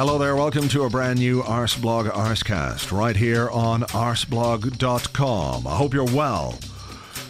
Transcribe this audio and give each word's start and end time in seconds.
Hello 0.00 0.16
there, 0.16 0.34
welcome 0.34 0.66
to 0.70 0.84
a 0.84 0.88
brand 0.88 1.18
new 1.18 1.42
Arseblog 1.42 2.10
Arsecast 2.10 2.90
right 2.90 3.14
here 3.14 3.50
on 3.50 3.82
arseblog.com. 3.82 5.66
I 5.66 5.76
hope 5.76 5.92
you're 5.92 6.04
well. 6.04 6.58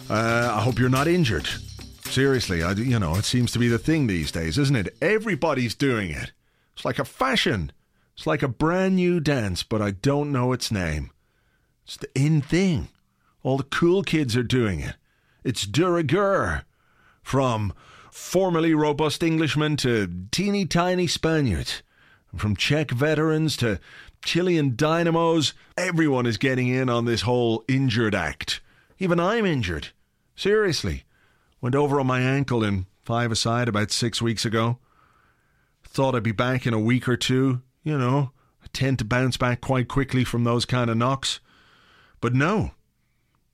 Uh, 0.09 0.53
I 0.55 0.61
hope 0.61 0.79
you're 0.79 0.87
not 0.87 1.05
injured. 1.05 1.49
Seriously, 2.05 2.63
I, 2.63 2.71
you 2.71 2.97
know, 2.97 3.15
it 3.15 3.25
seems 3.25 3.51
to 3.51 3.59
be 3.59 3.67
the 3.67 3.77
thing 3.77 4.07
these 4.07 4.31
days, 4.31 4.57
isn't 4.57 4.77
it? 4.77 4.95
Everybody's 5.01 5.75
doing 5.75 6.11
it. 6.11 6.31
It's 6.73 6.85
like 6.85 6.97
a 6.97 7.03
fashion. 7.03 7.73
It's 8.15 8.25
like 8.25 8.41
a 8.41 8.47
brand 8.47 8.95
new 8.95 9.19
dance, 9.19 9.63
but 9.63 9.81
I 9.81 9.91
don't 9.91 10.31
know 10.31 10.53
its 10.53 10.71
name. 10.71 11.11
It's 11.83 11.97
the 11.97 12.07
in 12.15 12.41
thing. 12.41 12.87
All 13.43 13.57
the 13.57 13.63
cool 13.63 14.01
kids 14.01 14.37
are 14.37 14.43
doing 14.43 14.79
it. 14.79 14.95
It's 15.43 15.67
de 15.67 15.91
rigueur. 15.91 16.63
From 17.21 17.73
formerly 18.11 18.73
robust 18.73 19.21
Englishmen 19.25 19.75
to 19.75 20.07
teeny 20.31 20.65
tiny 20.65 21.07
Spaniards. 21.07 21.83
From 22.35 22.55
Czech 22.55 22.91
veterans 22.91 23.57
to 23.57 23.79
Chilean 24.23 24.75
dynamos, 24.75 25.53
everyone 25.77 26.25
is 26.25 26.37
getting 26.37 26.67
in 26.67 26.89
on 26.89 27.05
this 27.05 27.21
whole 27.21 27.63
injured 27.67 28.15
act. 28.15 28.61
Even 28.99 29.19
I'm 29.19 29.45
injured. 29.45 29.89
Seriously. 30.35 31.03
Went 31.59 31.75
over 31.75 31.99
on 31.99 32.07
my 32.07 32.21
ankle 32.21 32.63
in 32.63 32.85
five 33.03 33.31
aside 33.31 33.67
about 33.67 33.91
six 33.91 34.21
weeks 34.21 34.45
ago. 34.45 34.79
Thought 35.83 36.15
I'd 36.15 36.23
be 36.23 36.31
back 36.31 36.65
in 36.65 36.73
a 36.73 36.79
week 36.79 37.07
or 37.09 37.17
two. 37.17 37.61
You 37.83 37.97
know, 37.97 38.31
I 38.63 38.67
tend 38.71 38.99
to 38.99 39.05
bounce 39.05 39.37
back 39.37 39.59
quite 39.59 39.87
quickly 39.87 40.23
from 40.23 40.43
those 40.43 40.65
kind 40.65 40.89
of 40.89 40.97
knocks. 40.97 41.39
But 42.21 42.33
no. 42.33 42.71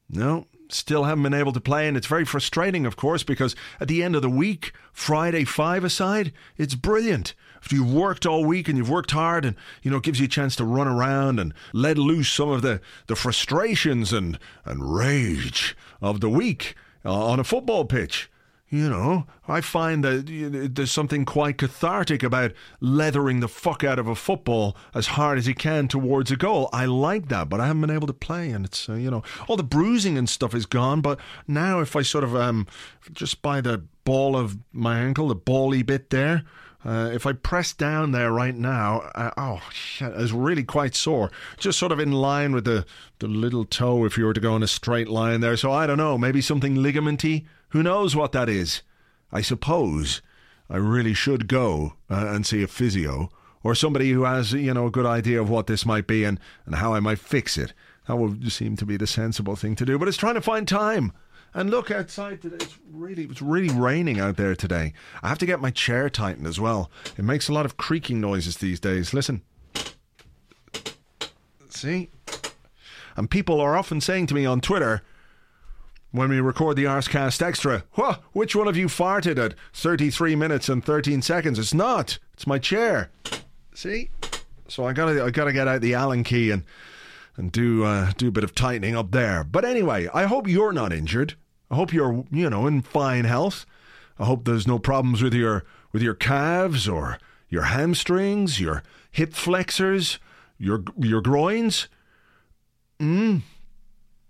No, 0.10 0.48
still 0.70 1.06
haven't 1.06 1.24
been 1.24 1.34
able 1.34 1.52
to 1.52 1.60
play, 1.60 1.88
and 1.88 1.98
it's 1.98 2.08
very 2.08 2.24
frustrating, 2.24 2.86
of 2.86 2.96
course, 2.96 3.24
because 3.24 3.56
at 3.80 3.88
the 3.88 4.04
end 4.04 4.16
of 4.16 4.22
the 4.22 4.30
week, 4.30 4.72
Friday 4.94 5.44
five 5.44 5.84
aside, 5.84 6.32
it's 6.58 6.76
brilliant. 6.76 7.34
If 7.64 7.72
you've 7.72 7.94
worked 7.94 8.26
all 8.26 8.46
week 8.46 8.68
and 8.68 8.78
you've 8.78 8.90
worked 8.90 9.12
hard, 9.12 9.46
and 9.46 9.56
you 9.82 9.92
know, 9.92 9.98
it 9.98 10.04
gives 10.04 10.20
you 10.20 10.26
a 10.26 10.30
chance 10.30 10.56
to 10.58 10.66
run 10.66 10.88
around 10.88 11.40
and 11.40 11.54
let 11.74 11.98
loose 11.98 12.30
some 12.30 12.50
of 12.50 12.62
the, 12.62 12.82
the 13.08 13.16
frustrations 13.16 14.14
and, 14.14 14.40
and 14.66 14.96
rage 14.96 15.76
of 16.02 16.22
the 16.22 16.30
week 16.30 16.76
uh, 17.06 17.14
on 17.14 17.40
a 17.40 17.44
football 17.44 17.86
pitch. 17.86 18.30
You 18.70 18.90
know, 18.90 19.28
I 19.48 19.62
find 19.62 20.04
that 20.04 20.74
there's 20.76 20.92
something 20.92 21.24
quite 21.24 21.58
cathartic 21.58 22.22
about 22.22 22.52
leathering 22.82 23.40
the 23.40 23.48
fuck 23.48 23.82
out 23.86 23.98
of 23.98 24.10
a 24.10 24.16
football 24.16 24.76
as 24.94 25.08
hard 25.08 25.38
as 25.38 25.48
you 25.48 25.56
can 25.56 25.88
towards 25.88 26.32
a 26.32 26.36
goal. 26.36 26.70
I 26.74 26.84
like 26.84 27.30
that, 27.30 27.48
but 27.48 27.62
I 27.62 27.68
haven't 27.68 27.80
been 27.80 27.92
able 27.92 28.08
to 28.08 28.14
play, 28.14 28.50
and 28.50 28.66
it's 28.66 28.90
uh, 28.90 28.96
you 28.96 29.10
know 29.10 29.24
all 29.48 29.56
the 29.56 29.64
bruising 29.64 30.18
and 30.18 30.28
stuff 30.28 30.54
is 30.54 30.66
gone. 30.66 31.00
But 31.00 31.18
now, 31.48 31.80
if 31.80 31.96
I 31.96 32.02
sort 32.02 32.26
of 32.26 32.36
um 32.36 32.68
just 33.14 33.42
by 33.42 33.62
the 33.62 33.86
ball 34.04 34.36
of 34.36 34.58
my 34.74 35.00
ankle, 35.00 35.30
the 35.30 35.36
bally 35.36 35.82
bit 35.82 36.10
there. 36.10 36.44
Uh, 36.86 37.10
if 37.12 37.26
I 37.26 37.34
press 37.34 37.74
down 37.74 38.12
there 38.12 38.32
right 38.32 38.56
now, 38.56 39.00
uh, 39.16 39.32
oh 39.36 39.62
shit, 39.72 40.14
it's 40.16 40.32
really 40.32 40.64
quite 40.64 40.96
sore. 40.96 41.32
Just 41.58 41.80
sort 41.80 41.92
of 41.92 42.00
in 42.00 42.12
line 42.12 42.54
with 42.54 42.66
the 42.66 42.86
the 43.20 43.28
little 43.28 43.66
toe 43.66 44.06
if 44.06 44.18
you 44.18 44.26
were 44.26 44.34
to 44.34 44.40
go 44.40 44.56
in 44.56 44.64
a 44.64 44.68
straight 44.68 45.10
line 45.10 45.42
there. 45.42 45.58
So 45.58 45.72
I 45.72 45.88
don't 45.88 45.98
know, 45.98 46.18
maybe 46.18 46.40
something 46.40 46.76
ligamenty 46.76 47.46
who 47.70 47.84
knows 47.84 48.16
what 48.16 48.32
that 48.32 48.50
is? 48.50 48.82
I 49.32 49.42
suppose 49.42 50.22
I 50.70 50.78
really 50.78 51.14
should 51.14 51.48
go 51.48 51.94
uh, 52.10 52.28
and 52.30 52.46
see 52.46 52.64
a 52.64 52.68
physio 52.68 53.30
or 53.64 53.76
somebody 53.76 54.12
who 54.12 54.24
has, 54.24 54.54
you 54.54 54.74
know, 54.74 54.88
a 54.88 54.92
good 54.92 55.06
idea 55.06 55.42
of 55.42 55.50
what 55.50 55.68
this 55.68 55.86
might 55.86 56.08
be 56.08 56.24
and, 56.24 56.40
and 56.66 56.76
how 56.76 56.94
I 56.94 57.00
might 57.00 57.20
fix 57.20 57.58
it. 57.58 57.74
That 58.08 58.16
would 58.16 58.52
seem 58.52 58.78
to 58.78 58.86
be 58.86 58.96
the 58.96 59.08
sensible 59.08 59.58
thing 59.58 59.76
to 59.76 59.86
do. 59.86 60.00
But 60.00 60.08
it's 60.08 60.18
trying 60.18 60.36
to 60.36 60.42
find 60.42 60.68
time. 60.68 61.12
And 61.58 61.72
look 61.72 61.90
outside 61.90 62.40
today. 62.44 62.58
It's 62.58 62.78
really 62.92 63.24
it's 63.24 63.42
really 63.42 63.74
raining 63.74 64.20
out 64.20 64.38
there 64.38 64.56
today. 64.56 64.94
I 65.24 65.28
have 65.28 65.40
to 65.40 65.46
get 65.48 65.60
my 65.60 65.72
chair 65.72 66.08
tightened 66.08 66.46
as 66.46 66.60
well. 66.60 66.92
It 67.18 67.26
makes 67.26 67.50
a 67.50 67.54
lot 67.54 67.66
of 67.66 67.78
creaking 67.78 68.22
noises 68.22 68.58
these 68.58 68.80
days. 68.80 69.12
Listen. 69.12 69.42
See? 71.70 72.12
And 73.16 73.28
people 73.28 73.60
are 73.60 73.76
often 73.76 74.02
saying 74.02 74.28
to 74.28 74.36
me 74.36 74.46
on 74.46 74.62
Twitter, 74.62 75.02
when 76.12 76.30
we 76.30 76.40
record 76.40 76.76
the 76.76 76.84
Arsecast 76.84 77.42
Extra. 77.42 77.84
What? 77.94 78.22
Which 78.34 78.56
one 78.56 78.68
of 78.68 78.78
you 78.78 78.86
farted 78.86 79.44
at 79.44 79.56
33 79.74 80.36
minutes 80.36 80.70
and 80.70 80.86
13 80.86 81.24
seconds? 81.24 81.58
It's 81.58 81.74
not. 81.74 82.20
It's 82.34 82.46
my 82.46 82.60
chair. 82.60 83.10
See? 83.74 84.12
So 84.68 84.86
I 84.86 84.94
gotta 84.94 85.24
I 85.24 85.32
gotta 85.32 85.54
get 85.54 85.68
out 85.68 85.82
the 85.82 85.96
Allen 85.96 86.24
key 86.24 86.52
and 86.52 86.66
and 87.36 87.52
do 87.52 87.84
uh, 87.84 88.12
do 88.16 88.28
a 88.28 88.32
bit 88.32 88.44
of 88.44 88.54
tightening 88.54 88.96
up 88.96 89.10
there. 89.10 89.44
But 89.44 89.66
anyway, 89.66 90.08
I 90.14 90.26
hope 90.26 90.48
you're 90.48 90.72
not 90.72 90.94
injured. 90.94 91.34
I 91.70 91.76
hope 91.76 91.94
you're 91.94 92.26
you 92.32 92.50
know 92.50 92.68
in 92.68 92.82
fine 92.82 93.26
health. 93.26 93.66
I 94.20 94.26
hope 94.26 94.46
there's 94.46 94.68
no 94.68 94.80
problems 94.80 95.22
with 95.22 95.34
your 95.34 95.64
with 95.92 96.02
your 96.02 96.16
calves 96.16 96.88
or 96.88 97.20
your 97.50 97.64
hamstrings, 97.64 98.60
your 98.60 98.84
hip 99.12 99.34
flexors, 99.34 100.20
your 100.58 100.84
your 100.98 101.22
groins. 101.22 101.88
Hmm. 103.00 103.38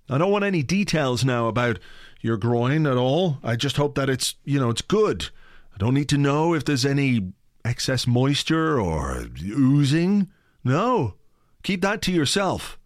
I 0.10 0.18
don't 0.18 0.32
want 0.32 0.46
any 0.46 0.64
details 0.64 1.26
now 1.26 1.48
about 1.48 1.80
your 2.22 2.38
groin 2.38 2.88
at 2.88 2.98
all. 2.98 3.40
I 3.44 3.56
just 3.56 3.78
hope 3.78 3.96
that 3.96 4.10
it's, 4.10 4.36
you 4.44 4.60
know, 4.60 4.70
it's 4.70 4.82
good. 4.82 5.30
I 5.74 5.78
don't 5.78 5.94
need 5.94 6.10
to 6.10 6.18
know 6.18 6.54
if 6.54 6.66
there's 6.66 6.86
any 6.86 7.34
excess 7.66 8.08
moisture 8.08 8.80
or 8.80 9.28
oozing. 9.44 10.30
No. 10.64 11.16
Keep 11.64 11.82
that 11.82 12.02
to 12.04 12.12
yourself. 12.12 12.80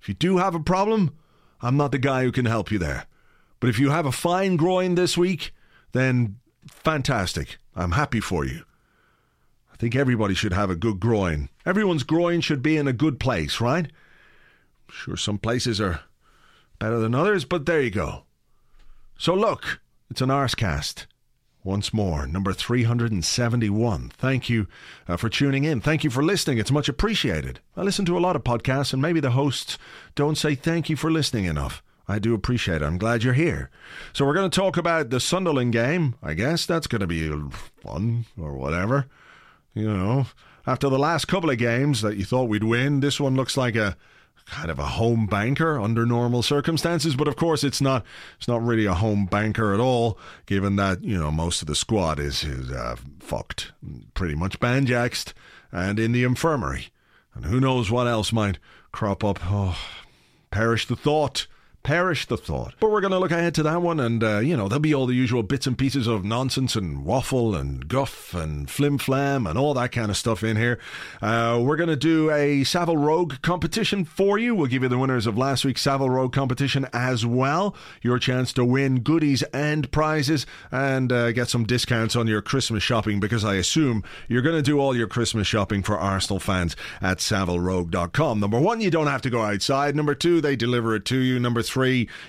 If 0.00 0.08
you 0.08 0.14
do 0.14 0.36
have 0.36 0.54
a 0.54 0.60
problem, 0.60 1.14
I'm 1.60 1.76
not 1.76 1.92
the 1.92 1.98
guy 1.98 2.22
who 2.22 2.32
can 2.32 2.44
help 2.44 2.70
you 2.70 2.78
there. 2.78 3.06
But 3.60 3.70
if 3.70 3.78
you 3.78 3.90
have 3.90 4.06
a 4.06 4.12
fine 4.12 4.56
groin 4.56 4.94
this 4.94 5.16
week, 5.16 5.52
then 5.92 6.36
fantastic. 6.70 7.58
I'm 7.74 7.92
happy 7.92 8.20
for 8.20 8.44
you. 8.44 8.64
I 9.72 9.76
think 9.76 9.94
everybody 9.94 10.34
should 10.34 10.52
have 10.52 10.70
a 10.70 10.76
good 10.76 11.00
groin. 11.00 11.48
Everyone's 11.66 12.02
groin 12.02 12.40
should 12.40 12.62
be 12.62 12.76
in 12.76 12.88
a 12.88 12.92
good 12.92 13.20
place, 13.20 13.60
right? 13.60 13.90
Sure, 14.90 15.16
some 15.16 15.38
places 15.38 15.80
are 15.80 16.00
better 16.78 16.98
than 16.98 17.14
others, 17.14 17.44
but 17.44 17.66
there 17.66 17.82
you 17.82 17.90
go. 17.90 18.24
So 19.18 19.34
look, 19.34 19.80
it's 20.10 20.20
an 20.20 20.30
Arsecast. 20.30 21.06
Once 21.64 21.92
more, 21.92 22.28
number 22.28 22.52
371. 22.52 24.10
Thank 24.10 24.48
you 24.48 24.68
uh, 25.08 25.16
for 25.16 25.28
tuning 25.28 25.64
in. 25.64 25.80
Thank 25.80 26.04
you 26.04 26.10
for 26.10 26.22
listening. 26.22 26.58
It's 26.58 26.70
much 26.70 26.88
appreciated. 26.88 27.58
I 27.76 27.82
listen 27.82 28.04
to 28.04 28.16
a 28.16 28.20
lot 28.20 28.36
of 28.36 28.44
podcasts, 28.44 28.92
and 28.92 29.02
maybe 29.02 29.18
the 29.18 29.32
hosts 29.32 29.76
don't 30.14 30.38
say 30.38 30.54
thank 30.54 30.88
you 30.88 30.94
for 30.94 31.10
listening 31.10 31.46
enough. 31.46 31.82
I 32.08 32.18
do 32.18 32.34
appreciate 32.34 32.82
it. 32.82 32.86
I'm 32.86 32.98
glad 32.98 33.24
you're 33.24 33.34
here. 33.34 33.70
So, 34.12 34.24
we're 34.24 34.34
going 34.34 34.50
to 34.50 34.56
talk 34.56 34.76
about 34.76 35.10
the 35.10 35.20
Sunderland 35.20 35.72
game. 35.72 36.14
I 36.22 36.34
guess 36.34 36.66
that's 36.66 36.86
going 36.86 37.00
to 37.00 37.06
be 37.06 37.30
fun 37.82 38.26
or 38.38 38.54
whatever. 38.56 39.06
You 39.74 39.92
know, 39.92 40.26
after 40.66 40.88
the 40.88 40.98
last 40.98 41.28
couple 41.28 41.50
of 41.50 41.58
games 41.58 42.02
that 42.02 42.16
you 42.16 42.24
thought 42.24 42.48
we'd 42.48 42.64
win, 42.64 43.00
this 43.00 43.20
one 43.20 43.36
looks 43.36 43.56
like 43.56 43.76
a 43.76 43.96
kind 44.46 44.70
of 44.70 44.78
a 44.78 44.86
home 44.86 45.26
banker 45.26 45.78
under 45.78 46.06
normal 46.06 46.42
circumstances, 46.42 47.16
but 47.16 47.28
of 47.28 47.36
course 47.36 47.64
it's 47.64 47.80
not 47.80 48.04
it's 48.38 48.48
not 48.48 48.62
really 48.62 48.86
a 48.86 48.94
home 48.94 49.26
banker 49.26 49.74
at 49.74 49.80
all, 49.80 50.18
given 50.46 50.76
that 50.76 51.02
you 51.02 51.18
know 51.18 51.30
most 51.30 51.60
of 51.60 51.68
the 51.68 51.74
squad 51.74 52.18
is 52.18 52.44
is 52.44 52.70
uh, 52.70 52.96
fucked, 53.20 53.72
pretty 54.14 54.34
much 54.34 54.60
banjaxed, 54.60 55.32
and 55.72 55.98
in 55.98 56.12
the 56.12 56.24
infirmary, 56.24 56.88
and 57.34 57.44
who 57.46 57.60
knows 57.60 57.90
what 57.90 58.06
else 58.06 58.32
might 58.32 58.58
crop 58.92 59.24
up. 59.24 59.40
Oh, 59.44 59.76
perish 60.50 60.86
the 60.86 60.96
thought 60.96 61.46
perish 61.86 62.26
the 62.26 62.36
thought. 62.36 62.74
But 62.80 62.90
we're 62.90 63.00
going 63.00 63.12
to 63.12 63.18
look 63.20 63.30
ahead 63.30 63.54
to 63.54 63.62
that 63.62 63.80
one, 63.80 64.00
and 64.00 64.22
uh, 64.22 64.38
you 64.40 64.56
know 64.56 64.66
there'll 64.66 64.80
be 64.80 64.92
all 64.92 65.06
the 65.06 65.14
usual 65.14 65.44
bits 65.44 65.68
and 65.68 65.78
pieces 65.78 66.08
of 66.08 66.24
nonsense 66.24 66.74
and 66.74 67.04
waffle 67.04 67.54
and 67.54 67.86
guff 67.86 68.34
and 68.34 68.68
flim 68.68 68.98
flam 68.98 69.46
and 69.46 69.56
all 69.56 69.72
that 69.74 69.92
kind 69.92 70.10
of 70.10 70.16
stuff 70.16 70.42
in 70.42 70.56
here. 70.56 70.80
Uh, 71.22 71.62
we're 71.62 71.76
going 71.76 71.88
to 71.88 71.94
do 71.94 72.28
a 72.32 72.64
Savile 72.64 72.96
Rogue 72.96 73.34
competition 73.40 74.04
for 74.04 74.36
you. 74.36 74.52
We'll 74.52 74.66
give 74.66 74.82
you 74.82 74.88
the 74.88 74.98
winners 74.98 75.28
of 75.28 75.38
last 75.38 75.64
week's 75.64 75.80
Savile 75.80 76.10
Rogue 76.10 76.32
competition 76.32 76.88
as 76.92 77.24
well. 77.24 77.76
Your 78.02 78.18
chance 78.18 78.52
to 78.54 78.64
win 78.64 79.00
goodies 79.00 79.44
and 79.54 79.88
prizes 79.92 80.44
and 80.72 81.12
uh, 81.12 81.30
get 81.30 81.48
some 81.48 81.62
discounts 81.64 82.16
on 82.16 82.26
your 82.26 82.42
Christmas 82.42 82.82
shopping 82.82 83.20
because 83.20 83.44
I 83.44 83.54
assume 83.54 84.02
you're 84.26 84.42
going 84.42 84.56
to 84.56 84.62
do 84.62 84.80
all 84.80 84.96
your 84.96 85.06
Christmas 85.06 85.46
shopping 85.46 85.84
for 85.84 85.96
Arsenal 85.96 86.40
fans 86.40 86.74
at 87.00 87.18
SavileRogue.com. 87.18 88.40
Number 88.40 88.58
one, 88.58 88.80
you 88.80 88.90
don't 88.90 89.06
have 89.06 89.22
to 89.22 89.30
go 89.30 89.42
outside. 89.42 89.94
Number 89.94 90.16
two, 90.16 90.40
they 90.40 90.56
deliver 90.56 90.96
it 90.96 91.04
to 91.04 91.18
you. 91.18 91.38
Number 91.38 91.62
three 91.62 91.75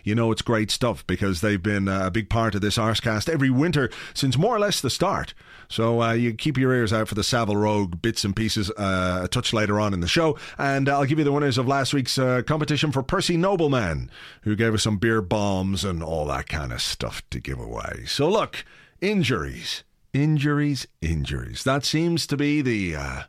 you 0.04 0.16
know 0.16 0.32
it's 0.32 0.42
great 0.42 0.72
stuff 0.72 1.06
because 1.08 1.42
they've 1.42 1.62
been 1.62 1.88
uh, 1.88 2.08
a 2.08 2.12
big 2.12 2.30
part 2.30 2.56
of 2.56 2.62
this 2.62 2.78
Arsecast 2.78 3.30
every 3.30 3.50
winter 3.50 3.90
since 4.14 4.38
more 4.38 4.56
or 4.56 4.60
less 4.60 4.82
the 4.82 4.90
start. 4.90 5.34
So 5.70 6.02
uh, 6.02 6.14
you 6.14 6.34
keep 6.34 6.58
your 6.58 6.74
ears 6.74 6.94
out 6.94 7.08
for 7.08 7.16
the 7.16 7.24
Savile 7.24 7.58
Rogue 7.58 8.02
bits 8.02 8.24
and 8.24 8.36
pieces 8.36 8.72
uh, 8.72 9.22
a 9.24 9.28
touch 9.28 9.54
later 9.54 9.80
on 9.80 9.94
in 9.94 10.00
the 10.00 10.08
show. 10.08 10.38
And 10.58 10.88
I'll 10.88 11.06
give 11.06 11.20
you 11.20 11.26
the 11.26 11.32
winners 11.32 11.58
of 11.58 11.68
last 11.68 11.94
week's 11.94 12.18
uh, 12.18 12.42
competition 12.46 12.92
for 12.92 13.04
Percy 13.04 13.38
Nobleman, 13.38 14.10
who 14.42 14.56
gave 14.56 14.74
us 14.74 14.84
some 14.84 14.98
beer 14.98 15.22
bombs 15.22 15.84
and 15.84 16.02
all 16.02 16.26
that 16.28 16.48
kind 16.48 16.72
of 16.72 16.82
stuff 16.82 17.22
to 17.32 17.40
give 17.40 17.60
away. 17.60 18.04
So 18.06 18.30
look, 18.30 18.66
injuries. 19.02 19.84
Injuries, 20.14 20.88
injuries. 21.02 21.64
That 21.64 21.84
seems 21.86 22.26
to 22.28 22.38
be 22.38 22.62
the 22.62 22.96
uh, 22.96 23.24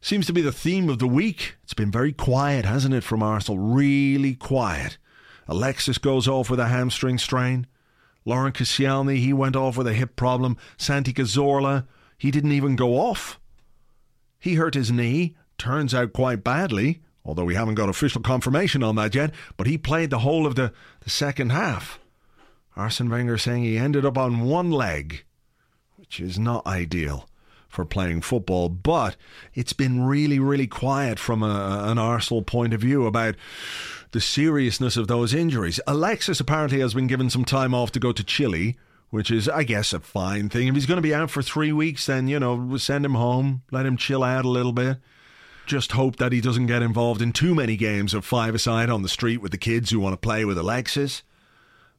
seems 0.00 0.26
to 0.26 0.32
be 0.32 0.40
the 0.40 0.52
theme 0.52 0.88
of 0.88 0.98
the 1.00 1.08
week. 1.08 1.56
It's 1.64 1.74
been 1.74 1.90
very 1.90 2.12
quiet, 2.12 2.64
hasn't 2.64 2.94
it, 2.94 3.04
from 3.04 3.22
Arsenal? 3.22 3.58
Really 3.58 4.34
quiet. 4.34 4.96
Alexis 5.48 5.98
goes 5.98 6.28
off 6.28 6.50
with 6.50 6.60
a 6.60 6.68
hamstring 6.68 7.18
strain. 7.18 7.66
Laurent 8.24 8.54
Koscielny, 8.54 9.18
he 9.18 9.32
went 9.32 9.56
off 9.56 9.76
with 9.76 9.86
a 9.86 9.94
hip 9.94 10.16
problem. 10.16 10.56
Santi 10.76 11.12
Cazorla, 11.12 11.86
he 12.16 12.30
didn't 12.30 12.52
even 12.52 12.76
go 12.76 12.94
off. 12.94 13.40
He 14.38 14.54
hurt 14.54 14.74
his 14.74 14.92
knee, 14.92 15.36
turns 15.58 15.94
out 15.94 16.12
quite 16.12 16.44
badly, 16.44 17.00
although 17.24 17.44
we 17.44 17.54
haven't 17.54 17.74
got 17.74 17.88
official 17.88 18.20
confirmation 18.20 18.82
on 18.82 18.96
that 18.96 19.14
yet, 19.14 19.32
but 19.56 19.66
he 19.66 19.78
played 19.78 20.10
the 20.10 20.20
whole 20.20 20.46
of 20.46 20.54
the, 20.54 20.72
the 21.00 21.10
second 21.10 21.50
half. 21.50 21.98
Arsene 22.76 23.10
Wenger 23.10 23.38
saying 23.38 23.64
he 23.64 23.76
ended 23.76 24.04
up 24.04 24.16
on 24.16 24.40
one 24.40 24.70
leg, 24.70 25.24
which 25.96 26.20
is 26.20 26.38
not 26.38 26.66
ideal 26.66 27.28
for 27.68 27.84
playing 27.84 28.20
football, 28.20 28.68
but 28.68 29.16
it's 29.54 29.72
been 29.72 30.04
really, 30.04 30.38
really 30.38 30.66
quiet 30.66 31.18
from 31.18 31.42
a, 31.42 31.84
an 31.86 31.98
Arsenal 31.98 32.42
point 32.42 32.74
of 32.74 32.80
view 32.80 33.06
about 33.06 33.34
the 34.12 34.20
seriousness 34.20 34.96
of 34.96 35.08
those 35.08 35.34
injuries. 35.34 35.80
Alexis 35.86 36.40
apparently 36.40 36.80
has 36.80 36.94
been 36.94 37.06
given 37.06 37.30
some 37.30 37.44
time 37.44 37.74
off 37.74 37.90
to 37.92 38.00
go 38.00 38.12
to 38.12 38.22
Chile, 38.22 38.76
which 39.10 39.30
is, 39.30 39.48
I 39.48 39.64
guess, 39.64 39.92
a 39.92 40.00
fine 40.00 40.48
thing. 40.48 40.68
If 40.68 40.74
he's 40.74 40.86
going 40.86 40.96
to 40.96 41.02
be 41.02 41.14
out 41.14 41.30
for 41.30 41.42
three 41.42 41.72
weeks, 41.72 42.06
then, 42.06 42.28
you 42.28 42.38
know, 42.38 42.76
send 42.76 43.04
him 43.04 43.14
home, 43.14 43.62
let 43.70 43.86
him 43.86 43.96
chill 43.96 44.22
out 44.22 44.44
a 44.44 44.50
little 44.50 44.72
bit. 44.72 44.98
Just 45.66 45.92
hope 45.92 46.16
that 46.16 46.32
he 46.32 46.40
doesn't 46.40 46.66
get 46.66 46.82
involved 46.82 47.22
in 47.22 47.32
too 47.32 47.54
many 47.54 47.76
games 47.76 48.14
of 48.14 48.24
five 48.24 48.54
aside 48.54 48.90
on 48.90 49.02
the 49.02 49.08
street 49.08 49.38
with 49.38 49.52
the 49.52 49.58
kids 49.58 49.90
who 49.90 50.00
want 50.00 50.12
to 50.12 50.16
play 50.16 50.44
with 50.44 50.58
Alexis. 50.58 51.22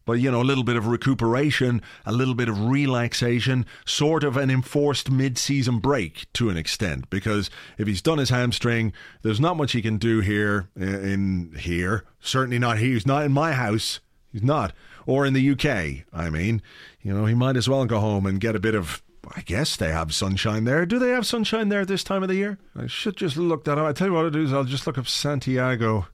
But, 0.06 0.14
you 0.14 0.30
know, 0.32 0.42
a 0.42 0.44
little 0.44 0.64
bit 0.64 0.76
of 0.76 0.88
recuperation, 0.88 1.82
a 2.06 2.12
little 2.12 2.36
bit 2.36 2.50
of 2.50 2.60
relaxation, 2.60 3.66
sort 3.86 4.24
of 4.24 4.38
an 4.38 4.50
enforced 4.50 5.10
mid 5.10 5.38
season 5.38 5.80
break 5.80 6.32
to 6.34 6.50
an 6.50 6.58
extent. 6.58 7.10
Because 7.10 7.50
if 7.78 7.88
he's 7.88 8.02
done 8.02 8.18
his 8.18 8.30
hamstring, 8.30 8.94
there's 9.22 9.40
not 9.40 9.58
much 9.58 9.72
he 9.72 9.82
can 9.82 9.98
do 9.98 10.20
here 10.20 10.70
uh, 10.80 10.84
in 10.84 11.54
here. 11.58 12.06
Certainly 12.20 12.60
not 12.60 12.80
here. 12.80 12.94
He's 12.94 13.08
not 13.08 13.24
in 13.24 13.32
my 13.32 13.54
house. 13.54 14.00
He's 14.32 14.44
not. 14.44 14.74
Or 15.06 15.26
in 15.26 15.34
the 15.34 15.50
UK, 15.52 16.06
I 16.14 16.30
mean. 16.30 16.62
You 17.02 17.14
know, 17.14 17.26
he 17.26 17.34
might 17.34 17.58
as 17.58 17.70
well 17.70 17.86
go 17.86 18.00
home 18.00 18.26
and 18.26 18.40
get 18.40 18.56
a 18.56 18.60
bit 18.60 18.76
of 18.76 19.02
I 19.36 19.42
guess 19.42 19.78
they 19.78 19.90
have 19.90 20.14
sunshine 20.14 20.66
there. 20.66 20.86
Do 20.86 21.00
they 21.00 21.12
have 21.12 21.26
sunshine 21.26 21.70
there 21.70 21.86
this 21.86 22.04
time 22.04 22.24
of 22.24 22.30
the 22.30 22.36
year? 22.36 22.58
I 22.76 22.88
should 22.88 23.16
just 23.16 23.38
look 23.38 23.64
that 23.64 23.78
up. 23.78 23.86
I 23.86 23.94
tell 23.94 24.08
you 24.08 24.14
what 24.14 24.26
I'll 24.26 24.32
do 24.32 24.44
is 24.44 24.54
I'll 24.54 24.66
just 24.66 24.86
look 24.86 24.98
up 24.98 25.08
Santiago 25.08 26.08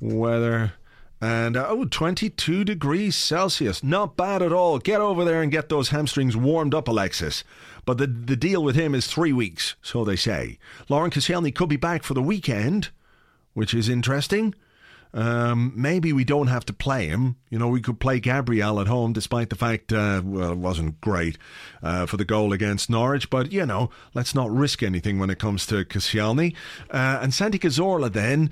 weather. 0.00 0.72
And 1.20 1.56
uh, 1.56 1.66
oh, 1.68 1.84
22 1.86 2.64
degrees 2.64 3.16
Celsius. 3.16 3.82
Not 3.82 4.16
bad 4.16 4.42
at 4.42 4.52
all. 4.52 4.78
Get 4.78 5.00
over 5.00 5.24
there 5.24 5.42
and 5.42 5.50
get 5.50 5.68
those 5.68 5.88
hamstrings 5.88 6.36
warmed 6.36 6.74
up, 6.74 6.88
Alexis. 6.88 7.42
But 7.84 7.98
the, 7.98 8.06
the 8.06 8.36
deal 8.36 8.62
with 8.62 8.76
him 8.76 8.94
is 8.94 9.06
three 9.06 9.32
weeks, 9.32 9.76
so 9.80 10.04
they 10.04 10.16
say. 10.16 10.58
Laurent 10.88 11.14
Koscielny 11.14 11.54
could 11.54 11.68
be 11.68 11.76
back 11.76 12.02
for 12.02 12.14
the 12.14 12.22
weekend, 12.22 12.90
which 13.54 13.72
is 13.72 13.88
interesting. 13.88 14.54
Um, 15.14 15.72
maybe 15.74 16.12
we 16.12 16.24
don't 16.24 16.48
have 16.48 16.66
to 16.66 16.74
play 16.74 17.06
him. 17.06 17.36
You 17.48 17.58
know, 17.58 17.68
we 17.68 17.80
could 17.80 17.98
play 17.98 18.20
Gabriel 18.20 18.80
at 18.80 18.86
home, 18.86 19.14
despite 19.14 19.48
the 19.48 19.56
fact, 19.56 19.90
uh, 19.90 20.20
well, 20.22 20.52
it 20.52 20.58
wasn't 20.58 21.00
great 21.00 21.38
uh, 21.82 22.04
for 22.04 22.18
the 22.18 22.24
goal 22.26 22.52
against 22.52 22.90
Norwich. 22.90 23.30
But, 23.30 23.50
you 23.50 23.64
know, 23.64 23.88
let's 24.12 24.34
not 24.34 24.50
risk 24.50 24.82
anything 24.82 25.18
when 25.18 25.30
it 25.30 25.38
comes 25.38 25.66
to 25.68 25.86
Koscielny. 25.86 26.54
Uh, 26.90 27.20
and 27.22 27.32
Santi 27.32 27.58
Cazorla 27.58 28.12
then 28.12 28.50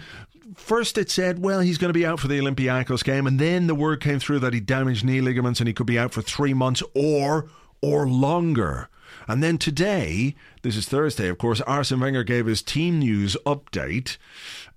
first 0.57 0.99
it 0.99 1.11
said, 1.11 1.39
well, 1.39 1.61
he's 1.61 1.79
going 1.79 1.91
to 1.91 1.99
be 1.99 2.07
out 2.07 2.21
for 2.21 2.29
the 2.29 2.39
Olympiacos 2.39 3.05
game, 3.05 3.27
and 3.27 3.39
then 3.39 3.67
the 3.67 3.75
word 3.75 4.01
came 4.01 4.19
through 4.19 4.41
that 4.41 4.55
he 4.55 4.61
damaged 4.61 5.05
knee 5.05 5.21
ligaments 5.21 5.61
and 5.61 5.69
he 5.69 5.75
could 5.75 5.87
be 5.87 5.99
out 5.99 6.13
for 6.13 6.23
three 6.23 6.55
months 6.55 6.83
or 6.95 7.49
or 7.81 8.09
longer. 8.09 8.89
And 9.29 9.43
then 9.43 9.59
today, 9.59 10.35
this 10.63 10.77
is 10.77 10.87
Thursday, 10.87 11.29
of 11.29 11.39
course, 11.39 11.61
Arsene 11.63 12.01
Wenger 12.01 12.25
gave 12.25 12.47
his 12.47 12.63
team 12.63 12.99
news 12.99 13.37
update. 13.47 14.17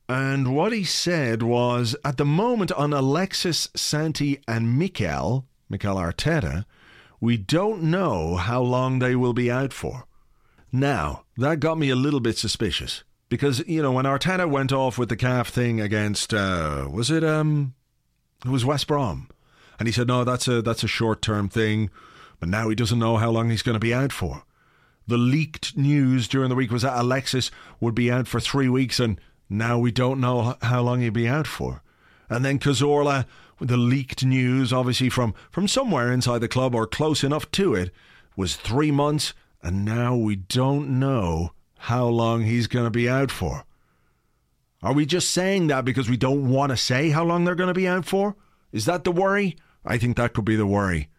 And 0.09 0.55
what 0.55 0.71
he 0.71 0.83
said 0.83 1.43
was 1.43 1.95
at 2.05 2.17
the 2.17 2.25
moment 2.25 2.71
on 2.73 2.93
Alexis, 2.93 3.69
Santi, 3.75 4.41
and 4.47 4.77
Mikel, 4.77 5.45
Mikel 5.69 5.95
Arteta, 5.95 6.65
we 7.19 7.35
don't 7.37 7.83
know 7.83 8.35
how 8.35 8.61
long 8.61 8.99
they 8.99 9.15
will 9.15 9.33
be 9.33 9.51
out 9.51 9.73
for. 9.73 10.05
Now, 10.71 11.23
that 11.37 11.59
got 11.59 11.77
me 11.77 11.89
a 11.89 11.95
little 11.95 12.19
bit 12.19 12.37
suspicious 12.37 13.03
because, 13.29 13.65
you 13.67 13.81
know, 13.81 13.91
when 13.91 14.05
Arteta 14.05 14.49
went 14.49 14.71
off 14.71 14.97
with 14.97 15.09
the 15.09 15.15
calf 15.15 15.49
thing 15.49 15.81
against, 15.81 16.33
uh, 16.33 16.87
was 16.91 17.11
it, 17.11 17.23
um, 17.23 17.73
it 18.45 18.49
was 18.49 18.65
West 18.65 18.87
Brom? 18.87 19.29
And 19.79 19.87
he 19.87 19.91
said, 19.91 20.07
no, 20.07 20.23
that's 20.23 20.47
a, 20.47 20.61
that's 20.61 20.83
a 20.83 20.87
short 20.87 21.21
term 21.21 21.49
thing. 21.49 21.89
But 22.39 22.49
now 22.49 22.69
he 22.69 22.75
doesn't 22.75 22.99
know 22.99 23.17
how 23.17 23.29
long 23.29 23.49
he's 23.49 23.63
going 23.63 23.75
to 23.75 23.79
be 23.79 23.93
out 23.93 24.11
for. 24.11 24.43
The 25.07 25.17
leaked 25.17 25.77
news 25.77 26.27
during 26.27 26.49
the 26.49 26.55
week 26.55 26.71
was 26.71 26.81
that 26.81 26.99
Alexis 26.99 27.51
would 27.79 27.95
be 27.95 28.11
out 28.11 28.27
for 28.27 28.39
three 28.39 28.69
weeks 28.69 28.99
and 28.99 29.19
now 29.49 29.79
we 29.79 29.91
don't 29.91 30.19
know 30.19 30.55
how 30.61 30.81
long 30.81 31.01
he'll 31.01 31.11
be 31.11 31.27
out 31.27 31.47
for. 31.47 31.81
And 32.29 32.43
then 32.43 32.59
Cazorla, 32.59 33.25
the 33.59 33.77
leaked 33.77 34.25
news, 34.25 34.73
obviously 34.73 35.09
from, 35.09 35.33
from 35.49 35.67
somewhere 35.67 36.11
inside 36.11 36.39
the 36.39 36.47
club 36.47 36.75
or 36.75 36.85
close 36.85 37.23
enough 37.23 37.49
to 37.51 37.73
it, 37.73 37.91
was 38.35 38.55
three 38.55 38.91
months, 38.91 39.33
and 39.63 39.83
now 39.83 40.15
we 40.15 40.35
don't 40.35 40.99
know 40.99 41.53
how 41.77 42.07
long 42.07 42.43
he's 42.43 42.67
going 42.67 42.85
to 42.85 42.91
be 42.91 43.09
out 43.09 43.31
for. 43.31 43.63
Are 44.83 44.93
we 44.93 45.05
just 45.05 45.31
saying 45.31 45.67
that 45.67 45.85
because 45.85 46.09
we 46.09 46.17
don't 46.17 46.49
want 46.49 46.71
to 46.71 46.77
say 46.77 47.09
how 47.09 47.23
long 47.23 47.43
they're 47.43 47.55
going 47.55 47.67
to 47.67 47.73
be 47.73 47.87
out 47.87 48.05
for? 48.05 48.35
Is 48.71 48.85
that 48.85 49.03
the 49.03 49.11
worry? 49.11 49.57
I 49.85 49.97
think 49.97 50.17
that 50.17 50.33
could 50.33 50.45
be 50.45 50.55
the 50.55 50.67
worry. 50.67 51.09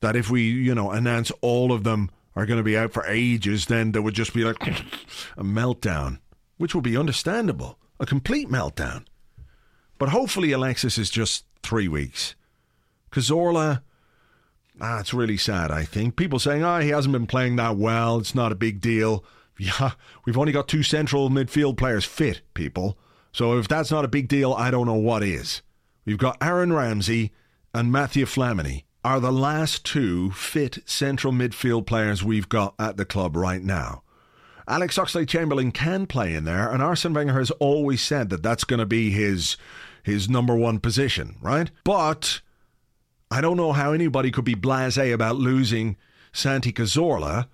That 0.00 0.16
if 0.16 0.30
we, 0.30 0.42
you 0.42 0.74
know, 0.74 0.90
announce 0.90 1.30
all 1.40 1.72
of 1.72 1.84
them 1.84 2.10
are 2.36 2.46
going 2.46 2.58
to 2.58 2.64
be 2.64 2.76
out 2.76 2.92
for 2.92 3.04
ages, 3.06 3.66
then 3.66 3.92
there 3.92 4.02
would 4.02 4.14
just 4.14 4.34
be 4.34 4.44
like 4.44 4.66
a 5.36 5.42
meltdown 5.42 6.18
which 6.60 6.74
would 6.74 6.84
be 6.84 6.94
understandable. 6.94 7.78
A 7.98 8.04
complete 8.04 8.50
meltdown. 8.50 9.06
But 9.96 10.10
hopefully, 10.10 10.52
Alexis 10.52 10.98
is 10.98 11.08
just 11.08 11.46
three 11.62 11.88
weeks. 11.88 12.34
Cazorla, 13.10 13.80
ah, 14.78 15.00
it's 15.00 15.14
really 15.14 15.38
sad, 15.38 15.70
I 15.70 15.84
think. 15.84 16.16
People 16.16 16.38
saying, 16.38 16.62
oh, 16.62 16.80
he 16.80 16.90
hasn't 16.90 17.14
been 17.14 17.26
playing 17.26 17.56
that 17.56 17.76
well. 17.76 18.18
It's 18.18 18.34
not 18.34 18.52
a 18.52 18.56
big 18.56 18.82
deal. 18.82 19.24
Yeah, 19.60 19.90
we've 20.24 20.38
only 20.38 20.52
got 20.52 20.68
two 20.68 20.82
central 20.82 21.28
midfield 21.28 21.76
players 21.76 22.06
fit, 22.06 22.40
people. 22.54 22.98
So 23.30 23.58
if 23.58 23.68
that's 23.68 23.90
not 23.90 24.06
a 24.06 24.08
big 24.08 24.26
deal, 24.26 24.54
I 24.54 24.70
don't 24.70 24.86
know 24.86 24.94
what 24.94 25.22
is. 25.22 25.60
We've 26.06 26.16
got 26.16 26.38
Aaron 26.40 26.72
Ramsey 26.72 27.32
and 27.74 27.92
Matthew 27.92 28.24
Flamini 28.24 28.84
are 29.04 29.20
the 29.20 29.30
last 29.30 29.84
two 29.84 30.30
fit 30.30 30.78
central 30.86 31.30
midfield 31.30 31.84
players 31.84 32.24
we've 32.24 32.48
got 32.48 32.74
at 32.78 32.96
the 32.96 33.04
club 33.04 33.36
right 33.36 33.62
now. 33.62 34.02
Alex 34.66 34.96
Oxlade 34.96 35.28
Chamberlain 35.28 35.72
can 35.72 36.06
play 36.06 36.32
in 36.34 36.44
there, 36.44 36.70
and 36.70 36.82
Arsene 36.82 37.12
Wenger 37.12 37.34
has 37.34 37.50
always 37.52 38.00
said 38.00 38.30
that 38.30 38.42
that's 38.42 38.64
going 38.64 38.80
to 38.80 38.86
be 38.86 39.10
his 39.10 39.58
his 40.02 40.30
number 40.30 40.56
one 40.56 40.78
position, 40.78 41.36
right? 41.42 41.70
But 41.84 42.40
I 43.30 43.42
don't 43.42 43.58
know 43.58 43.72
how 43.72 43.92
anybody 43.92 44.30
could 44.30 44.46
be 44.46 44.54
blasé 44.54 45.12
about 45.12 45.36
losing 45.36 45.98
Santi 46.32 46.72
Cazorla 46.72 47.48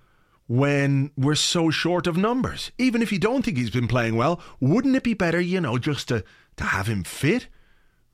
when 0.47 1.11
we're 1.17 1.35
so 1.35 1.69
short 1.69 2.07
of 2.07 2.17
numbers. 2.17 2.71
Even 2.77 3.01
if 3.01 3.11
you 3.11 3.19
don't 3.19 3.43
think 3.43 3.57
he's 3.57 3.69
been 3.69 3.87
playing 3.87 4.15
well, 4.15 4.41
wouldn't 4.59 4.95
it 4.95 5.03
be 5.03 5.13
better, 5.13 5.39
you 5.39 5.61
know, 5.61 5.77
just 5.77 6.07
to, 6.07 6.23
to 6.55 6.63
have 6.63 6.87
him 6.87 7.03
fit? 7.03 7.47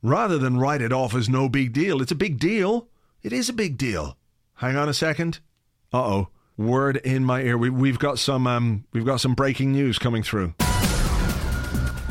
Rather 0.01 0.37
than 0.37 0.57
write 0.57 0.81
it 0.81 0.91
off 0.91 1.15
as 1.15 1.29
no 1.29 1.47
big 1.47 1.71
deal. 1.71 2.01
It's 2.01 2.11
a 2.11 2.15
big 2.15 2.37
deal. 2.37 2.89
It 3.21 3.31
is 3.31 3.47
a 3.47 3.53
big 3.53 3.77
deal. 3.77 4.17
Hang 4.55 4.75
on 4.75 4.89
a 4.89 4.93
second. 4.93 5.39
Uh 5.93 6.03
oh 6.03 6.29
word 6.57 6.97
in 6.97 7.23
my 7.23 7.41
ear. 7.41 7.57
We, 7.57 7.69
we've 7.69 7.99
got 7.99 8.19
some 8.19 8.47
um, 8.47 8.85
we've 8.93 9.05
got 9.05 9.21
some 9.21 9.33
breaking 9.33 9.71
news 9.71 9.99
coming 9.99 10.23
through. 10.23 10.53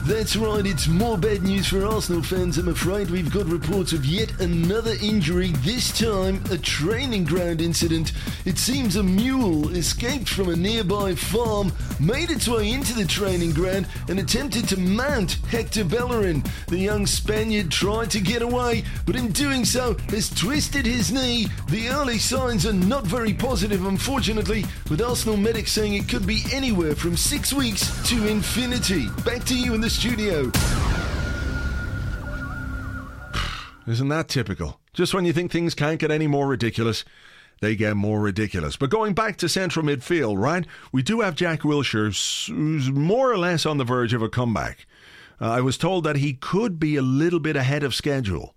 That's 0.05 0.35
right, 0.35 0.67
it's 0.67 0.89
more 0.89 1.17
bad 1.17 1.45
news 1.45 1.69
for 1.69 1.87
Arsenal 1.87 2.25
fans. 2.25 2.59
I'm 2.59 2.67
afraid 2.67 3.09
we've 3.09 3.33
got 3.33 3.47
reports 3.47 3.93
of 3.93 4.05
yet 4.05 4.41
another 4.41 4.95
injury, 5.01 5.53
this 5.59 5.97
time 5.97 6.43
a 6.51 6.59
training 6.59 7.25
ground 7.25 7.61
incident. 7.61 8.11
It 8.45 8.59
seems 8.59 8.97
a 8.97 9.03
mule 9.05 9.69
escaped 9.77 10.29
from 10.29 10.49
a 10.49 10.57
nearby 10.57 11.15
farm, 11.15 11.73
made 12.01 12.31
its 12.31 12.49
way 12.49 12.73
into 12.73 12.95
the 12.95 13.05
training 13.05 13.53
ground, 13.53 13.87
and 14.09 14.19
attempted 14.19 14.69
to 14.71 14.77
mount 14.81 15.35
Hector 15.49 15.85
Bellerin. 15.85 16.43
The 16.67 16.79
young 16.79 17.07
Spaniard 17.07 17.71
tried 17.71 18.11
to 18.11 18.21
get 18.21 18.43
away, 18.43 18.83
but 19.07 19.15
in 19.15 19.31
doing 19.31 19.65
so 19.65 19.95
has 20.09 20.31
twisted 20.31 20.85
his 20.85 21.13
knee. 21.13 21.47
The 21.71 21.91
early 21.91 22.19
signs 22.19 22.67
are 22.67 22.73
not 22.73 23.07
very 23.07 23.35
positive, 23.35 23.87
unfortunately, 23.87 24.65
with 24.91 25.01
Arsenal 25.01 25.37
medics 25.37 25.71
saying 25.71 25.95
it 25.95 26.09
could 26.09 26.27
be 26.27 26.43
anywhere 26.53 26.97
from 26.97 27.17
six 27.17 27.53
weeks 27.53 27.87
to 28.09 28.27
infinity. 28.27 29.07
Back 29.25 29.45
to 29.45 29.57
you 29.57 29.75
in 29.75 29.81
the 29.81 29.92
studio. 29.93 30.51
Isn't 33.87 34.09
that 34.09 34.29
typical? 34.29 34.81
Just 34.95 35.13
when 35.13 35.25
you 35.25 35.33
think 35.33 35.51
things 35.51 35.75
can't 35.75 35.99
get 35.99 36.11
any 36.11 36.27
more 36.27 36.49
ridiculous, 36.49 37.05
they 37.61 37.77
get 37.77 37.97
more 37.97 38.21
ridiculous. 38.21 38.77
But 38.77 38.91
going 38.91 39.13
back 39.13 39.37
to 39.39 39.49
central 39.49 39.85
midfield, 39.85 40.39
right? 40.39 40.67
We 40.93 41.03
do 41.03 41.21
have 41.21 41.35
Jack 41.35 41.61
Wilshere, 41.61 42.49
who's 42.49 42.91
more 42.91 43.31
or 43.31 43.39
less 43.39 43.67
on 43.67 43.79
the 43.79 43.85
verge 43.85 44.15
of 44.15 44.23
a 44.23 44.29
comeback. 44.29 44.87
Uh, 45.41 45.51
I 45.51 45.61
was 45.61 45.77
told 45.77 46.05
that 46.05 46.17
he 46.17 46.35
could 46.35 46.79
be 46.79 46.97
a 46.97 47.03
little 47.03 47.41
bit 47.41 47.57
ahead 47.57 47.83
of 47.83 47.95
schedule. 47.95 48.55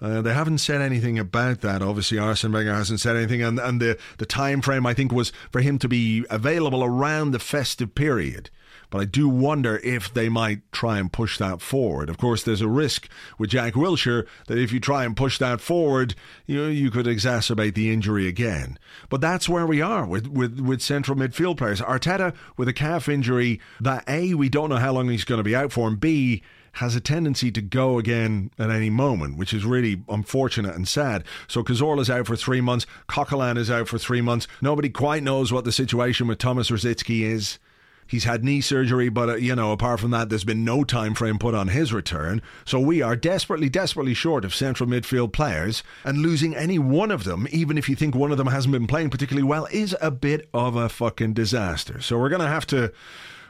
Uh, 0.00 0.20
they 0.20 0.34
haven't 0.34 0.58
said 0.58 0.82
anything 0.82 1.18
about 1.18 1.60
that. 1.62 1.80
Obviously, 1.80 2.18
Arsene 2.18 2.52
Wenger 2.52 2.74
hasn't 2.74 3.00
said 3.00 3.16
anything, 3.16 3.42
and, 3.42 3.58
and 3.58 3.80
the 3.80 3.96
the 4.18 4.26
time 4.26 4.60
frame 4.60 4.84
I 4.84 4.92
think 4.92 5.12
was 5.12 5.32
for 5.50 5.60
him 5.60 5.78
to 5.78 5.88
be 5.88 6.26
available 6.28 6.84
around 6.84 7.30
the 7.30 7.38
festive 7.38 7.94
period. 7.94 8.50
But 8.94 9.00
I 9.00 9.06
do 9.06 9.28
wonder 9.28 9.78
if 9.82 10.14
they 10.14 10.28
might 10.28 10.70
try 10.70 11.00
and 11.00 11.12
push 11.12 11.36
that 11.38 11.60
forward. 11.60 12.08
Of 12.08 12.16
course, 12.16 12.44
there's 12.44 12.60
a 12.60 12.68
risk 12.68 13.08
with 13.38 13.50
Jack 13.50 13.72
Wilshere 13.72 14.24
that 14.46 14.56
if 14.56 14.70
you 14.70 14.78
try 14.78 15.04
and 15.04 15.16
push 15.16 15.36
that 15.38 15.60
forward, 15.60 16.14
you 16.46 16.66
you 16.66 16.92
could 16.92 17.06
exacerbate 17.06 17.74
the 17.74 17.92
injury 17.92 18.28
again. 18.28 18.78
But 19.08 19.20
that's 19.20 19.48
where 19.48 19.66
we 19.66 19.82
are 19.82 20.06
with, 20.06 20.28
with, 20.28 20.60
with 20.60 20.80
central 20.80 21.18
midfield 21.18 21.56
players. 21.56 21.80
Arteta 21.80 22.36
with 22.56 22.68
a 22.68 22.72
calf 22.72 23.08
injury 23.08 23.60
that 23.80 24.04
A, 24.06 24.34
we 24.34 24.48
don't 24.48 24.70
know 24.70 24.76
how 24.76 24.92
long 24.92 25.08
he's 25.08 25.24
going 25.24 25.40
to 25.40 25.42
be 25.42 25.56
out 25.56 25.72
for, 25.72 25.88
and 25.88 25.98
B, 25.98 26.40
has 26.74 26.94
a 26.94 27.00
tendency 27.00 27.50
to 27.50 27.60
go 27.60 27.98
again 27.98 28.52
at 28.60 28.70
any 28.70 28.90
moment, 28.90 29.36
which 29.36 29.52
is 29.52 29.64
really 29.64 30.04
unfortunate 30.08 30.76
and 30.76 30.86
sad. 30.86 31.24
So 31.48 31.64
Cazorla's 31.64 32.10
out 32.10 32.28
for 32.28 32.36
three 32.36 32.60
months, 32.60 32.86
Coquelin 33.08 33.58
is 33.58 33.72
out 33.72 33.88
for 33.88 33.98
three 33.98 34.20
months. 34.20 34.46
Nobody 34.62 34.88
quite 34.88 35.24
knows 35.24 35.52
what 35.52 35.64
the 35.64 35.72
situation 35.72 36.28
with 36.28 36.38
Thomas 36.38 36.70
Rosicky 36.70 37.22
is. 37.22 37.58
He's 38.06 38.24
had 38.24 38.44
knee 38.44 38.60
surgery, 38.60 39.08
but 39.08 39.28
uh, 39.28 39.34
you 39.36 39.54
know, 39.54 39.72
apart 39.72 40.00
from 40.00 40.10
that, 40.12 40.28
there's 40.28 40.44
been 40.44 40.64
no 40.64 40.84
time 40.84 41.14
frame 41.14 41.38
put 41.38 41.54
on 41.54 41.68
his 41.68 41.92
return. 41.92 42.42
So 42.64 42.78
we 42.78 43.02
are 43.02 43.16
desperately, 43.16 43.68
desperately 43.68 44.14
short 44.14 44.44
of 44.44 44.54
central 44.54 44.88
midfield 44.88 45.32
players, 45.32 45.82
and 46.04 46.18
losing 46.18 46.54
any 46.54 46.78
one 46.78 47.10
of 47.10 47.24
them, 47.24 47.46
even 47.50 47.78
if 47.78 47.88
you 47.88 47.96
think 47.96 48.14
one 48.14 48.32
of 48.32 48.38
them 48.38 48.48
hasn't 48.48 48.72
been 48.72 48.86
playing 48.86 49.10
particularly 49.10 49.46
well, 49.46 49.66
is 49.72 49.96
a 50.00 50.10
bit 50.10 50.48
of 50.52 50.76
a 50.76 50.88
fucking 50.88 51.34
disaster. 51.34 52.00
So 52.00 52.18
we're 52.18 52.28
gonna 52.28 52.48
have 52.48 52.66
to 52.68 52.92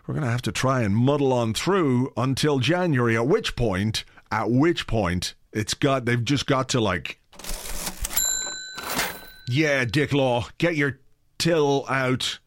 we're 0.07 0.15
going 0.15 0.27
to 0.27 0.31
have 0.31 0.43
to 0.43 0.53
try 0.53 0.83
and 0.83 0.95
muddle 0.95 1.33
on 1.33 1.55
through 1.55 2.13
until 2.17 2.59
January. 2.59 3.17
At 3.17 3.27
which 3.27 3.57
point, 3.57 4.05
at 4.31 4.51
which 4.51 4.87
point, 4.87 5.35
it's 5.53 5.75
got 5.75 6.05
they've 6.05 6.23
just 6.23 6.47
got 6.47 6.69
to 6.71 6.81
like, 6.81 7.21
yeah, 9.49 9.85
Dick 9.85 10.13
Law, 10.13 10.49
get 10.59 10.77
your 10.77 10.99
till 11.39 11.87
out 11.89 12.39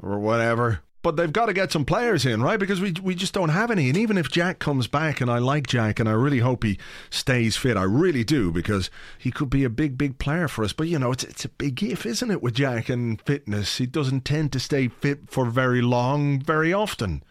or 0.00 0.18
whatever. 0.18 0.80
But 1.06 1.14
they've 1.14 1.32
got 1.32 1.46
to 1.46 1.52
get 1.52 1.70
some 1.70 1.84
players 1.84 2.26
in, 2.26 2.42
right? 2.42 2.58
Because 2.58 2.80
we 2.80 2.90
we 3.00 3.14
just 3.14 3.32
don't 3.32 3.50
have 3.50 3.70
any. 3.70 3.86
And 3.88 3.96
even 3.96 4.18
if 4.18 4.28
Jack 4.28 4.58
comes 4.58 4.88
back, 4.88 5.20
and 5.20 5.30
I 5.30 5.38
like 5.38 5.68
Jack, 5.68 6.00
and 6.00 6.08
I 6.08 6.12
really 6.14 6.40
hope 6.40 6.64
he 6.64 6.80
stays 7.10 7.56
fit, 7.56 7.76
I 7.76 7.84
really 7.84 8.24
do, 8.24 8.50
because 8.50 8.90
he 9.16 9.30
could 9.30 9.48
be 9.48 9.62
a 9.62 9.70
big, 9.70 9.96
big 9.96 10.18
player 10.18 10.48
for 10.48 10.64
us. 10.64 10.72
But 10.72 10.88
you 10.88 10.98
know, 10.98 11.12
it's 11.12 11.22
it's 11.22 11.44
a 11.44 11.48
big 11.48 11.80
if, 11.80 12.06
isn't 12.06 12.28
it, 12.32 12.42
with 12.42 12.54
Jack 12.54 12.88
and 12.88 13.22
fitness? 13.22 13.78
He 13.78 13.86
doesn't 13.86 14.24
tend 14.24 14.52
to 14.54 14.58
stay 14.58 14.88
fit 14.88 15.30
for 15.30 15.46
very 15.46 15.80
long, 15.80 16.40
very 16.40 16.72
often. 16.72 17.22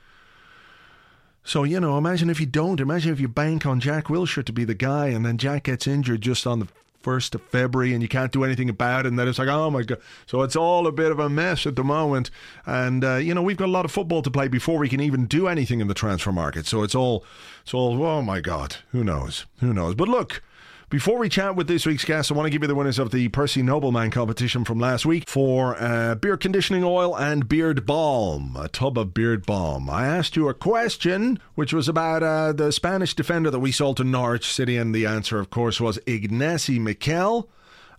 So, 1.43 1.65
you 1.65 1.81
know, 1.81 1.97
imagine 1.97 2.29
if 2.29 2.39
you 2.39 2.45
don't. 2.45 2.79
Imagine 2.79 3.11
if 3.11 3.19
you 3.19 3.27
bank 3.27 3.65
on 3.65 3.81
Jack 3.81 4.05
Wilshere 4.05 4.45
to 4.45 4.53
be 4.53 4.63
the 4.63 4.73
guy 4.73 5.07
and 5.07 5.25
then 5.25 5.37
Jack 5.37 5.63
gets 5.63 5.85
injured 5.85 6.21
just 6.21 6.47
on 6.47 6.59
the 6.59 6.67
1st 7.05 7.35
of 7.35 7.41
February 7.43 7.93
and 7.93 8.01
you 8.01 8.09
can't 8.09 8.31
do 8.31 8.43
anything 8.43 8.69
about 8.69 9.05
it. 9.05 9.09
And 9.09 9.19
then 9.19 9.27
it's 9.27 9.39
like, 9.39 9.47
oh 9.47 9.69
my 9.69 9.83
God. 9.83 9.99
So 10.25 10.41
it's 10.41 10.55
all 10.55 10.87
a 10.87 10.91
bit 10.91 11.11
of 11.11 11.19
a 11.19 11.29
mess 11.29 11.65
at 11.65 11.75
the 11.75 11.83
moment. 11.83 12.31
And, 12.65 13.03
uh, 13.03 13.15
you 13.15 13.33
know, 13.33 13.43
we've 13.43 13.57
got 13.57 13.67
a 13.67 13.71
lot 13.71 13.85
of 13.85 13.91
football 13.91 14.21
to 14.23 14.31
play 14.31 14.47
before 14.47 14.79
we 14.79 14.89
can 14.89 14.99
even 14.99 15.25
do 15.27 15.47
anything 15.47 15.79
in 15.79 15.87
the 15.87 15.93
transfer 15.93 16.31
market. 16.31 16.65
So 16.65 16.83
it's 16.83 16.95
all, 16.95 17.23
it's 17.61 17.73
all, 17.73 18.01
oh 18.03 18.21
my 18.21 18.41
God. 18.41 18.77
Who 18.91 19.03
knows? 19.03 19.45
Who 19.59 19.73
knows? 19.73 19.95
But 19.95 20.07
look. 20.07 20.41
Before 20.89 21.17
we 21.17 21.29
chat 21.29 21.55
with 21.55 21.67
this 21.67 21.87
week's 21.87 22.05
guest, 22.05 22.31
I 22.31 22.35
want 22.35 22.45
to 22.45 22.51
give 22.51 22.61
you 22.61 22.67
the 22.67 22.75
winners 22.75 22.99
of 22.99 23.09
the 23.09 23.29
Percy 23.29 23.63
Nobleman 23.63 24.11
competition 24.11 24.63
from 24.63 24.77
last 24.77 25.03
week 25.03 25.27
for 25.27 25.75
uh, 25.81 26.13
beard 26.13 26.41
conditioning 26.41 26.83
oil 26.83 27.17
and 27.17 27.49
beard 27.49 27.87
balm, 27.87 28.55
a 28.55 28.67
tub 28.67 28.95
of 28.99 29.11
beard 29.11 29.47
balm. 29.47 29.89
I 29.89 30.05
asked 30.05 30.35
you 30.35 30.47
a 30.47 30.53
question, 30.53 31.39
which 31.55 31.73
was 31.73 31.89
about 31.89 32.21
uh, 32.21 32.53
the 32.53 32.71
Spanish 32.71 33.15
defender 33.15 33.49
that 33.49 33.59
we 33.59 33.71
sold 33.71 33.97
to 33.97 34.03
Norwich 34.03 34.53
City, 34.53 34.77
and 34.77 34.93
the 34.93 35.07
answer, 35.07 35.39
of 35.39 35.49
course, 35.49 35.81
was 35.81 35.97
Ignasi 36.05 36.79
Miquel. 36.79 37.49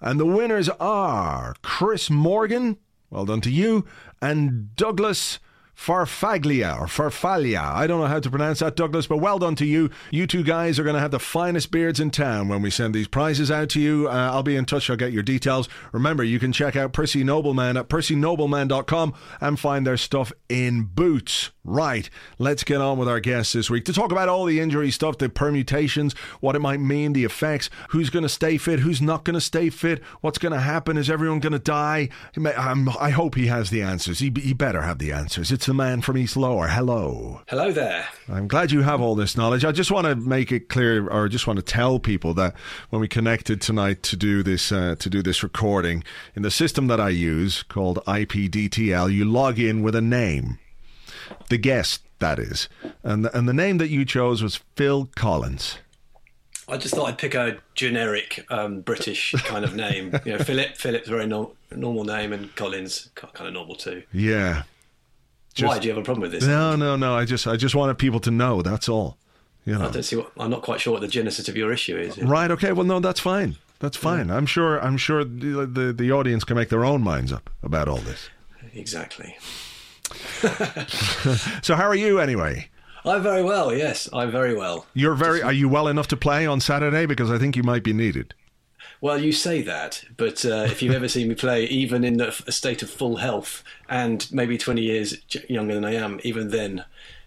And 0.01 0.21
the 0.21 0.25
winners 0.25 0.69
are 0.69 1.57
Chris 1.63 2.09
Morgan, 2.09 2.77
well 3.11 3.25
done 3.25 3.41
to 3.41 3.51
you, 3.51 3.85
and 4.23 4.77
Douglas 4.77 5.41
Farfaglia 5.77 6.81
or 6.81 6.87
Farfaglia. 6.87 7.63
I 7.63 7.87
don't 7.87 8.01
know 8.01 8.07
how 8.07 8.19
to 8.19 8.31
pronounce 8.31 8.61
that, 8.61 8.77
Douglas, 8.77 9.07
but 9.07 9.19
well 9.19 9.39
done 9.39 9.55
to 9.57 9.67
you. 9.67 9.91
You 10.11 10.27
two 10.27 10.43
guys 10.43 10.79
are 10.79 10.85
going 10.85 10.95
to 10.95 11.01
have 11.01 11.11
the 11.11 11.19
finest 11.19 11.71
beards 11.71 12.01
in 12.01 12.11
town 12.11 12.49
when 12.49 12.63
we 12.63 12.71
send 12.71 12.95
these 12.95 13.09
prizes 13.09 13.51
out 13.51 13.69
to 13.71 13.81
you. 13.81 14.09
Uh, 14.09 14.31
I'll 14.33 14.43
be 14.43 14.57
in 14.57 14.65
touch. 14.65 14.89
I'll 14.89 14.97
get 14.97 15.13
your 15.13 15.23
details. 15.23 15.69
Remember, 15.93 16.25
you 16.25 16.39
can 16.39 16.53
check 16.53 16.77
out 16.77 16.93
Percy 16.93 17.23
Nobleman 17.23 17.79
at 17.79 17.89
percynobleman.com 17.89 19.15
and 19.41 19.61
find 19.61 19.87
their 19.87 19.99
stuff 19.99 20.33
in 20.49 20.85
Boots. 20.85 21.51
Right, 21.69 22.09
let's 22.39 22.63
get 22.63 22.81
on 22.81 22.97
with 22.97 23.09
our 23.09 23.19
guests 23.19 23.53
this 23.53 23.69
week 23.69 23.85
to 23.87 23.93
talk 23.93 24.13
about 24.13 24.29
all 24.29 24.45
the 24.45 24.61
injury 24.61 24.93
stuff, 24.93 25.19
the 25.19 25.29
permutations, 25.29 26.13
what 26.39 26.55
it 26.55 26.61
might 26.61 26.79
mean, 26.79 27.13
the 27.13 27.25
effects, 27.25 27.69
who's 27.89 28.09
going 28.09 28.23
to 28.23 28.29
stay 28.29 28.57
fit, 28.57 28.79
who's 28.79 29.03
not 29.03 29.25
going 29.25 29.35
to 29.35 29.41
stay 29.41 29.69
fit, 29.69 30.01
what's 30.21 30.39
going 30.39 30.53
to 30.53 30.61
happen, 30.61 30.97
is 30.97 31.11
everyone 31.11 31.41
going 31.41 31.53
to 31.53 31.59
die? 31.59 32.09
I 32.37 33.11
hope 33.11 33.35
he 33.35 33.49
has 33.49 33.71
the 33.71 33.83
answers. 33.83 34.21
He, 34.21 34.33
he 34.37 34.53
better 34.53 34.83
have 34.83 35.01
the 35.01 35.11
answers. 35.11 35.51
It's 35.51 35.66
the 35.67 35.75
man 35.75 36.01
from 36.01 36.17
East 36.17 36.37
Lower. 36.37 36.69
Hello. 36.69 37.43
Hello 37.49 37.73
there. 37.73 38.07
I'm 38.29 38.49
glad 38.49 38.71
you 38.71 38.83
have 38.83 39.01
all 39.01 39.15
this 39.15 39.37
knowledge. 39.37 39.65
I 39.65 39.73
just 39.73 39.91
want 39.91 40.07
to 40.07 40.15
make 40.17 40.53
it 40.53 40.69
clear, 40.69 41.09
or 41.09 41.29
just 41.29 41.47
want 41.47 41.59
to 41.59 41.65
tell 41.65 41.99
people 41.99 42.33
that 42.35 42.55
when 42.91 43.01
we 43.01 43.09
connected 43.09 43.61
tonight 43.61 44.03
to 44.05 44.17
do 44.17 44.43
this 44.43 44.73
uh, 44.73 44.95
to 44.99 45.11
do 45.11 45.23
this 45.23 45.43
recording 45.43 46.05
in 46.35 46.43
the 46.43 46.51
system 46.51 46.87
that 46.87 47.01
I 47.01 47.11
use 47.11 47.63
called 47.65 47.99
IPDTL, 48.07 49.13
you 49.13 49.25
log 49.25 49.59
in 49.59 49.83
with 49.83 49.95
a 49.95 50.01
name 50.01 50.59
the 51.49 51.59
guest 51.59 52.03
that 52.21 52.39
is, 52.39 52.69
and 53.03 53.25
the, 53.25 53.37
and 53.37 53.49
the 53.49 53.53
name 53.53 53.79
that 53.79 53.89
you 53.89 54.05
chose 54.05 54.43
was 54.43 54.61
Phil 54.77 55.11
Collins. 55.17 55.79
I 56.69 56.77
just 56.77 56.95
thought 56.95 57.09
I'd 57.09 57.19
pick 57.19 57.35
a 57.35 57.59
generic 57.75 58.45
um, 58.51 58.81
British 58.81 59.33
kind 59.45 59.65
of 59.65 59.75
name. 59.75 60.13
You 60.25 60.33
know, 60.33 60.39
Philip. 60.39 60.77
Philip's 60.77 61.09
a 61.09 61.11
very 61.11 61.27
no- 61.27 61.53
normal 61.71 62.05
name, 62.05 62.33
and 62.33 62.55
Collins 62.57 63.11
kind 63.15 63.47
of 63.47 63.53
normal 63.53 63.77
too. 63.77 64.03
Yeah. 64.13 64.63
Just, 65.57 65.69
Why 65.69 65.79
do 65.79 65.89
you 65.89 65.95
have 65.95 66.03
a 66.03 66.05
problem 66.05 66.21
with 66.21 66.33
this? 66.33 66.45
No, 66.45 66.77
no, 66.77 66.97
no. 66.97 67.15
I 67.17 67.25
just 67.25 67.47
I 67.47 67.57
just 67.57 67.75
wanted 67.75 67.97
people 67.97 68.21
to 68.21 68.31
know. 68.31 68.61
That's 68.61 68.91
all. 68.91 69.17
You 69.65 69.79
know. 69.79 69.89
I 69.89 69.91
don't 69.91 70.03
see 70.03 70.17
what. 70.17 70.31
I'm 70.39 70.51
not 70.51 70.61
quite 70.61 70.83
sure 70.83 70.93
what 70.93 71.01
the 71.01 71.09
genesis 71.09 71.49
of 71.49 71.57
your 71.57 71.73
issue 71.73 71.97
is. 71.97 72.19
Right. 72.19 72.51
Okay. 72.51 72.73
Well, 72.73 72.85
no, 72.85 73.01
that's 73.01 73.21
fine. 73.21 73.57
That's 73.79 73.97
fine. 73.97 74.29
Yeah. 74.29 74.37
I'm 74.37 74.45
sure. 74.45 74.79
I'm 74.83 74.99
sure 74.99 75.25
the, 75.25 75.67
the 75.67 75.95
the 75.95 76.13
audience 76.13 76.45
can 76.45 76.57
make 76.57 76.69
their 76.69 76.85
own 76.85 77.03
minds 77.03 77.33
up 77.33 77.49
about 77.63 77.89
all 77.89 77.97
this. 77.97 78.29
Exactly. 78.75 79.39
so 81.63 81.75
how 81.75 81.87
are 81.87 81.95
you 81.95 82.21
anyway? 82.21 82.69
I'm 83.07 83.23
very 83.23 83.43
well. 83.43 83.73
Yes, 83.73 84.11
I'm 84.13 84.31
very 84.31 84.55
well. 84.55 84.85
You're 84.93 85.15
very. 85.15 85.41
Are 85.41 85.55
you 85.55 85.71
well 85.71 85.89
enough 85.89 86.09
to 86.09 86.19
play 86.19 86.47
on 86.47 86.61
Saturday? 86.61 87.07
Because 87.07 87.31
I 87.31 87.39
think 87.39 87.57
you 87.57 87.63
might 87.63 87.83
be 87.83 87.95
needed. 87.95 88.35
Well, 89.07 89.23
you 89.23 89.31
say 89.31 89.63
that, 89.63 90.03
but 90.17 90.45
uh, 90.45 90.67
if 90.69 90.83
you've 90.83 90.93
ever 90.93 91.07
seen 91.07 91.29
me 91.29 91.37
play, 91.37 91.67
even 91.67 92.03
in 92.03 92.21
a 92.21 92.33
state 92.51 92.83
of 92.83 92.91
full 92.91 93.19
health 93.19 93.63
and 93.89 94.27
maybe 94.33 94.59
20 94.59 94.83
years 94.83 95.17
younger 95.49 95.75
than 95.75 95.85
I 95.85 95.95
am, 95.95 96.19
even 96.25 96.49
then, 96.49 96.85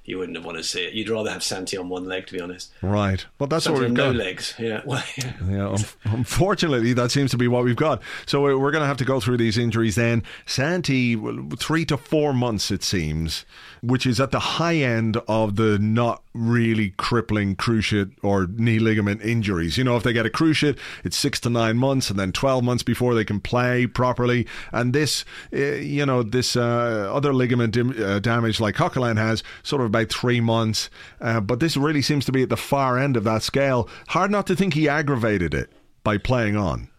you 0.09 0.17
wouldn't 0.17 0.43
want 0.43 0.57
to 0.57 0.63
see 0.63 0.85
it. 0.85 0.93
You'd 0.93 1.09
rather 1.09 1.29
have 1.29 1.43
Santi 1.43 1.77
on 1.77 1.87
one 1.87 2.05
leg, 2.05 2.25
to 2.27 2.33
be 2.33 2.41
honest. 2.41 2.71
Right. 2.81 3.23
Well, 3.37 3.47
that's 3.47 3.65
Santi 3.65 3.79
what 3.79 3.87
we've 3.87 3.95
got. 3.95 4.11
No 4.11 4.11
legs. 4.11 4.55
Yeah. 4.59 4.81
Well, 4.85 5.03
yeah. 5.17 5.33
yeah 5.47 5.69
um, 5.69 5.83
unfortunately, 6.03 6.93
that 6.93 7.11
seems 7.11 7.31
to 7.31 7.37
be 7.37 7.47
what 7.47 7.63
we've 7.63 7.75
got. 7.75 8.01
So 8.25 8.41
we're 8.41 8.71
going 8.71 8.81
to 8.81 8.87
have 8.87 8.97
to 8.97 9.05
go 9.05 9.19
through 9.19 9.37
these 9.37 9.57
injuries 9.57 9.95
then. 9.95 10.23
Santi, 10.45 11.15
three 11.57 11.85
to 11.85 11.97
four 11.97 12.33
months, 12.33 12.71
it 12.71 12.83
seems, 12.83 13.45
which 13.81 14.05
is 14.05 14.19
at 14.19 14.31
the 14.31 14.39
high 14.39 14.75
end 14.75 15.17
of 15.27 15.55
the 15.55 15.79
not 15.79 16.23
really 16.33 16.91
crippling 16.97 17.55
cruciate 17.55 18.11
or 18.21 18.47
knee 18.47 18.79
ligament 18.79 19.21
injuries. 19.21 19.77
You 19.77 19.83
know, 19.83 19.95
if 19.97 20.03
they 20.03 20.13
get 20.13 20.25
a 20.25 20.29
cruciate, 20.29 20.77
it's 21.03 21.17
six 21.17 21.39
to 21.41 21.49
nine 21.49 21.77
months 21.77 22.09
and 22.09 22.19
then 22.19 22.31
12 22.31 22.63
months 22.63 22.83
before 22.83 23.13
they 23.13 23.25
can 23.25 23.39
play 23.39 23.87
properly. 23.87 24.47
And 24.71 24.93
this, 24.93 25.25
uh, 25.53 25.57
you 25.57 26.05
know, 26.05 26.23
this 26.23 26.55
uh, 26.55 27.11
other 27.13 27.33
ligament 27.33 27.77
uh, 27.77 28.19
damage 28.19 28.59
like 28.59 28.75
Coquelin 28.75 29.17
has, 29.17 29.43
sort 29.63 29.81
of 29.81 29.91
about 29.99 30.11
three 30.11 30.41
months. 30.41 30.89
Uh, 31.19 31.39
but 31.39 31.59
this 31.59 31.77
really 31.77 32.01
seems 32.01 32.25
to 32.25 32.31
be 32.31 32.43
at 32.43 32.49
the 32.49 32.57
far 32.57 32.97
end 32.97 33.17
of 33.17 33.23
that 33.25 33.43
scale. 33.43 33.89
Hard 34.09 34.31
not 34.31 34.47
to 34.47 34.55
think 34.55 34.73
he 34.73 34.87
aggravated 34.87 35.53
it 35.53 35.69
by 36.03 36.17
playing 36.17 36.55
on. 36.55 36.89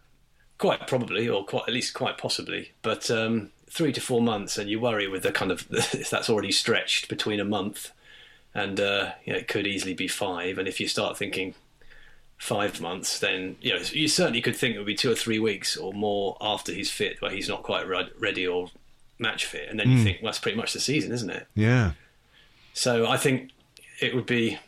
Quite 0.59 0.87
probably, 0.87 1.28
or 1.28 1.45
quite 1.45 1.64
at 1.69 1.75
least 1.75 1.95
quite 1.95 2.19
possibly. 2.19 2.73
But 2.83 3.11
um, 3.11 3.50
three 3.69 3.92
to 3.92 4.00
four 4.00 4.21
months, 4.21 4.59
and 4.59 4.69
you 4.69 4.78
worry 4.78 5.09
with 5.09 5.23
the 5.23 5.33
kind 5.33 5.50
of 5.50 5.66
if 5.71 6.11
that's 6.11 6.28
already 6.28 6.52
stretched 6.52 7.09
between 7.09 7.40
a 7.40 7.45
month 7.45 7.92
and 8.54 8.80
uh, 8.80 9.12
you 9.25 9.33
know, 9.33 9.38
it 9.38 9.49
could 9.49 9.66
easily 9.66 9.95
be 9.95 10.09
five. 10.09 10.59
And 10.59 10.69
if 10.69 10.80
you 10.80 10.88
start 10.88 11.16
thinking 11.16 11.54
five 12.37 12.80
months, 12.80 13.19
then 13.19 13.57
you 13.62 13.75
know 13.75 13.80
you 13.92 14.09
certainly 14.09 14.42
could 14.42 14.57
think 14.57 14.75
it 14.75 14.78
would 14.78 14.87
be 14.87 14.95
two 14.95 15.11
or 15.11 15.14
three 15.14 15.38
weeks 15.38 15.76
or 15.76 15.92
more 15.95 16.37
after 16.40 16.73
he's 16.73 16.90
fit, 16.90 17.23
where 17.23 17.30
he's 17.30 17.49
not 17.49 17.62
quite 17.62 17.87
ready 18.19 18.47
or 18.47 18.71
match 19.19 19.47
fit, 19.47 19.69
and 19.71 19.78
then 19.80 19.87
mm. 19.87 19.92
you 19.92 19.99
hmm. 19.99 20.04
think 20.04 20.19
well, 20.21 20.30
that's 20.30 20.40
pretty 20.40 20.59
much 20.59 20.75
the 20.75 20.80
season, 20.80 21.12
isn't 21.12 21.30
it? 21.30 21.47
Yeah. 21.54 21.92
So 22.80 23.06
I 23.06 23.18
think 23.18 23.50
it 24.00 24.14
would 24.14 24.25
be 24.25 24.58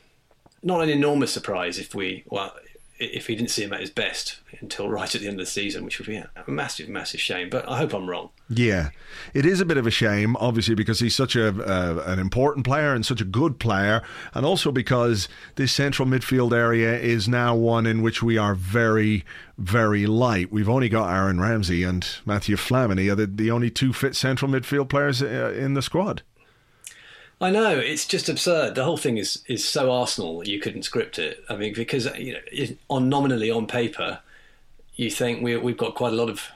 not 0.62 0.82
an 0.82 0.90
enormous 0.90 1.32
surprise 1.32 1.78
if 1.78 1.94
we 1.94 2.24
well 2.26 2.52
if 2.98 3.26
he 3.26 3.34
didn't 3.34 3.50
see 3.50 3.64
him 3.64 3.72
at 3.72 3.80
his 3.80 3.88
best 3.88 4.38
until 4.60 4.86
right 4.90 5.14
at 5.14 5.22
the 5.22 5.26
end 5.26 5.40
of 5.40 5.46
the 5.46 5.50
season, 5.50 5.82
which 5.82 5.98
would 5.98 6.06
be 6.06 6.16
a 6.16 6.28
massive, 6.46 6.90
massive 6.90 7.20
shame. 7.20 7.48
But 7.48 7.66
I 7.66 7.78
hope 7.78 7.94
I'm 7.94 8.10
wrong. 8.10 8.28
Yeah, 8.50 8.90
it 9.32 9.46
is 9.46 9.62
a 9.62 9.64
bit 9.64 9.78
of 9.78 9.86
a 9.86 9.90
shame, 9.90 10.36
obviously, 10.36 10.74
because 10.74 11.00
he's 11.00 11.16
such 11.16 11.36
a 11.36 11.48
uh, 11.48 12.02
an 12.04 12.18
important 12.18 12.66
player 12.66 12.92
and 12.92 13.06
such 13.06 13.22
a 13.22 13.24
good 13.24 13.58
player, 13.58 14.02
and 14.34 14.44
also 14.44 14.70
because 14.70 15.26
this 15.54 15.72
central 15.72 16.06
midfield 16.06 16.52
area 16.52 16.94
is 16.98 17.26
now 17.26 17.54
one 17.54 17.86
in 17.86 18.02
which 18.02 18.22
we 18.22 18.36
are 18.36 18.54
very, 18.54 19.24
very 19.56 20.04
light. 20.04 20.52
We've 20.52 20.68
only 20.68 20.90
got 20.90 21.10
Aaron 21.10 21.40
Ramsey 21.40 21.82
and 21.82 22.06
Matthew 22.26 22.56
Flamini 22.56 23.10
are 23.10 23.14
the, 23.14 23.26
the 23.26 23.50
only 23.50 23.70
two 23.70 23.94
fit 23.94 24.14
central 24.14 24.50
midfield 24.50 24.90
players 24.90 25.22
uh, 25.22 25.54
in 25.56 25.72
the 25.72 25.80
squad. 25.80 26.22
I 27.42 27.50
know 27.50 27.76
it's 27.76 28.06
just 28.06 28.28
absurd. 28.28 28.76
The 28.76 28.84
whole 28.84 28.96
thing 28.96 29.18
is 29.18 29.42
is 29.46 29.68
so 29.68 29.90
Arsenal 29.90 30.38
that 30.38 30.48
you 30.48 30.60
couldn't 30.60 30.84
script 30.84 31.18
it. 31.18 31.44
I 31.48 31.56
mean, 31.56 31.74
because 31.74 32.06
you 32.16 32.34
know, 32.34 32.66
on 32.88 33.08
nominally 33.08 33.50
on 33.50 33.66
paper, 33.66 34.20
you 34.94 35.10
think 35.10 35.42
we 35.42 35.56
we've 35.56 35.76
got 35.76 35.96
quite 35.96 36.12
a 36.12 36.16
lot 36.16 36.30
of 36.30 36.46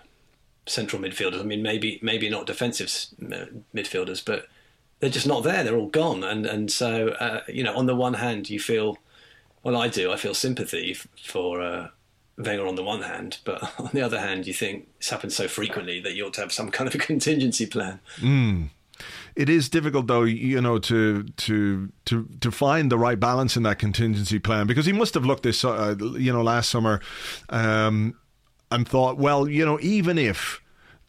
central 0.67 1.03
midfielders. 1.03 1.41
I 1.41 1.43
mean, 1.43 1.61
maybe 1.61 1.99
maybe 2.03 2.31
not 2.31 2.47
defensive 2.47 2.89
midfielders, 3.75 4.25
but 4.25 4.47
they're 5.01 5.11
just 5.11 5.27
not 5.27 5.43
there. 5.43 5.65
They're 5.65 5.77
all 5.77 5.89
gone, 5.89 6.23
and 6.23 6.47
and 6.47 6.71
so 6.71 7.09
uh, 7.09 7.41
you 7.49 7.65
know, 7.65 7.77
on 7.77 7.87
the 7.87 7.97
one 7.97 8.15
hand, 8.15 8.49
you 8.49 8.61
feel 8.61 8.97
well, 9.65 9.77
I 9.77 9.89
do. 9.89 10.13
I 10.13 10.17
feel 10.17 10.35
sympathy 10.35 10.95
for. 10.95 11.61
Uh, 11.61 11.89
Wenger 12.39 12.67
on 12.67 12.75
the 12.75 12.83
one 12.83 13.01
hand, 13.01 13.39
but 13.45 13.63
on 13.81 13.89
the 13.95 14.03
other 14.03 14.21
hand, 14.21 14.47
you 14.47 14.53
think 14.53 14.89
it's 14.99 15.09
happened 15.09 15.33
so 15.33 15.49
frequently 15.49 16.01
that 16.01 16.15
you 16.15 16.27
ought 16.27 16.35
to 16.35 16.43
have 16.43 16.53
some 16.53 16.71
kind 16.71 16.87
of 16.87 16.95
a 16.95 16.99
contingency 17.13 17.65
plan. 17.65 17.99
Mm. 18.19 18.69
It 19.35 19.49
is 19.49 19.69
difficult, 19.69 20.07
though, 20.07 20.23
you 20.23 20.61
know, 20.61 20.79
to 20.79 21.25
to 21.25 21.93
to 22.07 22.29
to 22.41 22.51
find 22.51 22.91
the 22.91 22.99
right 22.99 23.19
balance 23.19 23.57
in 23.57 23.63
that 23.65 23.79
contingency 23.79 24.39
plan 24.39 24.67
because 24.67 24.87
he 24.87 24.93
must 24.93 25.15
have 25.15 25.25
looked 25.25 25.43
this, 25.43 25.65
uh, 25.65 25.95
you 26.19 26.33
know, 26.33 26.43
last 26.43 26.71
summer, 26.71 27.01
um, 27.51 28.15
and 28.71 28.89
thought, 28.89 29.19
well, 29.19 29.49
you 29.49 29.65
know, 29.65 29.79
even 29.81 30.19
if 30.19 30.61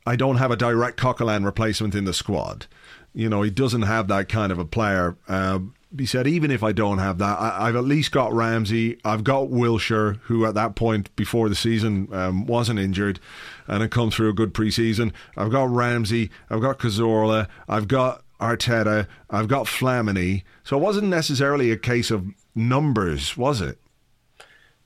I 0.06 0.16
don't 0.16 0.38
have 0.38 0.52
a 0.52 0.56
direct 0.56 1.00
Coquelin 1.00 1.46
replacement 1.46 1.96
in 1.96 2.06
the 2.06 2.14
squad, 2.14 2.68
you 3.14 3.30
know, 3.30 3.42
he 3.42 3.50
doesn't 3.50 3.82
have 3.84 4.08
that 4.10 4.30
kind 4.30 4.52
of 4.52 4.60
a 4.60 4.66
player. 4.66 5.18
Uh, 5.28 5.60
he 5.96 6.06
said, 6.06 6.28
even 6.28 6.52
if 6.52 6.64
I 6.64 6.72
don't 6.72 6.98
have 6.98 7.18
that, 7.20 7.40
I, 7.40 7.68
have 7.68 7.76
at 7.76 7.84
least 7.86 8.12
got 8.12 8.34
Ramsey. 8.34 9.00
I've 9.06 9.24
got 9.24 9.48
Wilshere, 9.48 10.18
who 10.24 10.46
at 10.46 10.54
that 10.56 10.76
point 10.76 11.16
before 11.16 11.48
the 11.48 11.56
season 11.56 12.10
um, 12.12 12.46
wasn't 12.46 12.80
injured 12.80 13.20
and 13.68 13.82
had 13.82 13.92
come 13.92 14.12
through 14.12 14.30
a 14.30 14.34
good 14.34 14.54
preseason. 14.54 15.14
I've 15.38 15.52
got 15.52 15.70
Ramsey. 15.70 16.30
I've 16.50 16.62
got 16.62 16.80
Cazorla. 16.80 17.48
I've 17.70 17.88
got 17.88 18.24
Arteta. 18.42 19.08
I've 19.30 19.48
got 19.48 19.66
Flamini. 19.66 20.44
So 20.64 20.78
it 20.78 20.82
wasn't 20.82 21.08
necessarily 21.08 21.72
a 21.72 21.78
case 21.78 22.12
of 22.12 22.26
numbers, 22.54 23.38
was 23.38 23.62
it? 23.62 23.78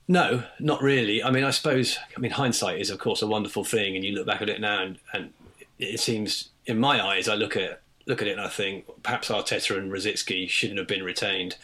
No, 0.06 0.44
not 0.60 0.82
really. 0.82 1.22
I 1.22 1.30
mean, 1.30 1.44
I 1.44 1.50
suppose, 1.50 1.98
I 2.16 2.20
mean, 2.20 2.32
hindsight 2.32 2.80
is, 2.80 2.90
of 2.90 2.98
course, 2.98 3.22
a 3.22 3.26
wonderful 3.26 3.64
thing. 3.64 3.96
And 3.96 4.04
you 4.04 4.12
look 4.12 4.26
back 4.26 4.42
at 4.42 4.48
it 4.48 4.60
now 4.60 4.82
and, 4.82 4.98
and 5.12 5.32
it 5.78 5.98
seems, 5.98 6.50
in 6.66 6.78
my 6.78 7.04
eyes, 7.04 7.28
I 7.28 7.34
look 7.34 7.56
at 7.56 7.82
look 8.12 8.20
at 8.20 8.28
it 8.28 8.32
and 8.32 8.42
I 8.42 8.48
think 8.48 8.84
perhaps 9.02 9.30
Arteta 9.30 9.78
and 9.78 9.90
Rosicky 9.90 10.46
shouldn't 10.46 10.78
have 10.78 10.86
been 10.86 11.02
retained. 11.02 11.56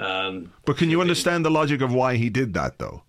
Um, 0.00 0.52
but 0.64 0.76
can 0.76 0.90
you 0.90 1.00
understand 1.00 1.44
the 1.44 1.50
logic 1.50 1.80
of 1.80 1.94
why 1.94 2.16
he 2.16 2.28
did 2.28 2.54
that, 2.54 2.78
though? 2.78 3.04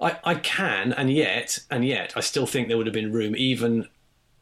I, 0.00 0.18
I 0.22 0.34
can, 0.36 0.92
and 0.92 1.10
yet, 1.10 1.58
and 1.72 1.84
yet, 1.84 2.12
I 2.14 2.20
still 2.20 2.46
think 2.46 2.68
there 2.68 2.76
would 2.76 2.86
have 2.86 2.94
been 2.94 3.12
room, 3.12 3.34
even 3.34 3.88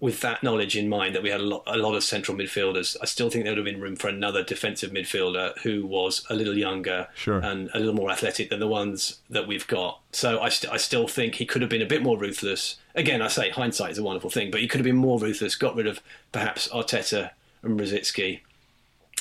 with 0.01 0.21
that 0.21 0.43
knowledge 0.43 0.77
in 0.77 0.87
mind, 0.87 1.15
that 1.15 1.23
we 1.23 1.31
had 1.31 1.41
a 1.41 1.45
lot, 1.45 1.63
a 1.67 1.79
lot 1.79 1.95
of 1.95 2.05
central 2.05 2.37
midfielders. 2.37 2.95
I 3.01 3.07
still 3.07 3.31
think 3.31 3.45
there 3.45 3.53
would 3.53 3.65
have 3.65 3.65
been 3.65 3.81
room 3.81 3.97
for 3.97 4.09
another 4.09 4.45
defensive 4.45 4.91
midfielder 4.91 5.57
who 5.61 5.87
was 5.87 6.27
a 6.29 6.35
little 6.35 6.59
younger 6.59 7.09
sure. 7.15 7.39
and 7.39 7.71
a 7.73 7.79
little 7.79 7.95
more 7.95 8.11
athletic 8.11 8.51
than 8.51 8.61
the 8.61 8.69
ones 8.69 9.21
that 9.31 9.47
we've 9.47 9.67
got. 9.67 10.01
So 10.13 10.41
I, 10.41 10.51
st- 10.51 10.71
I 10.71 10.77
still 10.77 11.09
think 11.09 11.37
he 11.37 11.47
could 11.47 11.63
have 11.63 11.71
been 11.71 11.81
a 11.81 11.87
bit 11.87 12.03
more 12.03 12.19
ruthless. 12.19 12.77
Again, 12.95 13.23
I 13.23 13.29
say 13.29 13.49
hindsight 13.49 13.93
is 13.93 13.99
a 13.99 14.03
wonderful 14.03 14.29
thing, 14.29 14.51
but 14.51 14.61
he 14.61 14.69
could 14.69 14.81
have 14.81 14.85
been 14.85 14.97
more 14.97 15.19
ruthless. 15.19 15.55
Got 15.55 15.77
rid 15.77 15.87
of 15.87 16.03
perhaps 16.33 16.69
Arteta 16.69 17.31
and 17.65 17.79
Rosicky, 17.79 18.41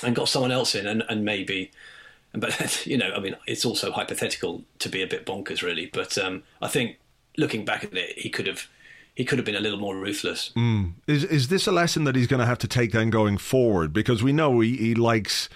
and 0.03 0.15
got 0.15 0.29
someone 0.29 0.51
else 0.51 0.75
in, 0.75 0.87
and, 0.87 1.03
and 1.09 1.23
maybe 1.23 1.71
but 2.33 2.85
you 2.85 2.97
know, 2.97 3.11
I 3.15 3.19
mean, 3.19 3.35
it's 3.47 3.65
also 3.65 3.91
hypothetical 3.91 4.63
to 4.79 4.89
be 4.89 5.01
a 5.01 5.07
bit 5.07 5.25
bonkers, 5.25 5.61
really. 5.61 5.87
But 5.87 6.17
um, 6.17 6.43
I 6.61 6.67
think 6.67 6.97
looking 7.37 7.65
back 7.65 7.83
at 7.83 7.93
it, 7.93 8.17
he 8.17 8.29
could 8.29 8.47
have 8.47 8.67
he 9.15 9.25
could 9.25 9.37
have 9.37 9.45
been 9.45 9.55
a 9.55 9.59
little 9.59 9.79
more 9.79 9.95
ruthless. 9.95 10.51
Mm. 10.55 10.93
Is 11.07 11.23
is 11.23 11.47
this 11.47 11.67
a 11.67 11.71
lesson 11.71 12.03
that 12.05 12.15
he's 12.15 12.27
going 12.27 12.39
to 12.39 12.45
have 12.45 12.59
to 12.59 12.67
take 12.67 12.91
then 12.91 13.09
going 13.09 13.37
forward? 13.37 13.93
Because 13.93 14.23
we 14.23 14.33
know 14.33 14.59
he, 14.59 14.75
he 14.75 14.95
likes. 14.95 15.49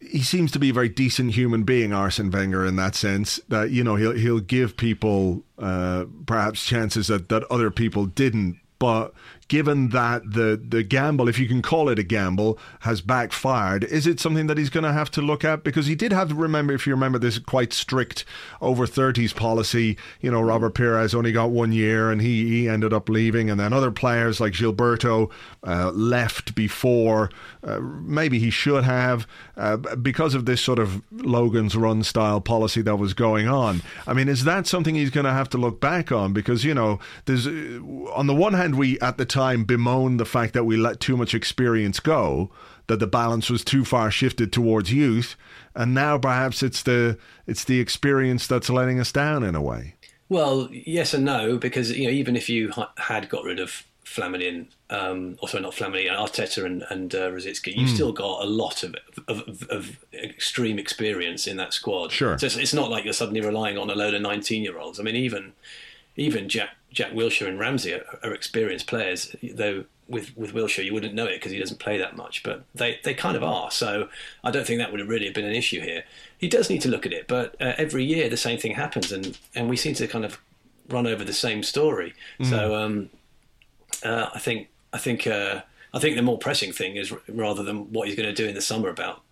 He 0.00 0.20
seems 0.20 0.52
to 0.52 0.58
be 0.58 0.68
a 0.68 0.72
very 0.72 0.90
decent 0.90 1.32
human 1.32 1.62
being, 1.62 1.94
Arsene 1.94 2.30
Wenger, 2.30 2.66
in 2.66 2.76
that 2.76 2.94
sense. 2.94 3.40
That 3.48 3.70
you 3.70 3.82
know 3.82 3.96
he'll 3.96 4.12
he'll 4.12 4.40
give 4.40 4.76
people 4.76 5.42
uh, 5.58 6.04
perhaps 6.26 6.64
chances 6.64 7.08
that, 7.08 7.28
that 7.30 7.44
other 7.50 7.70
people 7.70 8.06
didn't. 8.06 8.60
But 8.78 9.14
given 9.48 9.90
that 9.90 10.32
the 10.32 10.60
the 10.62 10.82
gamble, 10.82 11.28
if 11.28 11.38
you 11.38 11.46
can 11.46 11.62
call 11.62 11.88
it 11.88 11.98
a 11.98 12.02
gamble, 12.02 12.58
has 12.80 13.00
backfired, 13.00 13.84
is 13.84 14.06
it 14.06 14.20
something 14.20 14.46
that 14.46 14.58
he's 14.58 14.70
going 14.70 14.84
to 14.84 14.92
have 14.92 15.10
to 15.12 15.22
look 15.22 15.44
at? 15.44 15.64
Because 15.64 15.86
he 15.86 15.94
did 15.94 16.12
have 16.12 16.28
to 16.28 16.34
remember, 16.34 16.72
if 16.72 16.86
you 16.86 16.92
remember, 16.92 17.18
this 17.18 17.38
quite 17.38 17.72
strict 17.72 18.24
over 18.60 18.86
30s 18.86 19.34
policy. 19.34 19.96
You 20.20 20.30
know, 20.30 20.40
Robert 20.40 20.74
Pires 20.74 21.14
only 21.14 21.32
got 21.32 21.50
one 21.50 21.72
year 21.72 22.10
and 22.10 22.20
he, 22.20 22.48
he 22.48 22.68
ended 22.68 22.92
up 22.92 23.08
leaving, 23.08 23.50
and 23.50 23.58
then 23.58 23.72
other 23.72 23.90
players 23.90 24.40
like 24.40 24.54
Gilberto 24.54 25.30
uh, 25.66 25.90
left 25.92 26.54
before 26.54 27.30
uh, 27.64 27.80
maybe 27.80 28.38
he 28.38 28.50
should 28.50 28.84
have 28.84 29.26
uh, 29.56 29.76
because 29.76 30.34
of 30.34 30.44
this 30.44 30.60
sort 30.60 30.78
of 30.78 31.02
Logan's 31.10 31.74
Run 31.74 32.02
style 32.02 32.40
policy 32.40 32.82
that 32.82 32.96
was 32.96 33.14
going 33.14 33.48
on. 33.48 33.82
I 34.06 34.12
mean, 34.12 34.28
is 34.28 34.44
that 34.44 34.66
something 34.66 34.94
he's 34.94 35.10
going 35.10 35.24
to 35.24 35.32
have 35.32 35.48
to 35.50 35.58
look 35.58 35.80
back 35.80 36.12
on? 36.12 36.32
Because 36.32 36.64
you 36.64 36.74
know, 36.74 37.00
there's 37.24 37.46
uh, 37.46 37.80
on 38.12 38.26
the 38.26 38.34
one 38.34 38.52
hand 38.52 38.76
we 38.76 39.00
at 39.00 39.16
the 39.16 39.24
time 39.24 39.64
bemoaned 39.64 40.20
the 40.20 40.26
fact 40.26 40.52
that 40.54 40.64
we 40.64 40.76
let 40.76 41.00
too 41.00 41.16
much 41.16 41.34
experience 41.34 42.00
go, 42.00 42.50
that 42.86 43.00
the 43.00 43.06
balance 43.06 43.48
was 43.48 43.64
too 43.64 43.84
far 43.84 44.10
shifted 44.10 44.52
towards 44.52 44.92
youth, 44.92 45.36
and 45.74 45.94
now 45.94 46.18
perhaps 46.18 46.62
it's 46.62 46.82
the 46.82 47.18
it's 47.46 47.64
the 47.64 47.80
experience 47.80 48.46
that's 48.46 48.68
letting 48.68 49.00
us 49.00 49.10
down 49.10 49.42
in 49.42 49.54
a 49.54 49.62
way. 49.62 49.94
Well, 50.28 50.68
yes 50.70 51.14
and 51.14 51.24
no, 51.24 51.56
because 51.56 51.96
you 51.96 52.04
know 52.04 52.12
even 52.12 52.36
if 52.36 52.48
you 52.48 52.72
had 52.98 53.28
got 53.28 53.44
rid 53.44 53.58
of 53.58 53.84
Flamini, 54.14 54.66
um, 54.90 55.36
or 55.42 55.48
sorry, 55.48 55.62
not 55.62 55.72
Flamini, 55.72 56.08
Arteta 56.08 56.64
and, 56.64 56.84
and 56.90 57.14
uh, 57.14 57.30
you've 57.32 57.44
mm. 57.44 57.88
still 57.88 58.12
got 58.12 58.44
a 58.44 58.46
lot 58.46 58.84
of, 58.84 58.94
of, 59.26 59.66
of, 59.70 60.04
extreme 60.12 60.78
experience 60.78 61.46
in 61.46 61.56
that 61.56 61.72
squad. 61.72 62.12
Sure. 62.12 62.38
So 62.38 62.46
it's, 62.46 62.56
it's, 62.56 62.74
not 62.74 62.90
like 62.90 63.04
you're 63.04 63.12
suddenly 63.12 63.40
relying 63.40 63.76
on 63.76 63.90
a 63.90 63.94
load 63.94 64.14
of 64.14 64.22
19 64.22 64.62
year 64.62 64.78
olds. 64.78 65.00
I 65.00 65.02
mean, 65.02 65.16
even 65.16 65.52
even 66.16 66.48
Jack 66.48 66.70
Jack 66.92 67.12
Wilshere 67.12 67.48
and 67.48 67.58
Ramsey 67.58 67.94
are, 67.94 68.04
are 68.22 68.32
experienced 68.32 68.86
players, 68.86 69.34
though 69.42 69.84
with 70.08 70.36
with 70.36 70.54
Wilshere 70.54 70.84
you 70.84 70.92
wouldn't 70.92 71.14
know 71.14 71.26
it 71.26 71.36
because 71.36 71.50
he 71.50 71.58
doesn't 71.58 71.80
play 71.80 71.98
that 71.98 72.16
much, 72.16 72.44
but 72.44 72.64
they 72.74 73.00
they 73.02 73.14
kind 73.14 73.36
of 73.36 73.42
are. 73.42 73.70
So 73.72 74.08
I 74.44 74.52
don't 74.52 74.66
think 74.66 74.78
that 74.78 74.92
would 74.92 75.00
have 75.00 75.08
really 75.08 75.30
been 75.30 75.44
an 75.44 75.54
issue 75.54 75.80
here. 75.80 76.04
He 76.38 76.48
does 76.48 76.70
need 76.70 76.82
to 76.82 76.88
look 76.88 77.04
at 77.04 77.12
it, 77.12 77.26
but 77.26 77.60
uh, 77.60 77.72
every 77.78 78.04
year 78.04 78.28
the 78.28 78.36
same 78.36 78.58
thing 78.58 78.74
happens, 78.74 79.10
and 79.10 79.36
and 79.56 79.68
we 79.68 79.76
seem 79.76 79.94
to 79.94 80.06
kind 80.06 80.24
of 80.24 80.38
run 80.88 81.06
over 81.06 81.24
the 81.24 81.32
same 81.32 81.64
story. 81.64 82.14
Mm. 82.38 82.50
So 82.50 82.74
um, 82.76 83.10
uh, 84.04 84.30
I 84.34 84.38
think 84.38 84.68
I 84.92 84.98
think 84.98 85.26
uh, 85.26 85.62
I 85.92 85.98
think 85.98 86.16
the 86.16 86.22
more 86.22 86.38
pressing 86.38 86.72
thing 86.72 86.96
is 86.96 87.12
rather 87.28 87.62
than 87.62 87.92
what 87.92 88.08
he's 88.08 88.16
going 88.16 88.28
to 88.28 88.34
do 88.34 88.48
in 88.48 88.54
the 88.54 88.60
summer 88.60 88.88
about 88.88 89.22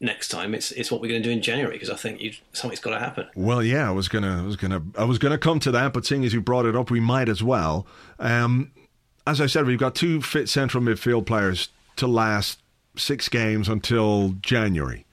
next 0.00 0.28
time. 0.28 0.54
It's 0.54 0.70
it's 0.72 0.90
what 0.90 1.00
we're 1.00 1.08
going 1.08 1.22
to 1.22 1.28
do 1.28 1.32
in 1.32 1.42
January 1.42 1.74
because 1.74 1.90
I 1.90 1.96
think 1.96 2.20
you, 2.20 2.32
something's 2.52 2.80
got 2.80 2.90
to 2.90 2.98
happen. 2.98 3.26
Well, 3.34 3.62
yeah, 3.62 3.88
I 3.88 3.92
was 3.92 4.08
gonna 4.08 4.42
I 4.42 4.46
was 4.46 4.56
gonna 4.56 4.82
I 4.96 5.04
was 5.04 5.18
gonna 5.18 5.38
come 5.38 5.60
to 5.60 5.70
that, 5.72 5.92
but 5.92 6.06
seeing 6.06 6.24
as 6.24 6.32
you 6.32 6.40
brought 6.40 6.66
it 6.66 6.76
up, 6.76 6.90
we 6.90 7.00
might 7.00 7.28
as 7.28 7.42
well. 7.42 7.86
Um, 8.18 8.72
as 9.26 9.40
I 9.40 9.46
said, 9.46 9.66
we've 9.66 9.78
got 9.78 9.94
two 9.94 10.20
fit 10.20 10.48
central 10.48 10.82
midfield 10.82 11.26
players 11.26 11.70
to 11.96 12.06
last 12.06 12.60
six 12.96 13.28
games 13.28 13.68
until 13.68 14.34
January. 14.40 15.06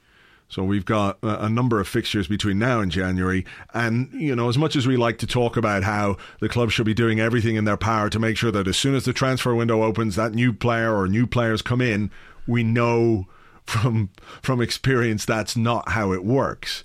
So 0.52 0.66
we've 0.66 0.84
got 0.84 1.18
a 1.24 1.48
number 1.48 1.80
of 1.80 1.88
fixtures 1.88 2.28
between 2.28 2.60
now 2.60 2.82
and 2.82 2.92
January. 2.92 3.46
And, 3.74 4.12
you 4.12 4.36
know, 4.36 4.50
as 4.50 4.58
much 4.58 4.76
as 4.76 4.86
we 4.86 4.98
like 4.98 5.18
to 5.20 5.28
talk 5.28 5.56
about 5.56 5.84
how 5.84 6.18
the 6.42 6.50
club 6.50 6.72
should 6.72 6.86
be 6.86 6.94
doing 6.94 7.22
everything 7.22 7.56
in 7.56 7.64
their 7.64 7.78
power 7.78 8.10
to 8.10 8.20
make 8.20 8.36
sure 8.36 8.52
that 8.52 8.68
as 8.68 8.76
soon 8.76 8.94
as 8.94 9.06
the 9.06 9.14
transfer 9.14 9.56
window 9.56 9.82
opens, 9.82 10.18
that 10.18 10.34
new 10.34 10.52
player 10.52 10.94
or 10.94 11.08
new 11.08 11.26
players 11.26 11.62
come 11.62 11.80
in, 11.80 12.12
we 12.48 12.64
know 12.66 13.28
from 13.66 14.10
from 14.42 14.60
experience 14.62 15.24
that's 15.24 15.56
not 15.56 15.88
how 15.90 16.12
it 16.12 16.26
works. 16.26 16.84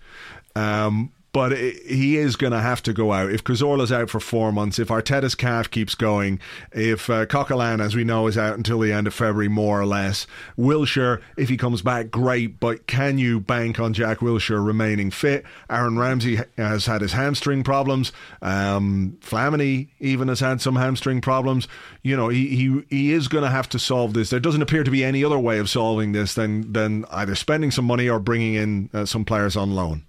Um, 0.55 1.11
but 1.37 1.53
he 1.53 2.17
is 2.17 2.35
going 2.35 2.55
to 2.55 2.63
have 2.63 2.83
to 2.83 2.95
go 2.95 3.13
out. 3.13 3.31
If 3.31 3.45
Cazorla's 3.45 3.93
out 3.93 4.09
for 4.09 4.21
four 4.21 4.53
months, 4.53 4.79
if 4.79 4.89
Arteta's 4.89 5.35
calf 5.35 5.71
keeps 5.71 5.95
going, 5.95 6.41
if 6.73 7.11
uh, 7.11 7.27
Coquelin, 7.27 7.85
as 7.85 7.95
we 7.95 8.05
know, 8.05 8.27
is 8.27 8.39
out 8.39 8.57
until 8.57 8.79
the 8.79 8.91
end 8.91 9.07
of 9.07 9.13
February, 9.13 9.49
more 9.49 9.79
or 9.79 9.85
less, 9.85 10.27
Wilshere, 10.59 11.21
if 11.37 11.51
he 11.51 11.59
comes 11.59 11.83
back, 11.83 12.11
great, 12.11 12.59
but 12.59 12.87
can 12.87 13.19
you 13.19 13.39
bank 13.39 13.79
on 13.79 13.93
Jack 13.93 14.21
Wilshere 14.21 14.65
remaining 14.65 15.11
fit? 15.11 15.45
Aaron 15.69 15.99
Ramsey 15.99 16.39
has 16.57 16.87
had 16.87 17.03
his 17.03 17.13
hamstring 17.13 17.63
problems. 17.63 18.13
Um, 18.41 19.19
Flamini 19.21 19.89
even 20.01 20.29
has 20.29 20.41
had 20.41 20.63
some 20.63 20.77
hamstring 20.77 21.21
problems. 21.21 21.69
You 22.03 22.17
know, 22.17 22.31
he, 22.31 22.49
he, 22.49 22.83
he 22.89 23.13
is 23.13 23.29
going 23.29 23.45
to 23.45 23.51
have 23.51 23.69
to 23.69 23.79
solve 23.79 24.15
this. 24.15 24.31
There 24.31 24.41
doesn't 24.41 24.63
appear 24.63 24.85
to 24.85 24.91
be 24.91 25.05
any 25.05 25.23
other 25.23 25.39
way 25.39 25.59
of 25.59 25.69
solving 25.69 26.13
this 26.13 26.33
than, 26.33 26.73
than 26.73 27.05
either 27.11 27.35
spending 27.35 27.71
some 27.71 27.85
money 27.85 28.09
or 28.09 28.19
bringing 28.19 28.55
in 28.55 28.89
uh, 28.95 29.05
some 29.05 29.27
players 29.27 29.55
on 29.55 29.75
loan. 29.75 30.06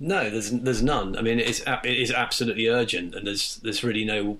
No, 0.00 0.30
there's 0.30 0.50
there's 0.50 0.82
none. 0.82 1.16
I 1.16 1.20
mean, 1.20 1.38
it's 1.38 1.60
it 1.60 1.84
is 1.84 2.10
absolutely 2.10 2.68
urgent, 2.68 3.14
and 3.14 3.26
there's 3.26 3.56
there's 3.56 3.84
really 3.84 4.04
no 4.04 4.38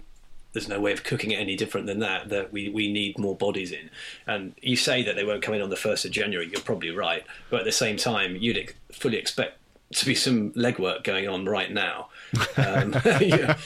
there's 0.52 0.68
no 0.68 0.80
way 0.80 0.92
of 0.92 1.04
cooking 1.04 1.30
it 1.30 1.36
any 1.36 1.54
different 1.54 1.86
than 1.86 2.00
that. 2.00 2.30
That 2.30 2.52
we, 2.52 2.70
we 2.70 2.90
need 2.90 3.18
more 3.18 3.36
bodies 3.36 3.70
in. 3.70 3.90
And 4.26 4.54
you 4.62 4.74
say 4.74 5.02
that 5.02 5.16
they 5.16 5.24
won't 5.24 5.42
come 5.42 5.54
in 5.54 5.60
on 5.60 5.70
the 5.70 5.76
first 5.76 6.04
of 6.06 6.10
January. 6.10 6.48
You're 6.50 6.62
probably 6.62 6.90
right, 6.90 7.24
but 7.50 7.60
at 7.60 7.66
the 7.66 7.72
same 7.72 7.98
time, 7.98 8.36
you'd 8.36 8.74
fully 8.90 9.18
expect 9.18 9.58
to 9.92 10.06
be 10.06 10.14
some 10.14 10.52
legwork 10.52 11.02
going 11.02 11.28
on 11.28 11.44
right 11.46 11.70
now. 11.72 12.08
Um, 12.56 12.94
yeah, 13.20 13.56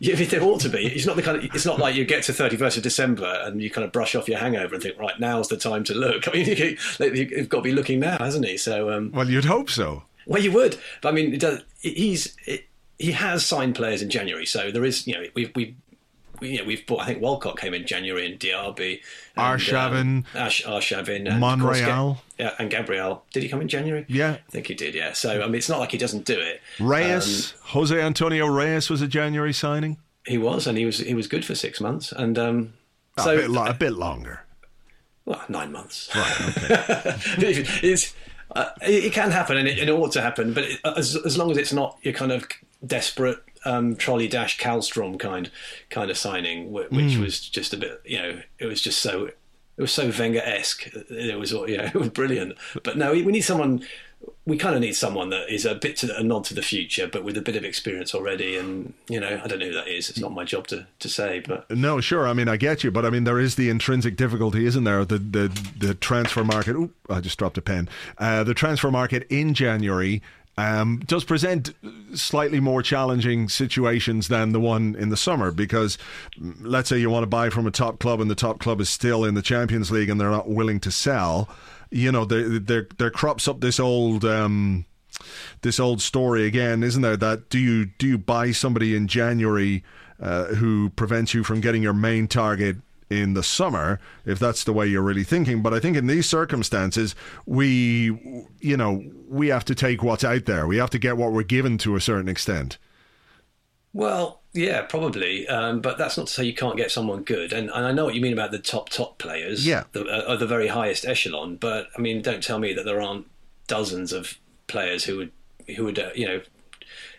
yeah, 0.00 0.14
there 0.16 0.42
ought 0.42 0.60
to 0.60 0.68
be. 0.68 0.86
It's 0.86 1.06
not 1.06 1.16
the 1.16 1.22
kind 1.22 1.38
of. 1.38 1.44
It's 1.44 1.64
not 1.64 1.78
like 1.78 1.94
you 1.94 2.04
get 2.04 2.24
to 2.24 2.32
thirty 2.32 2.56
first 2.56 2.76
of 2.76 2.82
December 2.82 3.40
and 3.44 3.62
you 3.62 3.70
kind 3.70 3.84
of 3.84 3.92
brush 3.92 4.14
off 4.14 4.28
your 4.28 4.38
hangover 4.38 4.74
and 4.74 4.82
think, 4.82 4.98
right, 4.98 5.18
now's 5.18 5.48
the 5.48 5.56
time 5.56 5.84
to 5.84 5.94
look. 5.94 6.28
I 6.32 6.32
mean, 6.32 6.76
you've 7.14 7.48
got 7.48 7.58
to 7.58 7.62
be 7.62 7.72
looking 7.72 8.00
now, 8.00 8.18
hasn't 8.18 8.44
he? 8.44 8.56
So, 8.58 8.90
um, 8.92 9.12
well, 9.12 9.30
you'd 9.30 9.44
hope 9.44 9.70
so. 9.70 10.02
Well, 10.26 10.42
you 10.42 10.52
would, 10.52 10.78
but 11.00 11.10
I 11.10 11.12
mean, 11.12 11.38
does, 11.38 11.62
he's 11.80 12.36
he 12.98 13.12
has 13.12 13.44
signed 13.44 13.74
players 13.74 14.02
in 14.02 14.10
January, 14.10 14.46
so 14.46 14.70
there 14.70 14.84
is, 14.84 15.06
you 15.06 15.14
know, 15.14 15.24
we've 15.34 15.50
we 15.54 15.76
you 16.42 16.58
know, 16.58 16.64
we've 16.64 16.86
bought. 16.86 17.02
I 17.02 17.06
think 17.06 17.22
Walcott 17.22 17.58
came 17.58 17.74
in 17.74 17.86
January 17.86 18.26
and 18.30 18.38
Diaby, 18.38 19.00
and, 19.36 19.60
Arshavin, 19.60 20.00
um, 20.00 20.24
Ash, 20.34 20.62
Arshavin, 20.64 21.30
and 21.30 21.40
Monreal, 21.40 22.22
yeah, 22.38 22.54
and 22.58 22.70
Gabriel. 22.70 23.24
Did 23.32 23.42
he 23.42 23.48
come 23.48 23.60
in 23.60 23.68
January? 23.68 24.04
Yeah, 24.08 24.38
I 24.46 24.50
think 24.50 24.66
he 24.66 24.74
did. 24.74 24.94
Yeah. 24.94 25.12
So 25.12 25.42
I 25.42 25.46
mean, 25.46 25.56
it's 25.56 25.68
not 25.68 25.78
like 25.78 25.92
he 25.92 25.98
doesn't 25.98 26.24
do 26.24 26.38
it. 26.38 26.60
Reyes, 26.80 27.52
um, 27.52 27.58
Jose 27.68 28.00
Antonio 28.00 28.46
Reyes 28.46 28.90
was 28.90 29.02
a 29.02 29.08
January 29.08 29.52
signing. 29.52 29.98
He 30.26 30.38
was, 30.38 30.66
and 30.66 30.76
he 30.76 30.84
was 30.84 30.98
he 30.98 31.14
was 31.14 31.26
good 31.26 31.44
for 31.44 31.54
six 31.54 31.80
months, 31.80 32.12
and 32.12 32.38
um, 32.38 32.74
so 33.18 33.34
a 33.34 33.36
bit, 33.36 33.50
lo- 33.50 33.66
a 33.66 33.74
bit 33.74 33.92
longer. 33.92 34.40
Well, 35.24 35.42
nine 35.48 35.70
months. 35.70 36.10
Right. 36.14 36.40
Okay. 36.58 37.64
it's 37.82 38.14
uh, 38.54 38.70
it, 38.82 39.04
it, 39.06 39.12
can 39.12 39.30
happen, 39.30 39.56
and 39.56 39.68
it, 39.68 39.78
it, 39.78 39.88
ought 39.88 40.12
to 40.12 40.20
happen, 40.20 40.52
but 40.52 40.64
it, 40.64 40.80
as 40.84 41.16
as 41.16 41.38
long 41.38 41.50
as 41.50 41.56
it's 41.56 41.72
not 41.72 41.98
your 42.02 42.14
kind 42.14 42.32
of 42.32 42.46
desperate 42.84 43.38
um, 43.64 43.96
trolley 43.96 44.28
dash 44.28 44.58
Kallstrom 44.58 45.18
kind 45.18 45.50
kind 45.90 46.10
of 46.10 46.18
signing, 46.18 46.72
which 46.72 46.90
mm. 46.90 47.20
was 47.20 47.40
just 47.40 47.72
a 47.72 47.76
bit, 47.76 48.00
you 48.04 48.18
know, 48.18 48.40
it 48.58 48.66
was 48.66 48.80
just 48.80 49.00
so 49.00 49.30
it 49.76 49.80
was 49.80 49.92
so 49.92 50.12
Wenger 50.16 50.40
esque. 50.40 50.86
It 51.10 51.38
was, 51.38 51.52
you 51.52 51.76
know, 51.76 51.84
it 51.94 51.94
was 51.94 52.10
brilliant. 52.10 52.56
But 52.82 52.96
no, 52.96 53.12
we 53.12 53.24
need 53.24 53.40
someone. 53.40 53.84
We 54.44 54.56
kind 54.56 54.74
of 54.74 54.80
need 54.80 54.94
someone 54.94 55.30
that 55.30 55.52
is 55.52 55.64
a 55.64 55.74
bit 55.74 55.96
to 55.98 56.16
a 56.16 56.22
nod 56.22 56.44
to 56.46 56.54
the 56.54 56.62
future, 56.62 57.06
but 57.06 57.22
with 57.22 57.36
a 57.36 57.40
bit 57.40 57.54
of 57.54 57.64
experience 57.64 58.14
already. 58.14 58.56
And 58.56 58.92
you 59.08 59.20
know, 59.20 59.40
I 59.42 59.46
don't 59.46 59.60
know 59.60 59.66
who 59.66 59.74
that 59.74 59.88
is. 59.88 60.10
It's 60.10 60.18
not 60.18 60.32
my 60.32 60.44
job 60.44 60.66
to, 60.68 60.86
to 60.98 61.08
say. 61.08 61.40
But 61.46 61.70
no, 61.70 62.00
sure. 62.00 62.26
I 62.26 62.32
mean, 62.32 62.48
I 62.48 62.56
get 62.56 62.82
you, 62.82 62.90
but 62.90 63.04
I 63.06 63.10
mean, 63.10 63.24
there 63.24 63.38
is 63.38 63.54
the 63.54 63.70
intrinsic 63.70 64.16
difficulty, 64.16 64.66
isn't 64.66 64.84
there? 64.84 65.04
The 65.04 65.18
the 65.18 65.72
the 65.78 65.94
transfer 65.94 66.44
market. 66.44 66.74
Ooh, 66.74 66.90
I 67.08 67.20
just 67.20 67.38
dropped 67.38 67.58
a 67.58 67.62
pen. 67.62 67.88
Uh, 68.18 68.42
the 68.44 68.54
transfer 68.54 68.90
market 68.90 69.26
in 69.30 69.54
January 69.54 70.22
um, 70.58 71.00
does 71.06 71.24
present 71.24 71.72
slightly 72.14 72.60
more 72.60 72.82
challenging 72.82 73.48
situations 73.48 74.28
than 74.28 74.52
the 74.52 74.60
one 74.60 74.94
in 74.96 75.08
the 75.08 75.16
summer 75.16 75.50
because 75.50 75.96
mm, 76.38 76.54
let's 76.60 76.88
say 76.88 76.98
you 76.98 77.08
want 77.10 77.22
to 77.22 77.28
buy 77.28 77.48
from 77.48 77.66
a 77.66 77.70
top 77.70 77.98
club 77.98 78.20
and 78.20 78.30
the 78.30 78.34
top 78.34 78.58
club 78.58 78.80
is 78.80 78.90
still 78.90 79.24
in 79.24 79.34
the 79.34 79.42
Champions 79.42 79.90
League 79.90 80.10
and 80.10 80.20
they're 80.20 80.30
not 80.30 80.48
willing 80.48 80.80
to 80.80 80.90
sell. 80.90 81.48
You 81.92 82.10
know, 82.10 82.24
there 82.24 82.58
there 82.98 83.10
crops 83.10 83.46
up 83.46 83.60
this 83.60 83.78
old. 83.78 84.24
Um, 84.24 84.86
this 85.60 85.78
old 85.78 86.00
story 86.00 86.46
again, 86.46 86.82
isn't 86.82 87.02
there? 87.02 87.16
That 87.16 87.48
do 87.48 87.58
you 87.58 87.84
do 87.84 88.08
you 88.08 88.18
buy 88.18 88.50
somebody 88.50 88.96
in 88.96 89.06
January 89.06 89.84
uh, 90.20 90.46
who 90.46 90.90
prevents 90.90 91.34
you 91.34 91.44
from 91.44 91.60
getting 91.60 91.82
your 91.82 91.92
main 91.92 92.26
target 92.26 92.78
in 93.12 93.34
the 93.34 93.42
summer, 93.42 94.00
if 94.24 94.38
that's 94.38 94.64
the 94.64 94.72
way 94.72 94.86
you're 94.86 95.02
really 95.02 95.24
thinking. 95.24 95.62
But 95.62 95.74
I 95.74 95.80
think 95.80 95.96
in 95.96 96.06
these 96.06 96.28
circumstances, 96.28 97.14
we, 97.44 98.06
you 98.60 98.76
know, 98.76 99.04
we 99.28 99.48
have 99.48 99.64
to 99.66 99.74
take 99.74 100.02
what's 100.02 100.24
out 100.24 100.46
there. 100.46 100.66
We 100.66 100.78
have 100.78 100.90
to 100.90 100.98
get 100.98 101.16
what 101.16 101.32
we're 101.32 101.42
given 101.42 101.76
to 101.78 101.96
a 101.96 102.00
certain 102.00 102.28
extent. 102.28 102.78
Well, 103.94 104.40
yeah, 104.54 104.82
probably, 104.82 105.46
um, 105.48 105.80
but 105.80 105.98
that's 105.98 106.16
not 106.16 106.26
to 106.26 106.32
say 106.32 106.44
you 106.44 106.54
can't 106.54 106.76
get 106.76 106.90
someone 106.90 107.22
good. 107.22 107.52
And, 107.52 107.70
and 107.70 107.86
I 107.86 107.92
know 107.92 108.04
what 108.04 108.14
you 108.14 108.20
mean 108.20 108.32
about 108.32 108.50
the 108.50 108.58
top 108.58 108.88
top 108.88 109.18
players, 109.18 109.66
yeah, 109.66 109.84
the, 109.92 110.04
uh, 110.04 110.36
the 110.36 110.46
very 110.46 110.68
highest 110.68 111.04
echelon. 111.04 111.56
But 111.56 111.88
I 111.96 112.00
mean, 112.00 112.22
don't 112.22 112.42
tell 112.42 112.58
me 112.58 112.72
that 112.74 112.84
there 112.84 113.00
aren't 113.00 113.26
dozens 113.66 114.12
of 114.12 114.38
players 114.66 115.04
who 115.04 115.18
would 115.18 115.32
who 115.76 115.84
would 115.84 115.98
uh, 115.98 116.10
you 116.14 116.26
know 116.26 116.40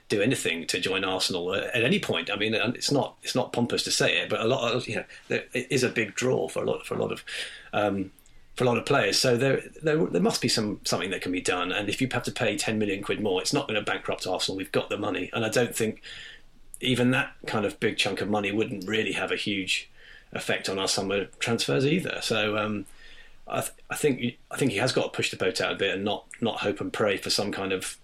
do 0.09 0.21
anything 0.21 0.67
to 0.67 0.79
join 0.79 1.03
Arsenal 1.03 1.55
at 1.55 1.83
any 1.83 1.99
point. 1.99 2.29
I 2.31 2.35
mean, 2.35 2.53
it's 2.53 2.91
not 2.91 3.15
it's 3.23 3.35
not 3.35 3.53
pompous 3.53 3.83
to 3.83 3.91
say 3.91 4.17
it, 4.17 4.29
but 4.29 4.41
a 4.41 4.47
lot 4.47 4.73
of 4.73 4.87
you 4.87 4.97
know 4.97 5.05
it 5.29 5.67
is 5.69 5.83
a 5.83 5.89
big 5.89 6.15
draw 6.15 6.47
for 6.47 6.63
a 6.63 6.65
lot 6.65 6.85
for 6.85 6.95
a 6.95 6.99
lot 6.99 7.11
of. 7.11 7.23
Um, 7.71 8.11
for 8.55 8.65
a 8.65 8.67
lot 8.67 8.77
of 8.77 8.85
players, 8.85 9.17
so 9.17 9.35
there, 9.35 9.63
there 9.81 9.97
there 10.05 10.21
must 10.21 10.39
be 10.39 10.47
some 10.47 10.79
something 10.83 11.09
that 11.09 11.23
can 11.23 11.31
be 11.31 11.41
done. 11.41 11.71
And 11.71 11.89
if 11.89 11.99
you 11.99 12.07
have 12.11 12.21
to 12.21 12.31
pay 12.31 12.55
ten 12.55 12.77
million 12.77 13.01
quid 13.01 13.19
more, 13.19 13.41
it's 13.41 13.51
not 13.51 13.67
going 13.67 13.83
to 13.83 13.91
bankrupt 13.91 14.27
Arsenal. 14.27 14.55
We've 14.55 14.71
got 14.71 14.91
the 14.91 14.97
money, 14.97 15.31
and 15.33 15.43
I 15.43 15.49
don't 15.49 15.75
think 15.75 16.03
even 16.83 17.11
that 17.11 17.33
kind 17.47 17.65
of 17.65 17.79
big 17.79 17.97
chunk 17.97 18.21
of 18.21 18.29
money 18.29 18.51
wouldn't 18.51 18.87
really 18.87 19.13
have 19.13 19.31
a 19.31 19.35
huge 19.35 19.89
effect 20.31 20.69
on 20.69 20.79
our 20.79 20.87
summer 20.87 21.25
transfers 21.39 21.85
either. 21.85 22.19
So 22.21 22.57
um, 22.57 22.85
I, 23.47 23.61
th- 23.61 23.73
I, 23.89 23.95
think 23.95 24.37
I 24.51 24.57
think 24.57 24.71
he 24.71 24.77
has 24.77 24.91
got 24.91 25.03
to 25.03 25.09
push 25.09 25.31
the 25.31 25.37
boat 25.37 25.61
out 25.61 25.71
a 25.71 25.75
bit 25.75 25.95
and 25.95 26.03
not 26.03 26.25
not 26.41 26.59
hope 26.59 26.81
and 26.81 26.91
pray 26.91 27.17
for 27.17 27.29
some 27.29 27.51
kind 27.51 27.71
of 27.71 27.97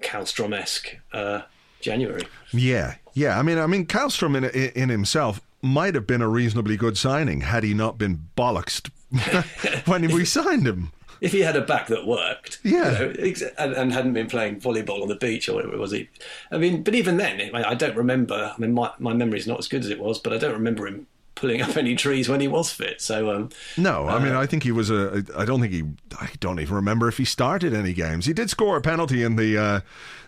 Kallstrom 0.00 0.56
esque 0.56 0.96
uh, 1.12 1.42
January. 1.80 2.26
Yeah, 2.52 2.96
yeah. 3.14 3.38
I 3.38 3.42
mean, 3.42 3.58
I 3.58 3.66
mean, 3.66 3.86
Kallstrom 3.86 4.36
in, 4.36 4.44
in 4.44 4.88
himself 4.88 5.40
might 5.62 5.94
have 5.94 6.06
been 6.06 6.22
a 6.22 6.28
reasonably 6.28 6.76
good 6.76 6.98
signing 6.98 7.42
had 7.42 7.62
he 7.62 7.72
not 7.72 7.96
been 7.96 8.28
bollocksed 8.36 8.90
when 9.86 10.02
we 10.12 10.24
signed 10.24 10.66
him. 10.66 10.92
If 11.22 11.30
he 11.30 11.40
had 11.40 11.54
a 11.54 11.60
back 11.60 11.86
that 11.86 12.04
worked, 12.04 12.58
yeah, 12.64 13.00
you 13.00 13.12
know, 13.12 13.46
and, 13.56 13.72
and, 13.74 13.92
hadn't 13.92 14.12
been 14.12 14.26
playing 14.26 14.60
volleyball 14.60 15.02
on 15.02 15.08
the 15.08 15.14
beach 15.14 15.48
or 15.48 15.54
whatever 15.54 15.74
it 15.74 15.78
was, 15.78 15.92
he. 15.92 16.08
I 16.50 16.58
mean, 16.58 16.82
but 16.82 16.96
even 16.96 17.16
then, 17.16 17.54
I 17.54 17.74
don't 17.74 17.96
remember. 17.96 18.52
I 18.52 18.60
mean, 18.60 18.74
my 18.74 18.90
my 18.98 19.12
memory 19.12 19.38
is 19.38 19.46
not 19.46 19.60
as 19.60 19.68
good 19.68 19.84
as 19.84 19.88
it 19.88 20.00
was, 20.00 20.18
but 20.18 20.32
I 20.32 20.38
don't 20.38 20.52
remember 20.52 20.84
him 20.86 21.06
pulling 21.36 21.62
up 21.62 21.76
any 21.76 21.94
trees 21.94 22.28
when 22.28 22.40
he 22.40 22.48
was 22.48 22.72
fit. 22.72 23.00
So 23.00 23.30
um, 23.30 23.50
no, 23.76 24.06
I 24.06 24.16
uh, 24.16 24.20
mean 24.20 24.34
I 24.34 24.46
think 24.46 24.64
he 24.64 24.72
was 24.72 24.90
a. 24.90 25.24
I 25.36 25.44
don't 25.44 25.60
think 25.60 25.72
he. 25.72 25.84
I 26.20 26.30
don't 26.40 26.58
even 26.58 26.74
remember 26.74 27.08
if 27.08 27.18
he 27.18 27.24
started 27.24 27.72
any 27.72 27.92
games. 27.92 28.26
He 28.26 28.32
did 28.32 28.50
score 28.50 28.76
a 28.76 28.80
penalty 28.80 29.22
in 29.22 29.36
the 29.36 29.56
uh, 29.56 29.80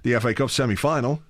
the 0.05 0.19
FA 0.21 0.33
Cup 0.33 0.51
semi 0.51 0.77
final. 0.77 1.23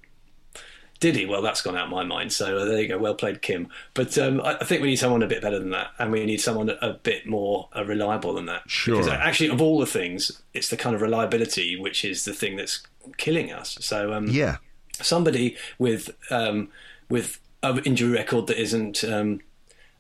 Did 1.00 1.16
he? 1.16 1.26
Well, 1.26 1.42
that's 1.42 1.61
gone 1.61 1.76
out 1.76 1.85
of 1.85 1.90
my 1.90 2.04
mind. 2.04 2.33
So 2.33 2.59
uh, 2.59 2.64
there 2.64 2.80
you 2.80 2.88
go. 2.88 2.98
Well 2.98 3.14
played, 3.14 3.42
Kim. 3.42 3.68
But 3.94 4.16
um, 4.16 4.40
I, 4.40 4.57
I, 4.57 4.64
think 4.64 4.80
we 4.80 4.88
need 4.88 4.96
someone 4.96 5.22
a 5.22 5.26
bit 5.26 5.42
better 5.42 5.59
than 5.59 5.70
that, 5.70 5.90
and 5.98 6.11
we 6.12 6.24
need 6.24 6.40
someone 6.40 6.70
a, 6.70 6.94
bit 6.94 7.26
more 7.26 7.68
uh, 7.76 7.85
reliable 7.85 8.33
than 8.35 8.46
that. 8.46 8.62
Sure. 8.70 8.96
Because 8.96 9.11
actually, 9.12 9.50
of 9.50 9.61
all 9.61 9.78
the 9.78 9.87
things, 9.87 10.42
it's 10.54 10.68
the 10.68 10.76
kind 10.76 10.94
of 10.94 11.02
reliability 11.02 11.78
which 11.78 12.04
is 12.04 12.24
the 12.24 12.33
thing 12.33 12.57
that's 12.57 12.83
killing 13.16 13.52
us. 13.52 13.76
So 13.80 14.12
um, 14.12 14.28
yeah, 14.28 14.57
somebody 15.02 15.57
with 15.78 16.11
um, 16.30 16.68
with 17.09 17.40
an 17.62 17.78
injury 17.80 18.12
record 18.12 18.46
that 18.46 18.61
isn't 18.61 19.04
um, 19.04 19.40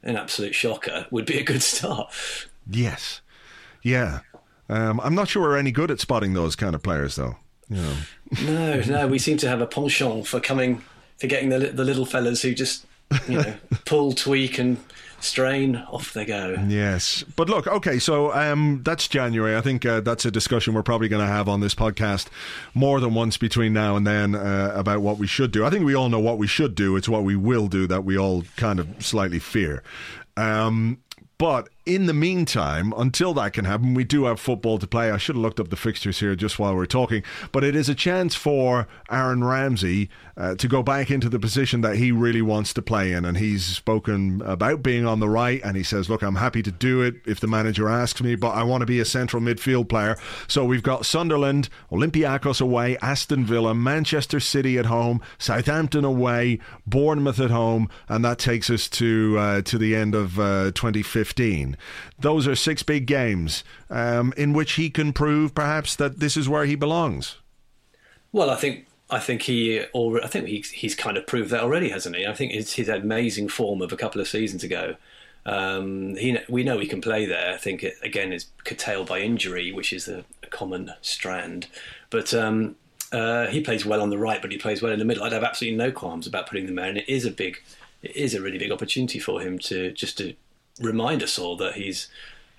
an 0.02 0.16
absolute 0.16 0.54
shocker 0.54 1.06
would 1.10 1.26
be 1.26 1.38
a 1.38 1.44
good 1.44 1.62
start. 1.74 2.12
Yes. 2.70 3.20
Yeah. 3.82 4.20
Um, 4.68 5.00
I'm 5.00 5.14
not 5.14 5.28
sure 5.28 5.42
we're 5.42 5.58
any 5.58 5.72
good 5.72 5.90
at 5.90 6.00
spotting 6.00 6.32
those 6.32 6.56
kind 6.56 6.74
of 6.74 6.82
players, 6.82 7.16
though. 7.16 7.36
Know. 7.68 7.94
no, 8.44 8.80
no, 8.80 9.08
we 9.08 9.18
seem 9.18 9.36
to 9.38 9.48
have 9.48 9.60
a 9.60 9.66
penchant 9.66 10.26
for 10.26 10.40
coming, 10.40 10.82
for 11.18 11.26
getting 11.26 11.48
the 11.48 11.58
the 11.58 11.84
little 11.84 12.06
fellas 12.06 12.42
who 12.42 12.54
just, 12.54 12.86
you 13.28 13.38
know, 13.38 13.54
pull, 13.84 14.12
tweak, 14.12 14.58
and 14.58 14.78
strain, 15.24 15.76
off 15.90 16.12
they 16.12 16.24
go. 16.24 16.56
Yes. 16.68 17.24
But 17.36 17.48
look, 17.48 17.66
okay, 17.66 17.98
so 17.98 18.32
um, 18.32 18.82
that's 18.84 19.08
January. 19.08 19.56
I 19.56 19.60
think 19.60 19.84
uh, 19.84 20.00
that's 20.00 20.24
a 20.24 20.30
discussion 20.30 20.74
we're 20.74 20.82
probably 20.82 21.08
going 21.08 21.26
to 21.26 21.32
have 21.32 21.48
on 21.48 21.60
this 21.60 21.74
podcast 21.74 22.28
more 22.74 23.00
than 23.00 23.14
once 23.14 23.36
between 23.36 23.72
now 23.72 23.96
and 23.96 24.06
then 24.06 24.34
uh, 24.34 24.72
about 24.74 25.00
what 25.00 25.18
we 25.18 25.26
should 25.26 25.50
do. 25.50 25.64
I 25.64 25.70
think 25.70 25.84
we 25.84 25.94
all 25.94 26.08
know 26.08 26.20
what 26.20 26.38
we 26.38 26.46
should 26.46 26.74
do. 26.74 26.96
It's 26.96 27.08
what 27.08 27.24
we 27.24 27.36
will 27.36 27.68
do 27.68 27.86
that 27.86 28.04
we 28.04 28.18
all 28.18 28.44
kind 28.56 28.78
of 28.78 28.88
slightly 29.00 29.38
fear. 29.38 29.82
Um, 30.36 30.98
but 31.38 31.68
in 31.86 32.06
the 32.06 32.14
meantime, 32.14 32.94
until 32.96 33.34
that 33.34 33.52
can 33.52 33.66
happen, 33.66 33.92
we 33.92 34.04
do 34.04 34.24
have 34.24 34.40
football 34.40 34.78
to 34.78 34.86
play. 34.86 35.10
I 35.10 35.18
should 35.18 35.36
have 35.36 35.42
looked 35.42 35.60
up 35.60 35.68
the 35.68 35.76
fixtures 35.76 36.18
here 36.18 36.34
just 36.34 36.58
while 36.58 36.74
we're 36.74 36.86
talking, 36.86 37.22
but 37.52 37.62
it 37.62 37.76
is 37.76 37.90
a 37.90 37.94
chance 37.94 38.34
for 38.34 38.88
Aaron 39.10 39.44
Ramsey 39.44 40.08
uh, 40.36 40.54
to 40.54 40.66
go 40.66 40.82
back 40.82 41.10
into 41.10 41.28
the 41.28 41.38
position 41.38 41.82
that 41.82 41.96
he 41.96 42.10
really 42.10 42.40
wants 42.40 42.72
to 42.74 42.82
play 42.82 43.12
in. 43.12 43.26
And 43.26 43.36
he's 43.36 43.64
spoken 43.64 44.40
about 44.42 44.82
being 44.82 45.06
on 45.06 45.20
the 45.20 45.28
right, 45.28 45.60
and 45.62 45.76
he 45.76 45.82
says, 45.82 46.08
Look, 46.08 46.22
I'm 46.22 46.36
happy 46.36 46.62
to 46.62 46.72
do 46.72 47.02
it 47.02 47.16
if 47.26 47.38
the 47.38 47.46
manager 47.46 47.88
asks 47.88 48.22
me, 48.22 48.34
but 48.34 48.50
I 48.50 48.62
want 48.62 48.80
to 48.80 48.86
be 48.86 48.98
a 48.98 49.04
central 49.04 49.42
midfield 49.42 49.90
player. 49.90 50.16
So 50.48 50.64
we've 50.64 50.82
got 50.82 51.04
Sunderland, 51.04 51.68
Olympiacos 51.92 52.62
away, 52.62 52.96
Aston 53.02 53.44
Villa, 53.44 53.74
Manchester 53.74 54.40
City 54.40 54.78
at 54.78 54.86
home, 54.86 55.20
Southampton 55.36 56.04
away, 56.04 56.60
Bournemouth 56.86 57.40
at 57.40 57.50
home, 57.50 57.90
and 58.08 58.24
that 58.24 58.38
takes 58.38 58.70
us 58.70 58.88
to, 58.88 59.36
uh, 59.38 59.62
to 59.62 59.76
the 59.76 59.94
end 59.94 60.14
of 60.14 60.40
uh, 60.40 60.72
2015. 60.74 61.73
Those 62.18 62.46
are 62.46 62.54
six 62.54 62.82
big 62.82 63.06
games 63.06 63.64
um, 63.90 64.32
in 64.36 64.52
which 64.52 64.72
he 64.72 64.90
can 64.90 65.12
prove 65.12 65.54
perhaps 65.54 65.96
that 65.96 66.20
this 66.20 66.36
is 66.36 66.48
where 66.48 66.64
he 66.64 66.74
belongs. 66.74 67.36
Well, 68.32 68.50
I 68.50 68.56
think 68.56 68.86
I 69.10 69.20
think 69.20 69.42
he 69.42 69.80
I 69.80 70.26
think 70.26 70.48
he's, 70.48 70.70
he's 70.70 70.94
kind 70.94 71.16
of 71.16 71.26
proved 71.26 71.50
that 71.50 71.62
already, 71.62 71.90
hasn't 71.90 72.16
he? 72.16 72.26
I 72.26 72.34
think 72.34 72.52
it's 72.52 72.74
his 72.74 72.88
amazing 72.88 73.48
form 73.48 73.82
of 73.82 73.92
a 73.92 73.96
couple 73.96 74.20
of 74.20 74.28
seasons 74.28 74.64
ago. 74.64 74.96
Um, 75.46 76.16
he, 76.16 76.38
we 76.48 76.64
know 76.64 76.78
he 76.78 76.86
can 76.86 77.00
play 77.00 77.26
there. 77.26 77.52
I 77.52 77.58
think 77.58 77.84
it, 77.84 77.94
again 78.02 78.32
is 78.32 78.46
curtailed 78.64 79.08
by 79.08 79.20
injury, 79.20 79.72
which 79.72 79.92
is 79.92 80.08
a, 80.08 80.24
a 80.42 80.46
common 80.46 80.92
strand. 81.02 81.66
But 82.10 82.32
um, 82.32 82.76
uh, 83.12 83.46
he 83.48 83.60
plays 83.60 83.84
well 83.84 84.00
on 84.00 84.10
the 84.10 84.18
right, 84.18 84.40
but 84.40 84.50
he 84.50 84.58
plays 84.58 84.82
well 84.82 84.92
in 84.92 84.98
the 84.98 85.04
middle. 85.04 85.22
I'd 85.22 85.32
have 85.32 85.44
absolutely 85.44 85.76
no 85.76 85.92
qualms 85.92 86.26
about 86.26 86.48
putting 86.48 86.66
them 86.66 86.76
there, 86.76 86.88
and 86.88 86.98
it 86.98 87.08
is 87.08 87.24
a 87.26 87.30
big, 87.30 87.62
it 88.02 88.16
is 88.16 88.34
a 88.34 88.40
really 88.40 88.58
big 88.58 88.72
opportunity 88.72 89.18
for 89.18 89.40
him 89.40 89.58
to 89.60 89.92
just 89.92 90.18
to 90.18 90.34
remind 90.80 91.22
us 91.22 91.38
all 91.38 91.56
that 91.56 91.74
he's 91.74 92.08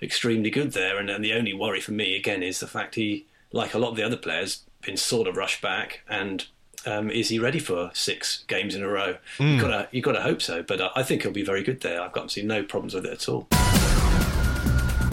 extremely 0.02 0.50
good 0.50 0.72
there. 0.72 0.98
And, 0.98 1.10
and 1.10 1.24
the 1.24 1.32
only 1.32 1.52
worry 1.52 1.80
for 1.80 1.92
me 1.92 2.16
again 2.16 2.42
is 2.42 2.60
the 2.60 2.66
fact 2.66 2.94
he, 2.94 3.26
like 3.52 3.74
a 3.74 3.78
lot 3.78 3.90
of 3.90 3.96
the 3.96 4.02
other 4.02 4.16
players, 4.16 4.62
been 4.82 4.96
sort 4.96 5.28
of 5.28 5.36
rushed 5.36 5.62
back 5.62 6.02
and. 6.08 6.46
Um, 6.84 7.10
is 7.10 7.30
he 7.30 7.40
ready 7.40 7.58
for 7.58 7.90
six 7.94 8.44
games 8.46 8.76
in 8.76 8.82
a 8.84 8.88
row? 8.88 9.16
Mm. 9.38 9.56
You 9.56 9.60
gotta, 9.60 9.88
you 9.90 10.02
gotta 10.02 10.22
hope 10.22 10.40
so. 10.40 10.62
But 10.62 10.80
uh, 10.80 10.90
I 10.94 11.02
think 11.02 11.22
he'll 11.22 11.32
be 11.32 11.42
very 11.42 11.64
good 11.64 11.80
there. 11.80 12.00
I've 12.00 12.12
got 12.12 12.28
to 12.28 12.28
see 12.28 12.42
no 12.42 12.62
problems 12.62 12.94
with 12.94 13.06
it 13.06 13.12
at 13.12 13.28
all. 13.28 13.48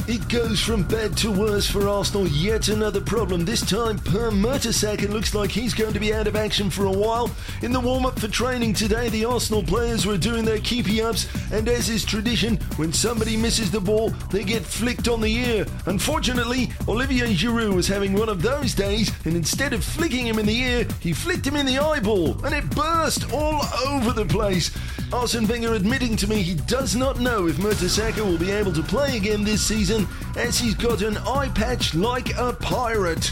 It 0.05 0.27
goes 0.27 0.59
from 0.59 0.83
bad 0.83 1.15
to 1.19 1.31
worse 1.31 1.65
for 1.65 1.87
Arsenal. 1.87 2.27
Yet 2.27 2.67
another 2.67 2.99
problem. 2.99 3.45
This 3.45 3.65
time, 3.65 3.97
Per 3.99 4.31
Mertesacker 4.31 5.09
looks 5.09 5.33
like 5.33 5.49
he's 5.49 5.73
going 5.73 5.93
to 5.93 5.99
be 5.99 6.13
out 6.13 6.27
of 6.27 6.35
action 6.35 6.69
for 6.69 6.87
a 6.87 6.91
while. 6.91 7.31
In 7.61 7.71
the 7.71 7.79
warm 7.79 8.05
up 8.05 8.19
for 8.19 8.27
training 8.27 8.73
today, 8.73 9.07
the 9.07 9.23
Arsenal 9.23 9.63
players 9.63 10.05
were 10.05 10.17
doing 10.17 10.43
their 10.43 10.59
keepy 10.59 11.01
ups, 11.01 11.29
and 11.53 11.69
as 11.69 11.87
is 11.87 12.03
tradition, 12.03 12.57
when 12.75 12.91
somebody 12.91 13.37
misses 13.37 13.71
the 13.71 13.79
ball, 13.79 14.09
they 14.29 14.43
get 14.43 14.63
flicked 14.63 15.07
on 15.07 15.21
the 15.21 15.33
ear. 15.33 15.65
Unfortunately, 15.85 16.69
Olivier 16.89 17.33
Giroud 17.33 17.73
was 17.73 17.87
having 17.87 18.11
one 18.11 18.27
of 18.27 18.41
those 18.41 18.73
days, 18.73 19.09
and 19.23 19.37
instead 19.37 19.71
of 19.71 19.85
flicking 19.85 20.27
him 20.27 20.37
in 20.37 20.45
the 20.45 20.59
ear, 20.59 20.87
he 20.99 21.13
flicked 21.13 21.47
him 21.47 21.55
in 21.55 21.65
the 21.65 21.79
eyeball, 21.79 22.43
and 22.43 22.53
it 22.53 22.69
burst 22.71 23.31
all 23.31 23.61
over 23.87 24.11
the 24.11 24.25
place. 24.25 24.69
Arsene 25.13 25.47
Wenger 25.47 25.75
admitting 25.75 26.17
to 26.17 26.27
me 26.27 26.41
he 26.41 26.55
does 26.55 26.95
not 26.95 27.19
know 27.19 27.47
if 27.47 27.57
Mertesacker 27.57 28.25
will 28.25 28.39
be 28.39 28.51
able 28.51 28.73
to 28.73 28.81
play 28.81 29.15
again 29.15 29.43
this 29.43 29.61
season 29.61 29.92
as 30.35 30.59
he's 30.59 30.75
got 30.75 31.01
an 31.01 31.17
eye 31.17 31.49
patch 31.49 31.95
like 31.95 32.35
a 32.37 32.53
pirate. 32.53 33.31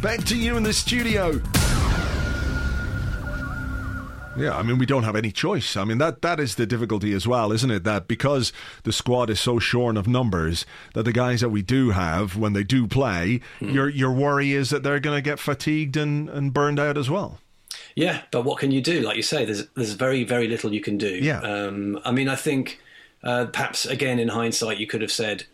Back 0.00 0.24
to 0.24 0.36
you 0.36 0.56
in 0.56 0.62
the 0.62 0.72
studio. 0.72 1.40
Yeah, 4.36 4.56
I 4.56 4.62
mean 4.62 4.78
we 4.78 4.86
don't 4.86 5.04
have 5.04 5.16
any 5.16 5.30
choice. 5.30 5.76
I 5.76 5.84
mean 5.84 5.98
that 5.98 6.22
that 6.22 6.40
is 6.40 6.56
the 6.56 6.66
difficulty 6.66 7.12
as 7.12 7.26
well, 7.26 7.52
isn't 7.52 7.70
it? 7.70 7.84
That 7.84 8.08
because 8.08 8.52
the 8.82 8.92
squad 8.92 9.30
is 9.30 9.38
so 9.40 9.58
shorn 9.58 9.96
of 9.96 10.08
numbers, 10.08 10.66
that 10.94 11.04
the 11.04 11.12
guys 11.12 11.40
that 11.40 11.50
we 11.50 11.62
do 11.62 11.90
have 11.90 12.36
when 12.36 12.52
they 12.52 12.64
do 12.64 12.86
play, 12.86 13.40
mm. 13.60 13.72
your 13.72 13.88
your 13.88 14.12
worry 14.12 14.52
is 14.52 14.70
that 14.70 14.82
they're 14.82 15.00
going 15.00 15.16
to 15.16 15.22
get 15.22 15.38
fatigued 15.38 15.96
and, 15.96 16.28
and 16.28 16.52
burned 16.52 16.80
out 16.80 16.98
as 16.98 17.08
well. 17.08 17.38
Yeah, 17.94 18.22
but 18.32 18.44
what 18.44 18.58
can 18.58 18.72
you 18.72 18.80
do? 18.80 19.00
Like 19.00 19.16
you 19.16 19.22
say, 19.22 19.44
there's 19.44 19.66
there's 19.76 19.92
very 19.92 20.24
very 20.24 20.48
little 20.48 20.72
you 20.72 20.80
can 20.80 20.98
do. 20.98 21.14
Yeah. 21.14 21.40
Um, 21.40 22.00
I 22.04 22.10
mean, 22.10 22.28
I 22.28 22.36
think 22.36 22.80
uh, 23.22 23.46
perhaps 23.46 23.86
again 23.86 24.18
in 24.18 24.28
hindsight, 24.28 24.78
you 24.78 24.86
could 24.86 25.00
have 25.00 25.12
said 25.12 25.44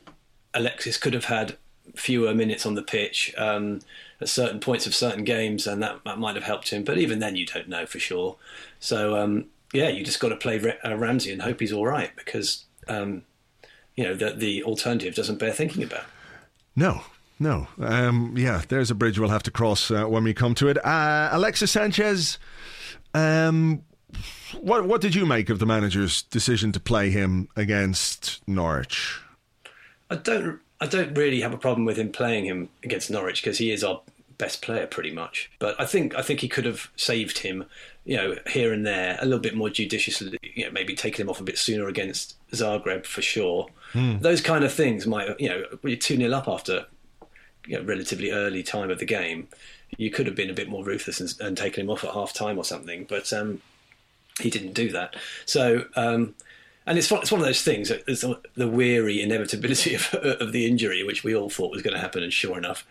Alexis 0.55 0.97
could 0.97 1.15
have 1.15 1.27
had 1.27 1.57
fewer 1.97 2.35
minutes 2.35 2.67
on 2.67 2.75
the 2.75 2.83
pitch 2.83 3.35
um, 3.37 3.81
at 4.21 4.29
certain 4.29 4.61
points 4.61 4.87
of 4.87 4.95
certain 4.95 5.25
games, 5.25 5.67
and 5.67 5.83
that, 5.83 6.01
that 6.05 6.19
might 6.19 6.35
have 6.35 6.45
helped 6.45 6.71
him. 6.71 6.85
But 6.85 6.99
even 6.99 7.19
then, 7.19 7.37
you 7.37 7.47
don't 7.47 7.69
know 7.69 7.87
for 7.87 7.99
sure. 7.99 8.37
So 8.79 9.17
um, 9.17 9.47
yeah, 9.73 9.89
you 9.89 10.05
just 10.05 10.21
got 10.21 10.31
to 10.31 10.37
play 10.37 10.61
uh, 10.85 10.97
Ramsey 10.97 11.33
and 11.33 11.43
hope 11.43 11.61
he's 11.61 11.73
all 11.73 11.87
right 11.87 12.11
because 12.17 12.65
um, 12.89 13.23
you 13.97 14.05
know 14.05 14.15
the 14.15 14.33
the 14.33 14.65
alternative 14.65 15.15
doesn't 15.15 15.39
bear 15.39 15.53
thinking 15.53 15.83
about. 15.83 16.05
No, 16.77 17.03
no. 17.39 17.69
Um, 17.79 18.35
yeah, 18.37 18.63
there's 18.69 18.91
a 18.91 18.95
bridge 18.95 19.19
we'll 19.19 19.29
have 19.29 19.43
to 19.45 19.51
cross 19.51 19.91
uh, 19.91 20.05
when 20.05 20.25
we 20.25 20.35
come 20.35 20.55
to 20.57 20.69
it. 20.69 20.85
Uh, 20.85 21.29
Alexis 21.33 21.71
Sanchez, 21.71 22.39
um, 23.15 23.83
what 24.61 24.87
what 24.87 25.01
did 25.01 25.15
you 25.15 25.27
make 25.27 25.51
of 25.51 25.59
the 25.59 25.67
manager's 25.67 26.23
decision 26.23 26.73
to 26.73 26.81
play 26.81 27.11
him 27.11 27.49
against 27.57 28.47
Norwich? 28.49 29.21
I 30.11 30.17
don't 30.17 30.61
I 30.81 30.87
don't 30.87 31.17
really 31.17 31.41
have 31.41 31.53
a 31.53 31.59
problem 31.59 31.85
with 31.85 31.99
him 31.99 32.11
playing 32.11 32.47
him 32.47 32.69
against 32.83 33.11
Norwich 33.11 33.43
because 33.43 33.59
he 33.59 33.71
is 33.71 33.85
our 33.85 34.01
best 34.39 34.63
player 34.63 34.87
pretty 34.87 35.13
much. 35.13 35.51
But 35.59 35.79
I 35.81 35.87
think 35.87 36.15
I 36.15 36.23
think 36.23 36.41
he 36.41 36.49
could 36.49 36.65
have 36.65 36.91
saved 36.97 37.39
him, 37.39 37.67
you 38.05 38.17
know, 38.17 38.37
here 38.49 38.73
and 38.73 38.85
there 38.87 39.19
a 39.21 39.25
little 39.25 39.41
bit 39.41 39.55
more 39.55 39.71
judiciously. 39.71 40.39
You 40.43 40.67
know, 40.67 40.73
maybe 40.73 40.95
taking 40.95 41.25
him 41.25 41.31
off 41.31 41.41
a 41.41 41.45
bit 41.45 41.59
sooner 41.59 41.87
against 41.87 42.37
Zagreb 42.53 43.07
for 43.07 43.23
sure. 43.23 43.69
Hmm. 43.93 44.19
Those 44.19 44.41
kind 44.41 44.65
of 44.65 44.73
things 44.73 45.07
might, 45.07 45.39
you 45.41 45.49
know, 45.49 45.65
you're 45.83 45.97
two 45.97 46.17
0 46.17 46.33
up 46.33 46.49
after 46.49 46.87
you 47.67 47.79
know, 47.79 47.85
relatively 47.85 48.31
early 48.31 48.63
time 48.63 48.91
of 48.91 48.99
the 48.99 49.05
game, 49.05 49.49
you 49.97 50.11
could 50.11 50.27
have 50.27 50.35
been 50.35 50.51
a 50.51 50.55
bit 50.55 50.69
more 50.69 50.85
ruthless 50.85 51.21
and, 51.21 51.35
and 51.41 51.57
taken 51.57 51.85
him 51.85 51.91
off 51.91 52.05
at 52.05 52.13
half 52.13 52.33
time 52.33 52.59
or 52.59 52.65
something. 52.65 53.05
But 53.09 53.33
um, 53.33 53.61
he 54.41 54.51
didn't 54.51 54.73
do 54.73 54.91
that. 54.93 55.17
So, 55.47 55.85
um, 55.97 56.35
and 56.91 56.99
it's 56.99 57.11
it's 57.13 57.31
one 57.31 57.41
of 57.41 57.47
those 57.47 57.63
things. 57.63 57.93
It's 57.93 58.25
the 58.57 58.69
weary 58.69 59.23
inevitability 59.23 59.95
of, 60.13 60.13
of 60.13 60.51
the 60.51 60.67
injury, 60.67 61.05
which 61.05 61.23
we 61.23 61.37
all 61.37 61.49
thought 61.49 61.71
was 61.71 61.83
going 61.83 61.95
to 61.95 62.01
happen, 62.01 62.25
and 62.25 62.33
sure 62.33 62.59
enough, 62.59 62.85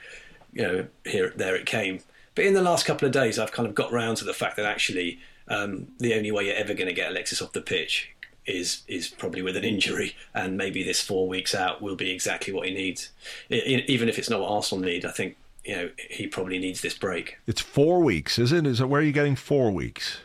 you 0.53 0.61
know, 0.61 0.87
here 1.03 1.33
there 1.35 1.53
it 1.53 1.65
came. 1.65 1.99
But 2.33 2.45
in 2.45 2.53
the 2.53 2.61
last 2.61 2.85
couple 2.85 3.05
of 3.05 3.11
days, 3.11 3.37
I've 3.37 3.51
kind 3.51 3.67
of 3.67 3.75
got 3.75 3.91
round 3.91 4.15
to 4.17 4.23
the 4.23 4.33
fact 4.33 4.55
that 4.55 4.65
actually 4.65 5.19
um, 5.49 5.89
the 5.97 6.13
only 6.13 6.31
way 6.31 6.45
you're 6.45 6.55
ever 6.55 6.73
going 6.73 6.87
to 6.87 6.93
get 6.93 7.11
Alexis 7.11 7.41
off 7.41 7.51
the 7.51 7.59
pitch 7.61 8.11
is 8.45 8.83
is 8.87 9.09
probably 9.09 9.41
with 9.41 9.57
an 9.57 9.65
injury, 9.65 10.15
and 10.33 10.55
maybe 10.55 10.81
this 10.81 11.01
four 11.01 11.27
weeks 11.27 11.53
out 11.53 11.81
will 11.81 11.97
be 11.97 12.09
exactly 12.09 12.53
what 12.53 12.69
he 12.69 12.73
needs. 12.73 13.09
even 13.49 14.07
if 14.07 14.17
it's 14.17 14.29
not 14.29 14.39
what 14.39 14.49
Arsenal 14.49 14.81
need, 14.81 15.03
I 15.03 15.11
think 15.11 15.35
you 15.65 15.75
know 15.75 15.89
he 16.09 16.25
probably 16.25 16.57
needs 16.57 16.79
this 16.79 16.97
break. 16.97 17.37
It's 17.47 17.59
four 17.59 17.99
weeks, 17.99 18.39
is 18.39 18.53
it? 18.53 18.65
Is 18.65 18.79
it 18.79 18.87
where 18.87 19.01
are 19.01 19.03
you 19.03 19.11
getting 19.11 19.35
four 19.35 19.71
weeks? 19.71 20.19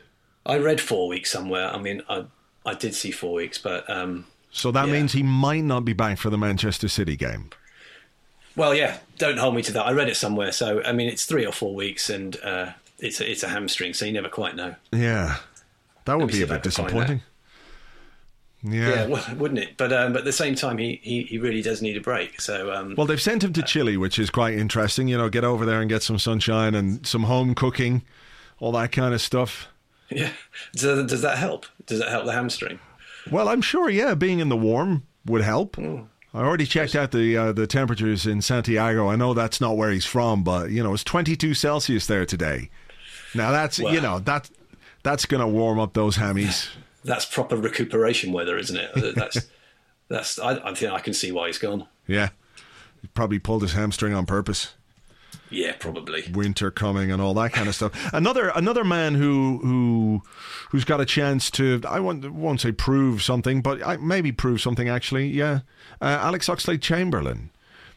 I 0.46 0.58
read 0.58 0.80
four 0.80 1.08
weeks 1.08 1.32
somewhere. 1.32 1.74
I 1.74 1.78
mean, 1.78 2.02
I 2.08 2.26
I 2.64 2.74
did 2.74 2.94
see 2.94 3.10
four 3.10 3.34
weeks, 3.34 3.58
but 3.58 3.88
um, 3.90 4.26
so 4.50 4.70
that 4.70 4.86
yeah. 4.86 4.92
means 4.92 5.12
he 5.12 5.22
might 5.22 5.64
not 5.64 5.84
be 5.84 5.92
back 5.92 6.18
for 6.18 6.30
the 6.30 6.38
Manchester 6.38 6.88
City 6.88 7.16
game. 7.16 7.50
Well, 8.56 8.74
yeah, 8.74 8.98
don't 9.18 9.38
hold 9.38 9.54
me 9.54 9.62
to 9.62 9.72
that. 9.72 9.84
I 9.84 9.92
read 9.92 10.08
it 10.08 10.16
somewhere. 10.16 10.52
So 10.52 10.82
I 10.84 10.92
mean, 10.92 11.08
it's 11.08 11.26
three 11.26 11.44
or 11.44 11.52
four 11.52 11.74
weeks, 11.74 12.08
and 12.08 12.36
uh, 12.42 12.72
it's 12.98 13.20
a, 13.20 13.30
it's 13.30 13.42
a 13.42 13.48
hamstring, 13.48 13.94
so 13.94 14.04
you 14.04 14.12
never 14.12 14.28
quite 14.28 14.54
know. 14.56 14.76
Yeah, 14.92 15.38
that 16.04 16.18
would 16.18 16.30
be 16.30 16.42
a 16.42 16.46
bit 16.46 16.62
disappointing. 16.62 17.22
Yeah, 18.62 18.88
yeah 18.88 19.06
well, 19.06 19.24
wouldn't 19.36 19.60
it? 19.60 19.76
But 19.76 19.92
um, 19.92 20.12
but 20.12 20.20
at 20.20 20.24
the 20.24 20.32
same 20.32 20.54
time, 20.54 20.78
he, 20.78 21.00
he, 21.02 21.22
he 21.24 21.38
really 21.38 21.60
does 21.60 21.82
need 21.82 21.96
a 21.96 22.00
break. 22.00 22.40
So 22.40 22.72
um, 22.72 22.94
well, 22.96 23.06
they've 23.06 23.20
sent 23.20 23.44
him 23.44 23.52
to 23.54 23.62
Chile, 23.62 23.96
which 23.96 24.18
is 24.18 24.30
quite 24.30 24.54
interesting. 24.54 25.08
You 25.08 25.18
know, 25.18 25.28
get 25.28 25.44
over 25.44 25.66
there 25.66 25.80
and 25.80 25.88
get 25.88 26.02
some 26.02 26.18
sunshine 26.18 26.74
and 26.74 27.06
some 27.06 27.24
home 27.24 27.54
cooking, 27.54 28.02
all 28.60 28.72
that 28.72 28.92
kind 28.92 29.12
of 29.12 29.20
stuff. 29.20 29.68
Yeah, 30.10 30.30
does, 30.74 31.06
does 31.06 31.22
that 31.22 31.38
help? 31.38 31.66
Does 31.86 32.00
that 32.00 32.08
help 32.08 32.26
the 32.26 32.32
hamstring? 32.32 32.78
Well, 33.30 33.48
I'm 33.48 33.62
sure. 33.62 33.88
Yeah, 33.88 34.14
being 34.14 34.38
in 34.38 34.48
the 34.48 34.56
warm 34.56 35.04
would 35.26 35.42
help. 35.42 35.76
Mm. 35.76 36.06
I 36.34 36.38
already 36.38 36.66
checked 36.66 36.96
out 36.96 37.12
the 37.12 37.36
uh, 37.36 37.52
the 37.52 37.66
temperatures 37.66 38.26
in 38.26 38.42
Santiago. 38.42 39.08
I 39.08 39.16
know 39.16 39.34
that's 39.34 39.60
not 39.60 39.76
where 39.76 39.90
he's 39.90 40.04
from, 40.04 40.42
but 40.42 40.70
you 40.70 40.82
know 40.82 40.92
it's 40.92 41.04
22 41.04 41.54
Celsius 41.54 42.06
there 42.06 42.26
today. 42.26 42.70
Now 43.34 43.52
that's 43.52 43.78
you 43.78 44.00
know 44.00 44.18
that 44.20 44.50
that's 45.02 45.26
going 45.26 45.40
to 45.40 45.46
warm 45.46 45.78
up 45.78 45.94
those 45.94 46.16
hammies 46.16 46.68
that's 47.04 47.24
proper 47.24 47.56
recuperation 47.56 48.32
weather, 48.32 48.56
isn't 48.56 48.76
it? 48.76 49.14
That's 49.14 49.46
that's. 50.08 50.38
I, 50.38 50.70
I 50.70 50.74
think 50.74 50.92
I 50.92 51.00
can 51.00 51.14
see 51.14 51.30
why 51.30 51.46
he's 51.46 51.58
gone. 51.58 51.86
Yeah, 52.06 52.30
he 53.00 53.08
probably 53.08 53.38
pulled 53.38 53.62
his 53.62 53.74
hamstring 53.74 54.14
on 54.14 54.26
purpose. 54.26 54.74
Yeah, 55.50 55.72
probably. 55.78 56.24
Winter 56.32 56.70
coming 56.70 57.10
and 57.10 57.20
all 57.20 57.34
that 57.34 57.52
kind 57.52 57.68
of 57.68 57.74
stuff. 57.74 57.92
Another 58.12 58.50
another 58.54 58.84
man 58.84 59.14
who 59.14 59.58
who 59.62 60.22
who's 60.70 60.84
got 60.84 61.00
a 61.00 61.04
chance 61.04 61.50
to 61.52 61.80
I 61.88 62.00
won't, 62.00 62.30
won't 62.32 62.60
say 62.60 62.72
prove 62.72 63.22
something, 63.22 63.62
but 63.62 63.84
I, 63.86 63.96
maybe 63.96 64.32
prove 64.32 64.60
something 64.60 64.88
actually. 64.88 65.28
Yeah, 65.28 65.60
uh, 66.00 66.18
Alex 66.20 66.48
Oxlade 66.48 66.82
Chamberlain. 66.82 67.50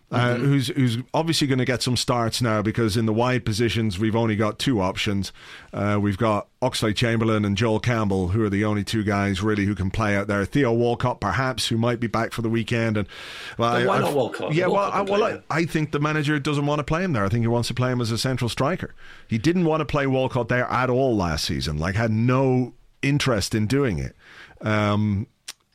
Uh, 0.09 0.35
mm-hmm. 0.35 0.45
who's 0.45 0.67
who's 0.69 0.97
obviously 1.13 1.47
going 1.47 1.59
to 1.59 1.65
get 1.65 1.83
some 1.83 1.97
starts 1.97 2.41
now 2.41 2.61
because 2.61 2.95
in 2.95 3.05
the 3.05 3.11
wide 3.11 3.43
positions 3.43 3.99
we've 3.99 4.15
only 4.15 4.37
got 4.37 4.57
two 4.57 4.79
options. 4.79 5.33
Uh, 5.73 5.99
we've 6.01 6.17
got 6.17 6.47
Oxlade 6.61 6.95
Chamberlain 6.95 7.43
and 7.43 7.57
Joel 7.57 7.81
Campbell, 7.81 8.29
who 8.29 8.41
are 8.41 8.49
the 8.49 8.63
only 8.63 8.85
two 8.85 9.03
guys 9.03 9.41
really 9.43 9.65
who 9.65 9.75
can 9.75 9.91
play 9.91 10.15
out 10.15 10.27
there. 10.27 10.45
Theo 10.45 10.71
Walcott, 10.71 11.19
perhaps, 11.19 11.67
who 11.67 11.77
might 11.77 11.99
be 11.99 12.07
back 12.07 12.31
for 12.31 12.41
the 12.41 12.47
weekend. 12.47 12.95
And 12.95 13.07
well, 13.57 13.69
I, 13.69 13.85
why 13.85 13.99
not 13.99 14.13
Walcott? 14.13 14.53
Yeah, 14.53 14.67
Walcott 14.67 15.09
well, 15.09 15.23
I, 15.23 15.27
well, 15.27 15.41
I, 15.49 15.57
I, 15.57 15.65
think 15.65 15.91
the 15.91 15.99
manager 15.99 16.39
doesn't 16.39 16.65
want 16.65 16.79
to 16.79 16.85
play 16.85 17.03
him 17.03 17.11
there. 17.11 17.25
I 17.25 17.29
think 17.29 17.43
he 17.43 17.47
wants 17.47 17.67
to 17.67 17.73
play 17.73 17.91
him 17.91 17.99
as 17.99 18.09
a 18.09 18.17
central 18.17 18.47
striker. 18.47 18.95
He 19.27 19.37
didn't 19.37 19.65
want 19.65 19.81
to 19.81 19.85
play 19.85 20.07
Walcott 20.07 20.47
there 20.47 20.67
at 20.71 20.89
all 20.89 21.17
last 21.17 21.43
season. 21.43 21.77
Like, 21.77 21.95
had 21.95 22.11
no 22.11 22.73
interest 23.01 23.53
in 23.53 23.67
doing 23.67 23.99
it. 23.99 24.15
Um, 24.61 25.27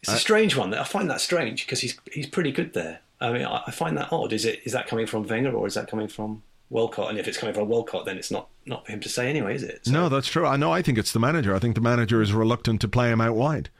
it's 0.02 0.12
a 0.12 0.16
strange 0.16 0.56
one. 0.56 0.72
I 0.74 0.84
find 0.84 1.08
that 1.10 1.20
strange 1.20 1.64
because 1.64 1.80
he's 1.80 1.98
he's 2.10 2.26
pretty 2.26 2.50
good 2.50 2.72
there. 2.72 3.00
I 3.22 3.32
mean, 3.32 3.44
I 3.44 3.70
find 3.70 3.96
that 3.98 4.12
odd. 4.12 4.32
Is 4.32 4.44
it 4.44 4.60
is 4.64 4.72
that 4.72 4.86
coming 4.86 5.06
from 5.06 5.26
Wenger 5.26 5.52
or 5.52 5.66
is 5.66 5.74
that 5.74 5.88
coming 5.88 6.08
from 6.08 6.42
Walcott? 6.70 7.10
And 7.10 7.18
if 7.18 7.28
it's 7.28 7.38
coming 7.38 7.54
from 7.54 7.68
Walcott, 7.68 8.04
then 8.04 8.18
it's 8.18 8.30
not 8.30 8.48
not 8.66 8.84
for 8.84 8.92
him 8.92 9.00
to 9.00 9.08
say 9.08 9.28
anyway, 9.28 9.54
is 9.54 9.62
it? 9.62 9.86
So. 9.86 9.92
No, 9.92 10.08
that's 10.08 10.28
true. 10.28 10.46
I 10.46 10.56
know. 10.56 10.72
I 10.72 10.82
think 10.82 10.98
it's 10.98 11.12
the 11.12 11.20
manager. 11.20 11.54
I 11.54 11.58
think 11.58 11.74
the 11.74 11.80
manager 11.80 12.20
is 12.20 12.32
reluctant 12.32 12.80
to 12.80 12.88
play 12.88 13.10
him 13.10 13.20
out 13.20 13.34
wide. 13.34 13.70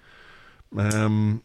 Um, 0.76 1.42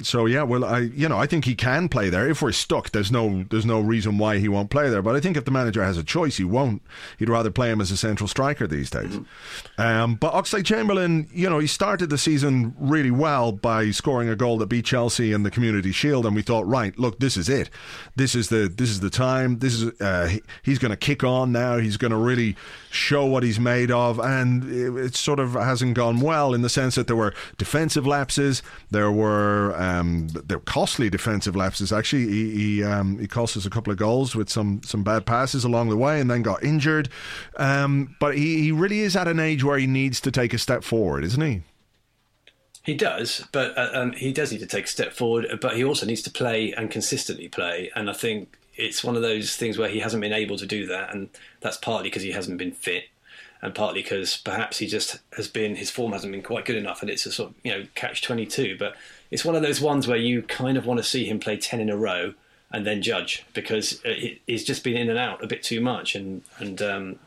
so 0.00 0.26
yeah, 0.26 0.42
well, 0.42 0.64
I 0.64 0.80
you 0.80 1.08
know 1.08 1.18
I 1.18 1.26
think 1.26 1.44
he 1.44 1.54
can 1.54 1.88
play 1.88 2.08
there. 2.08 2.28
If 2.28 2.40
we're 2.40 2.52
stuck, 2.52 2.90
there's 2.90 3.10
no 3.10 3.44
there's 3.50 3.66
no 3.66 3.80
reason 3.80 4.16
why 4.16 4.38
he 4.38 4.48
won't 4.48 4.70
play 4.70 4.88
there. 4.90 5.02
But 5.02 5.16
I 5.16 5.20
think 5.20 5.36
if 5.36 5.44
the 5.44 5.50
manager 5.50 5.82
has 5.82 5.98
a 5.98 6.04
choice, 6.04 6.36
he 6.36 6.44
won't. 6.44 6.82
He'd 7.18 7.28
rather 7.28 7.50
play 7.50 7.70
him 7.70 7.80
as 7.80 7.90
a 7.90 7.96
central 7.96 8.28
striker 8.28 8.66
these 8.66 8.90
days. 8.90 9.16
Mm-hmm. 9.16 9.80
Um, 9.80 10.14
but 10.14 10.32
Oxlade 10.34 10.64
Chamberlain, 10.64 11.28
you 11.32 11.50
know, 11.50 11.58
he 11.58 11.66
started 11.66 12.10
the 12.10 12.18
season 12.18 12.76
really 12.78 13.10
well 13.10 13.50
by 13.50 13.90
scoring 13.90 14.28
a 14.28 14.36
goal 14.36 14.58
that 14.58 14.66
beat 14.66 14.84
Chelsea 14.84 15.32
in 15.32 15.42
the 15.42 15.50
Community 15.50 15.90
Shield, 15.90 16.26
and 16.26 16.34
we 16.34 16.42
thought, 16.42 16.66
right, 16.66 16.96
look, 16.96 17.18
this 17.18 17.36
is 17.36 17.48
it. 17.48 17.68
This 18.14 18.34
is 18.36 18.48
the 18.48 18.72
this 18.72 18.90
is 18.90 19.00
the 19.00 19.10
time. 19.10 19.58
This 19.58 19.74
is 19.74 20.00
uh, 20.00 20.28
he, 20.28 20.42
he's 20.62 20.78
going 20.78 20.90
to 20.90 20.96
kick 20.96 21.24
on 21.24 21.50
now. 21.50 21.78
He's 21.78 21.96
going 21.96 22.12
to 22.12 22.16
really 22.16 22.54
show 22.90 23.24
what 23.24 23.42
he's 23.42 23.58
made 23.58 23.90
of, 23.90 24.20
and 24.20 24.70
it, 24.70 25.06
it, 25.06 25.14
sort 25.16 25.40
of 25.40 25.54
hasn't 25.54 25.94
gone 25.94 26.20
well 26.20 26.54
in 26.54 26.62
the 26.62 26.68
sense 26.68 26.94
that 26.94 27.08
there 27.08 27.16
were 27.16 27.34
defensive 27.56 28.06
lapses, 28.06 28.62
there 28.92 29.10
were. 29.10 29.74
Um, 29.76 29.87
um, 29.88 30.28
they're 30.28 30.58
costly 30.60 31.08
defensive 31.10 31.56
lapses. 31.56 31.92
Actually, 31.92 32.28
he 32.28 32.50
he, 32.50 32.84
um, 32.84 33.18
he 33.18 33.26
cost 33.26 33.56
us 33.56 33.66
a 33.66 33.70
couple 33.70 33.92
of 33.92 33.98
goals 33.98 34.34
with 34.34 34.48
some 34.48 34.82
some 34.84 35.02
bad 35.02 35.26
passes 35.26 35.64
along 35.64 35.88
the 35.88 35.96
way, 35.96 36.20
and 36.20 36.30
then 36.30 36.42
got 36.42 36.62
injured. 36.62 37.08
Um, 37.56 38.16
but 38.20 38.36
he, 38.36 38.62
he 38.62 38.72
really 38.72 39.00
is 39.00 39.16
at 39.16 39.28
an 39.28 39.40
age 39.40 39.64
where 39.64 39.78
he 39.78 39.86
needs 39.86 40.20
to 40.22 40.30
take 40.30 40.52
a 40.52 40.58
step 40.58 40.84
forward, 40.84 41.24
isn't 41.24 41.42
he? 41.42 41.62
He 42.84 42.94
does, 42.94 43.46
but 43.52 43.76
uh, 43.76 44.10
he 44.12 44.32
does 44.32 44.50
need 44.50 44.60
to 44.60 44.66
take 44.66 44.84
a 44.84 44.88
step 44.88 45.12
forward. 45.12 45.46
But 45.60 45.76
he 45.76 45.84
also 45.84 46.06
needs 46.06 46.22
to 46.22 46.30
play 46.30 46.72
and 46.72 46.90
consistently 46.90 47.48
play. 47.48 47.90
And 47.94 48.08
I 48.08 48.14
think 48.14 48.56
it's 48.76 49.04
one 49.04 49.16
of 49.16 49.22
those 49.22 49.56
things 49.56 49.76
where 49.76 49.88
he 49.88 49.98
hasn't 49.98 50.20
been 50.20 50.32
able 50.32 50.56
to 50.56 50.66
do 50.66 50.86
that, 50.86 51.14
and 51.14 51.28
that's 51.60 51.76
partly 51.76 52.08
because 52.08 52.22
he 52.22 52.32
hasn't 52.32 52.58
been 52.58 52.72
fit 52.72 53.04
and 53.60 53.74
partly 53.74 54.02
because 54.02 54.36
perhaps 54.36 54.78
he 54.78 54.86
just 54.86 55.18
has 55.36 55.48
been 55.48 55.76
his 55.76 55.90
form 55.90 56.12
hasn't 56.12 56.32
been 56.32 56.42
quite 56.42 56.64
good 56.64 56.76
enough, 56.76 57.02
and 57.02 57.10
it's 57.10 57.26
a 57.26 57.32
sort 57.32 57.50
of 57.50 57.56
you 57.64 57.72
know 57.72 57.86
catch 57.94 58.22
twenty 58.22 58.46
two. 58.46 58.76
But 58.78 58.96
it's 59.30 59.44
one 59.44 59.54
of 59.54 59.62
those 59.62 59.80
ones 59.80 60.06
where 60.06 60.16
you 60.16 60.42
kind 60.42 60.76
of 60.76 60.86
want 60.86 60.98
to 60.98 61.04
see 61.04 61.24
him 61.24 61.38
play 61.38 61.56
10 61.56 61.80
in 61.80 61.90
a 61.90 61.96
row 61.96 62.34
and 62.70 62.86
then 62.86 63.02
judge 63.02 63.44
because 63.54 64.02
he's 64.46 64.64
just 64.64 64.84
been 64.84 64.96
in 64.96 65.08
and 65.08 65.18
out 65.18 65.42
a 65.42 65.46
bit 65.46 65.62
too 65.62 65.80
much. 65.80 66.14
And, 66.14 66.42
and, 66.58 66.82
um, 66.82 67.18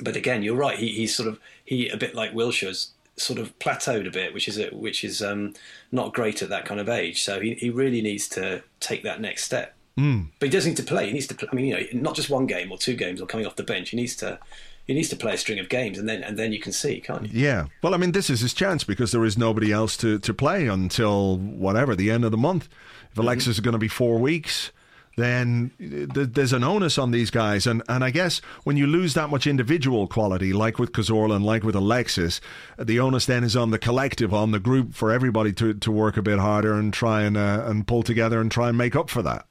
but 0.00 0.16
again, 0.16 0.42
you're 0.42 0.56
right. 0.56 0.78
He, 0.78 0.88
he's 0.88 1.14
sort 1.14 1.28
of, 1.28 1.40
he, 1.64 1.88
a 1.88 1.96
bit 1.96 2.14
like 2.14 2.32
Wilshere's 2.32 2.92
sort 3.16 3.38
of 3.38 3.58
plateaued 3.58 4.06
a 4.06 4.10
bit, 4.10 4.34
which 4.34 4.48
is, 4.48 4.58
a, 4.58 4.68
which 4.68 5.02
is, 5.02 5.22
um, 5.22 5.54
not 5.90 6.12
great 6.12 6.42
at 6.42 6.50
that 6.50 6.66
kind 6.66 6.80
of 6.80 6.88
age. 6.88 7.22
So 7.22 7.40
he, 7.40 7.54
he 7.54 7.70
really 7.70 8.02
needs 8.02 8.28
to 8.30 8.62
take 8.80 9.02
that 9.04 9.20
next 9.20 9.44
step. 9.44 9.74
Mm. 9.98 10.28
But 10.38 10.46
he 10.46 10.52
does 10.52 10.66
need 10.66 10.76
to 10.76 10.82
play. 10.82 11.06
He 11.06 11.12
needs 11.12 11.26
to. 11.28 11.34
Play, 11.34 11.48
I 11.50 11.54
mean, 11.54 11.66
you 11.66 11.74
know, 11.74 11.86
not 11.94 12.14
just 12.14 12.28
one 12.28 12.46
game 12.46 12.70
or 12.70 12.76
two 12.76 12.94
games 12.94 13.20
or 13.20 13.26
coming 13.26 13.46
off 13.46 13.56
the 13.56 13.62
bench. 13.62 13.90
He 13.90 13.96
needs 13.96 14.14
to 14.16 14.38
he 14.86 14.94
needs 14.94 15.08
to 15.08 15.16
play 15.16 15.34
a 15.34 15.38
string 15.38 15.58
of 15.58 15.68
games, 15.68 15.98
and 15.98 16.08
then 16.08 16.22
and 16.22 16.38
then 16.38 16.52
you 16.52 16.60
can 16.60 16.72
see, 16.72 17.00
can't 17.00 17.24
you? 17.24 17.40
Yeah. 17.40 17.66
Well, 17.82 17.94
I 17.94 17.96
mean, 17.96 18.12
this 18.12 18.30
is 18.30 18.40
his 18.40 18.54
chance 18.54 18.84
because 18.84 19.10
there 19.10 19.24
is 19.24 19.36
nobody 19.36 19.72
else 19.72 19.96
to, 19.98 20.18
to 20.20 20.32
play 20.32 20.68
until 20.68 21.38
whatever 21.38 21.96
the 21.96 22.10
end 22.10 22.24
of 22.24 22.30
the 22.30 22.36
month. 22.36 22.68
If 23.10 23.18
Alexis 23.18 23.44
mm-hmm. 23.44 23.50
is 23.50 23.60
going 23.60 23.72
to 23.72 23.78
be 23.78 23.88
four 23.88 24.18
weeks, 24.18 24.70
then 25.16 25.72
th- 25.80 26.28
there's 26.32 26.52
an 26.52 26.62
onus 26.62 26.98
on 26.98 27.10
these 27.10 27.32
guys, 27.32 27.66
and 27.66 27.82
and 27.88 28.04
I 28.04 28.10
guess 28.10 28.40
when 28.62 28.76
you 28.76 28.86
lose 28.86 29.14
that 29.14 29.28
much 29.28 29.48
individual 29.48 30.06
quality, 30.06 30.52
like 30.52 30.78
with 30.78 30.92
Cazorla 30.92 31.34
and 31.34 31.44
like 31.44 31.64
with 31.64 31.74
Alexis, 31.74 32.40
the 32.78 33.00
onus 33.00 33.26
then 33.26 33.42
is 33.42 33.56
on 33.56 33.72
the 33.72 33.80
collective, 33.80 34.32
on 34.32 34.52
the 34.52 34.60
group, 34.60 34.94
for 34.94 35.10
everybody 35.10 35.52
to, 35.54 35.74
to 35.74 35.90
work 35.90 36.16
a 36.16 36.22
bit 36.22 36.38
harder 36.38 36.74
and 36.74 36.94
try 36.94 37.22
and 37.22 37.36
uh, 37.36 37.64
and 37.66 37.88
pull 37.88 38.04
together 38.04 38.40
and 38.40 38.52
try 38.52 38.68
and 38.68 38.78
make 38.78 38.94
up 38.94 39.10
for 39.10 39.22
that. 39.22 39.46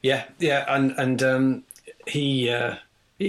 Yeah, 0.00 0.26
yeah, 0.38 0.64
and 0.68 0.92
and 0.92 1.22
um, 1.24 1.64
he. 2.06 2.48
Uh 2.48 2.76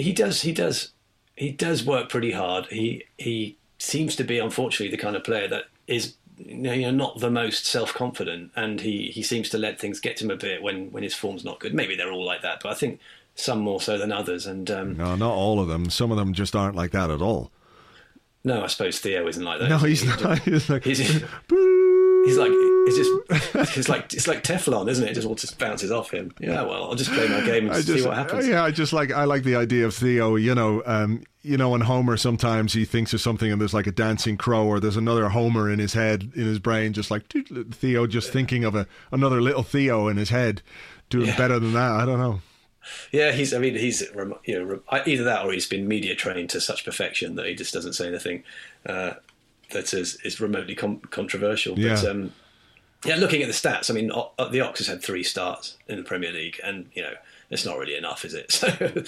he 0.02 0.14
does. 0.14 0.42
He 0.42 0.52
does. 0.52 0.92
He 1.36 1.52
does 1.52 1.86
work 1.86 2.10
pretty 2.10 2.32
hard. 2.32 2.68
He 2.68 3.06
he 3.18 3.58
seems 3.78 4.16
to 4.16 4.24
be, 4.24 4.40
unfortunately, 4.40 4.96
the 4.96 5.02
kind 5.02 5.16
of 5.16 5.24
player 5.24 5.48
that 5.48 5.66
is 5.88 6.16
you 6.38 6.56
know 6.56 6.92
not 6.92 7.20
the 7.20 7.30
most 7.30 7.66
self 7.66 7.94
confident, 7.94 8.52
and 8.56 8.82
he 8.82 9.08
he 9.08 9.24
seems 9.24 9.50
to 9.50 9.58
let 9.58 9.80
things 9.80 10.00
get 10.00 10.18
to 10.18 10.26
him 10.26 10.32
a 10.32 10.36
bit 10.36 10.62
when 10.62 10.92
when 10.92 11.04
his 11.04 11.16
form's 11.16 11.44
not 11.44 11.60
good. 11.60 11.74
Maybe 11.74 11.96
they're 11.96 12.12
all 12.12 12.26
like 12.26 12.42
that, 12.42 12.62
but 12.62 12.72
I 12.72 12.76
think 12.76 13.00
some 13.36 13.60
more 13.60 13.82
so 13.82 13.98
than 13.98 14.12
others. 14.12 14.46
And 14.46 14.70
um, 14.70 14.98
no, 14.98 15.16
not 15.16 15.34
all 15.34 15.60
of 15.60 15.68
them. 15.68 15.90
Some 15.90 16.12
of 16.12 16.18
them 16.18 16.34
just 16.34 16.56
aren't 16.56 16.76
like 16.76 16.92
that 16.92 17.10
at 17.10 17.22
all. 17.22 17.52
No, 18.44 18.64
I 18.64 18.68
suppose 18.68 19.00
Theo 19.00 19.28
isn't 19.28 19.44
like 19.44 19.60
that. 19.62 19.70
No, 19.70 19.78
he's, 19.78 20.02
he's 20.02 20.22
not. 20.22 20.40
He's 20.44 20.70
like, 20.70 20.84
he's, 20.84 21.24
he's 22.26 22.38
like 22.38 22.52
it's 22.86 22.98
just 22.98 23.78
it's 23.78 23.90
like 23.90 24.14
it's 24.14 24.28
like 24.28 24.44
Teflon, 24.44 24.90
isn't 24.90 25.04
it? 25.04 25.12
It 25.12 25.14
just 25.14 25.28
all 25.28 25.36
just 25.36 25.58
bounces 25.58 25.92
off 25.92 26.12
him. 26.12 26.34
Yeah, 26.40 26.64
well, 26.64 26.86
I'll 26.86 26.96
just 26.96 27.12
play 27.12 27.28
my 27.28 27.42
game 27.42 27.70
and 27.70 27.74
just, 27.74 27.88
see 27.88 28.08
what 28.08 28.18
happens. 28.18 28.48
Yeah, 28.48 28.64
I 28.64 28.72
just 28.72 28.94
like 28.94 29.12
I 29.12 29.24
like 29.24 29.44
the 29.44 29.56
idea 29.56 29.86
of 29.86 29.96
Theo. 29.96 30.36
You 30.36 30.56
know, 30.56 30.84
um, 30.86 31.24
you 31.42 31.58
know, 31.58 31.70
when 31.70 31.82
Homer 31.82 32.18
sometimes 32.18 32.74
he 32.74 32.86
thinks 32.86 33.14
of 33.14 33.22
something 33.22 33.52
and 33.52 33.60
there's 33.60 33.74
like 33.74 33.88
a 33.88 33.92
dancing 33.92 34.38
crow 34.38 34.66
or 34.66 34.80
there's 34.80 34.98
another 34.98 35.30
Homer 35.30 35.70
in 35.70 35.80
his 35.80 35.94
head 35.94 36.32
in 36.36 36.46
his 36.46 36.60
brain, 36.60 36.94
just 36.94 37.12
like 37.12 37.24
Theo, 37.72 38.08
just 38.08 38.32
thinking 38.32 38.64
of 38.64 38.76
a 38.76 38.88
another 39.12 39.42
little 39.42 39.64
Theo 39.64 40.08
in 40.08 40.18
his 40.18 40.30
head 40.30 40.62
doing 41.10 41.28
yeah. 41.28 41.38
better 41.38 41.60
than 41.60 41.74
that. 41.74 41.92
I 41.92 42.06
don't 42.06 42.20
know. 42.20 42.42
Yeah, 43.12 43.32
he's. 43.32 43.54
I 43.54 43.60
mean, 43.60 43.76
he's 43.76 44.02
you 44.02 44.66
know 44.66 44.80
either 45.06 45.24
that 45.24 45.46
or 45.46 45.54
he's 45.54 45.68
been 45.68 45.88
media 45.88 46.16
trained 46.16 46.50
to 46.50 46.60
such 46.60 46.84
perfection 46.84 47.36
that 47.36 47.46
he 47.46 47.56
just 47.56 47.74
doesn't 47.74 47.94
say 47.94 48.08
anything. 48.08 48.44
Uh, 48.86 49.14
that 49.74 49.94
is 49.94 50.18
is 50.24 50.40
remotely 50.40 50.76
com- 50.76 51.02
controversial. 51.02 51.76
But 51.76 51.84
yeah. 51.84 52.10
Um, 52.10 52.32
yeah, 53.06 53.16
looking 53.16 53.42
at 53.42 53.48
the 53.48 53.54
stats, 53.54 53.90
I 53.90 53.94
mean, 53.94 54.08
the 54.08 54.62
Ox 54.62 54.80
has 54.80 54.88
had 54.88 55.04
three 55.04 55.24
starts 55.24 55.78
in 55.90 55.98
the 55.98 56.04
Premier 56.04 56.32
League, 56.32 56.60
and 56.64 56.90
you 56.94 57.02
know 57.02 57.14
it's 57.50 57.66
not 57.66 57.78
really 57.78 57.96
enough, 57.96 58.26
is 58.26 58.34
it? 58.34 59.08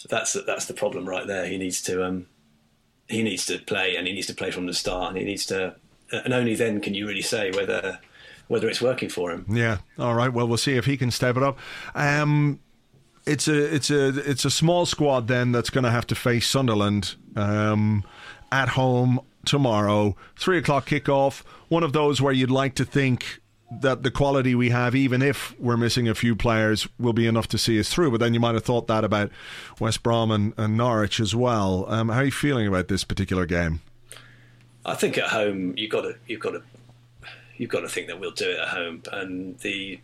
So 0.00 0.08
that's 0.08 0.32
that's 0.46 0.64
the 0.64 0.72
problem 0.72 1.06
right 1.06 1.26
there. 1.26 1.46
He 1.46 1.58
needs 1.58 1.82
to 1.82 2.06
um, 2.06 2.26
he 3.06 3.22
needs 3.22 3.44
to 3.46 3.58
play, 3.58 3.96
and 3.96 4.06
he 4.06 4.14
needs 4.14 4.26
to 4.28 4.34
play 4.34 4.50
from 4.50 4.66
the 4.66 4.72
start, 4.72 5.10
and 5.10 5.18
he 5.18 5.24
needs 5.24 5.44
to, 5.46 5.76
and 6.10 6.32
only 6.32 6.54
then 6.54 6.80
can 6.80 6.94
you 6.94 7.06
really 7.06 7.20
say 7.20 7.50
whether 7.50 7.98
whether 8.48 8.68
it's 8.68 8.80
working 8.80 9.08
for 9.08 9.30
him. 9.30 9.44
Yeah. 9.48 9.78
All 9.98 10.14
right. 10.14 10.32
Well, 10.32 10.48
we'll 10.48 10.56
see 10.56 10.76
if 10.76 10.86
he 10.86 10.96
can 10.96 11.10
step 11.10 11.36
it 11.36 11.42
up. 11.42 11.58
Um, 11.94 12.60
it's 13.26 13.46
a 13.46 13.74
it's 13.74 13.90
a 13.90 14.08
it's 14.28 14.44
a 14.44 14.50
small 14.50 14.86
squad 14.86 15.28
then 15.28 15.52
that's 15.52 15.70
going 15.70 15.84
to 15.84 15.90
have 15.90 16.06
to 16.08 16.14
face 16.14 16.48
Sunderland 16.48 17.14
um, 17.36 18.04
at 18.50 18.70
home 18.70 19.20
tomorrow. 19.44 20.16
Three 20.36 20.58
o'clock 20.58 20.86
kickoff. 20.86 21.42
One 21.68 21.82
of 21.82 21.92
those 21.92 22.20
where 22.20 22.32
you'd 22.32 22.50
like 22.50 22.74
to 22.76 22.84
think 22.84 23.40
that 23.70 24.02
the 24.02 24.10
quality 24.10 24.54
we 24.54 24.70
have, 24.70 24.96
even 24.96 25.22
if 25.22 25.58
we're 25.60 25.76
missing 25.76 26.08
a 26.08 26.14
few 26.14 26.34
players, 26.34 26.88
will 26.98 27.12
be 27.12 27.26
enough 27.26 27.46
to 27.48 27.58
see 27.58 27.78
us 27.78 27.88
through. 27.88 28.10
But 28.10 28.20
then 28.20 28.34
you 28.34 28.40
might 28.40 28.54
have 28.54 28.64
thought 28.64 28.88
that 28.88 29.04
about 29.04 29.30
West 29.78 30.02
Brom 30.02 30.30
and, 30.30 30.52
and 30.56 30.76
Norwich 30.76 31.20
as 31.20 31.34
well. 31.34 31.84
Um, 31.88 32.08
how 32.08 32.20
are 32.20 32.24
you 32.24 32.32
feeling 32.32 32.66
about 32.66 32.88
this 32.88 33.04
particular 33.04 33.46
game? 33.46 33.80
I 34.84 34.94
think 34.94 35.18
at 35.18 35.28
home 35.28 35.74
you've 35.76 35.90
got 35.90 36.02
to 36.02 36.16
you've 36.26 36.40
got 36.40 36.52
to 36.52 36.62
you've 37.56 37.70
got 37.70 37.80
to 37.80 37.88
think 37.88 38.08
that 38.08 38.18
we'll 38.18 38.30
do 38.32 38.50
it 38.50 38.58
at 38.58 38.68
home. 38.68 39.02
And 39.12 39.58
the 39.60 40.00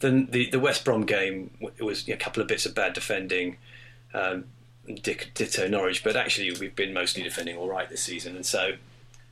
the 0.00 0.26
the, 0.30 0.50
the 0.50 0.60
West 0.60 0.84
Brom 0.84 1.06
game 1.06 1.50
it 1.76 1.82
was 1.82 2.08
a 2.08 2.16
couple 2.16 2.40
of 2.40 2.48
bits 2.48 2.66
of 2.66 2.74
bad 2.74 2.92
defending. 2.92 3.56
Um, 4.14 4.44
ditto 4.96 5.68
Norwich, 5.68 6.04
but 6.04 6.16
actually 6.16 6.50
we've 6.52 6.76
been 6.76 6.92
mostly 6.92 7.22
defending 7.22 7.56
all 7.56 7.68
right 7.68 7.88
this 7.88 8.02
season, 8.02 8.36
and 8.36 8.46
so 8.46 8.72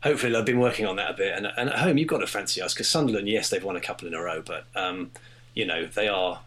hopefully 0.03 0.33
they've 0.33 0.45
been 0.45 0.61
working 0.61 0.87
on 0.87 0.97
that 0.97 1.11
a 1.11 1.15
bit. 1.15 1.35
And, 1.37 1.47
and 1.57 1.71
at 1.71 1.79
home, 1.79 1.99
you've 1.99 2.09
got 2.09 2.19
to 2.19 2.27
fancy 2.27 2.63
us 2.63 2.75
because 2.75 2.89
Sunderland, 2.89 3.29
yes, 3.29 3.51
they've 3.51 3.65
won 3.65 3.77
a 3.77 3.81
couple 3.81 4.09
in 4.09 4.15
a 4.15 4.23
row, 4.23 4.43
but 4.45 4.67
um, 4.75 5.11
you 5.55 5.67
know 5.67 5.87
they 5.87 6.09
are 6.09 6.41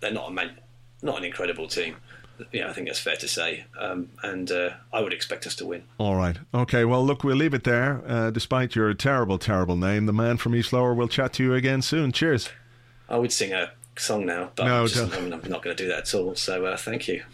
they're 0.00 0.12
not 0.12 0.28
a 0.28 0.32
man, 0.32 0.52
not 1.02 1.18
an 1.18 1.24
incredible 1.24 1.68
team. 1.68 1.96
Yeah, 2.52 2.68
I 2.68 2.72
think 2.72 2.86
that's 2.86 3.00
fair 3.00 3.16
to 3.16 3.26
say, 3.26 3.64
um, 3.80 4.10
and 4.22 4.48
uh, 4.52 4.70
I 4.92 5.00
would 5.00 5.12
expect 5.12 5.44
us 5.44 5.56
to 5.56 5.66
win. 5.66 5.82
All 5.98 6.14
right, 6.14 6.38
okay. 6.54 6.84
Well, 6.84 7.04
look, 7.04 7.24
we'll 7.24 7.36
leave 7.36 7.52
it 7.52 7.64
there. 7.64 8.00
Uh, 8.06 8.30
despite 8.30 8.76
your 8.76 8.94
terrible, 8.94 9.38
terrible 9.38 9.74
name, 9.74 10.06
the 10.06 10.12
man 10.12 10.36
from 10.36 10.54
East 10.54 10.72
Lower 10.72 10.94
will 10.94 11.08
chat 11.08 11.32
to 11.34 11.42
you 11.42 11.54
again 11.54 11.82
soon. 11.82 12.12
Cheers. 12.12 12.50
I 13.08 13.16
would 13.16 13.32
sing 13.32 13.52
a 13.52 13.72
song 13.96 14.26
now, 14.26 14.50
but 14.54 14.66
no, 14.66 14.82
I'm, 14.82 14.86
just, 14.86 15.16
I'm 15.16 15.30
not 15.30 15.42
going 15.42 15.74
to 15.76 15.82
do 15.82 15.88
that 15.88 16.00
at 16.00 16.14
all. 16.14 16.36
So 16.36 16.66
uh, 16.66 16.76
thank 16.76 17.08
you. 17.08 17.24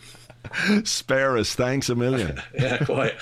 Spare 0.84 1.38
us. 1.38 1.54
Thanks 1.54 1.88
a 1.88 1.94
million. 1.94 2.40
yeah, 2.54 2.84
quite. 2.84 3.14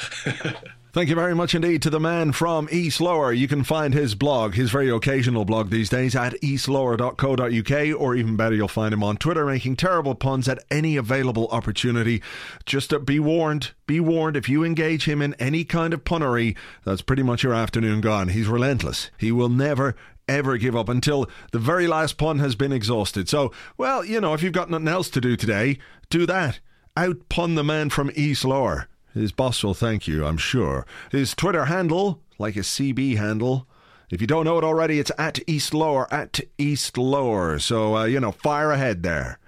Thank 0.95 1.09
you 1.09 1.15
very 1.15 1.35
much 1.35 1.55
indeed 1.55 1.81
to 1.83 1.91
the 1.91 1.99
man 1.99 2.33
from 2.33 2.69
East 2.71 3.01
Lower. 3.01 3.33
You 3.33 3.49
can 3.49 3.65
find 3.65 3.95
his 3.95 4.15
blog, 4.15 4.53
his 4.53 4.71
very 4.71 4.91
occasional 4.91 5.47
blog 5.47 5.71
these 5.71 5.89
days, 5.89 6.15
at 6.15 6.35
eastlower.co.uk, 6.43 7.99
or 7.99 8.15
even 8.15 8.37
better, 8.37 8.55
you'll 8.55 8.69
find 8.69 8.93
him 8.93 9.03
on 9.03 9.17
Twitter 9.17 9.47
making 9.47 9.77
terrible 9.77 10.15
puns 10.15 10.49
at 10.49 10.63
any 10.71 10.99
available 10.99 11.49
opportunity. 11.49 12.23
Just 12.67 12.93
uh, 12.93 12.99
be 12.99 13.19
warned, 13.19 13.71
be 13.87 14.01
warned, 14.01 14.37
if 14.37 14.51
you 14.51 14.65
engage 14.65 15.07
him 15.07 15.23
in 15.23 15.33
any 15.39 15.65
kind 15.65 15.95
of 15.95 16.05
punnery, 16.05 16.55
that's 16.85 17.01
pretty 17.01 17.23
much 17.23 17.43
your 17.43 17.55
afternoon 17.55 18.03
gone. 18.03 18.29
He's 18.29 18.47
relentless. 18.47 19.11
He 19.17 19.33
will 19.33 19.49
never, 19.49 19.97
ever 20.29 20.59
give 20.59 20.77
up 20.77 20.91
until 20.91 21.27
the 21.53 21.59
very 21.59 21.87
last 21.87 22.19
pun 22.19 22.39
has 22.41 22.55
been 22.55 22.71
exhausted. 22.71 23.31
So, 23.31 23.51
well, 23.79 24.05
you 24.05 24.21
know, 24.21 24.35
if 24.35 24.43
you've 24.43 24.53
got 24.53 24.69
nothing 24.69 24.89
else 24.89 25.09
to 25.09 25.23
do 25.23 25.37
today, 25.37 25.79
do 26.11 26.27
that. 26.27 26.61
Outpun 26.97 27.55
the 27.55 27.65
man 27.65 27.89
from 27.89 28.11
East 28.15 28.45
Lower. 28.45 28.87
His 29.15 29.33
boss 29.33 29.65
will 29.65 29.73
thank 29.73 30.07
you, 30.07 30.27
I'm 30.27 30.37
sure. 30.37 30.87
His 31.11 31.35
Twitter 31.35 31.65
handle, 31.65 32.21
like 32.39 32.55
a 32.55 32.61
CB 32.61 33.17
handle, 33.17 33.67
if 34.11 34.21
you 34.21 34.27
don't 34.27 34.45
know 34.45 34.59
it 34.59 34.65
already, 34.65 34.99
it's 34.99 35.11
at 35.17 35.39
East 35.47 35.73
Lower, 35.73 36.13
at 36.13 36.41
East 36.59 36.99
Lower. 36.99 37.59
So, 37.59 37.97
uh, 37.97 38.05
you 38.05 38.21
know, 38.21 38.33
fire 38.33 38.71
ahead 38.71 39.03
there. 39.03 39.39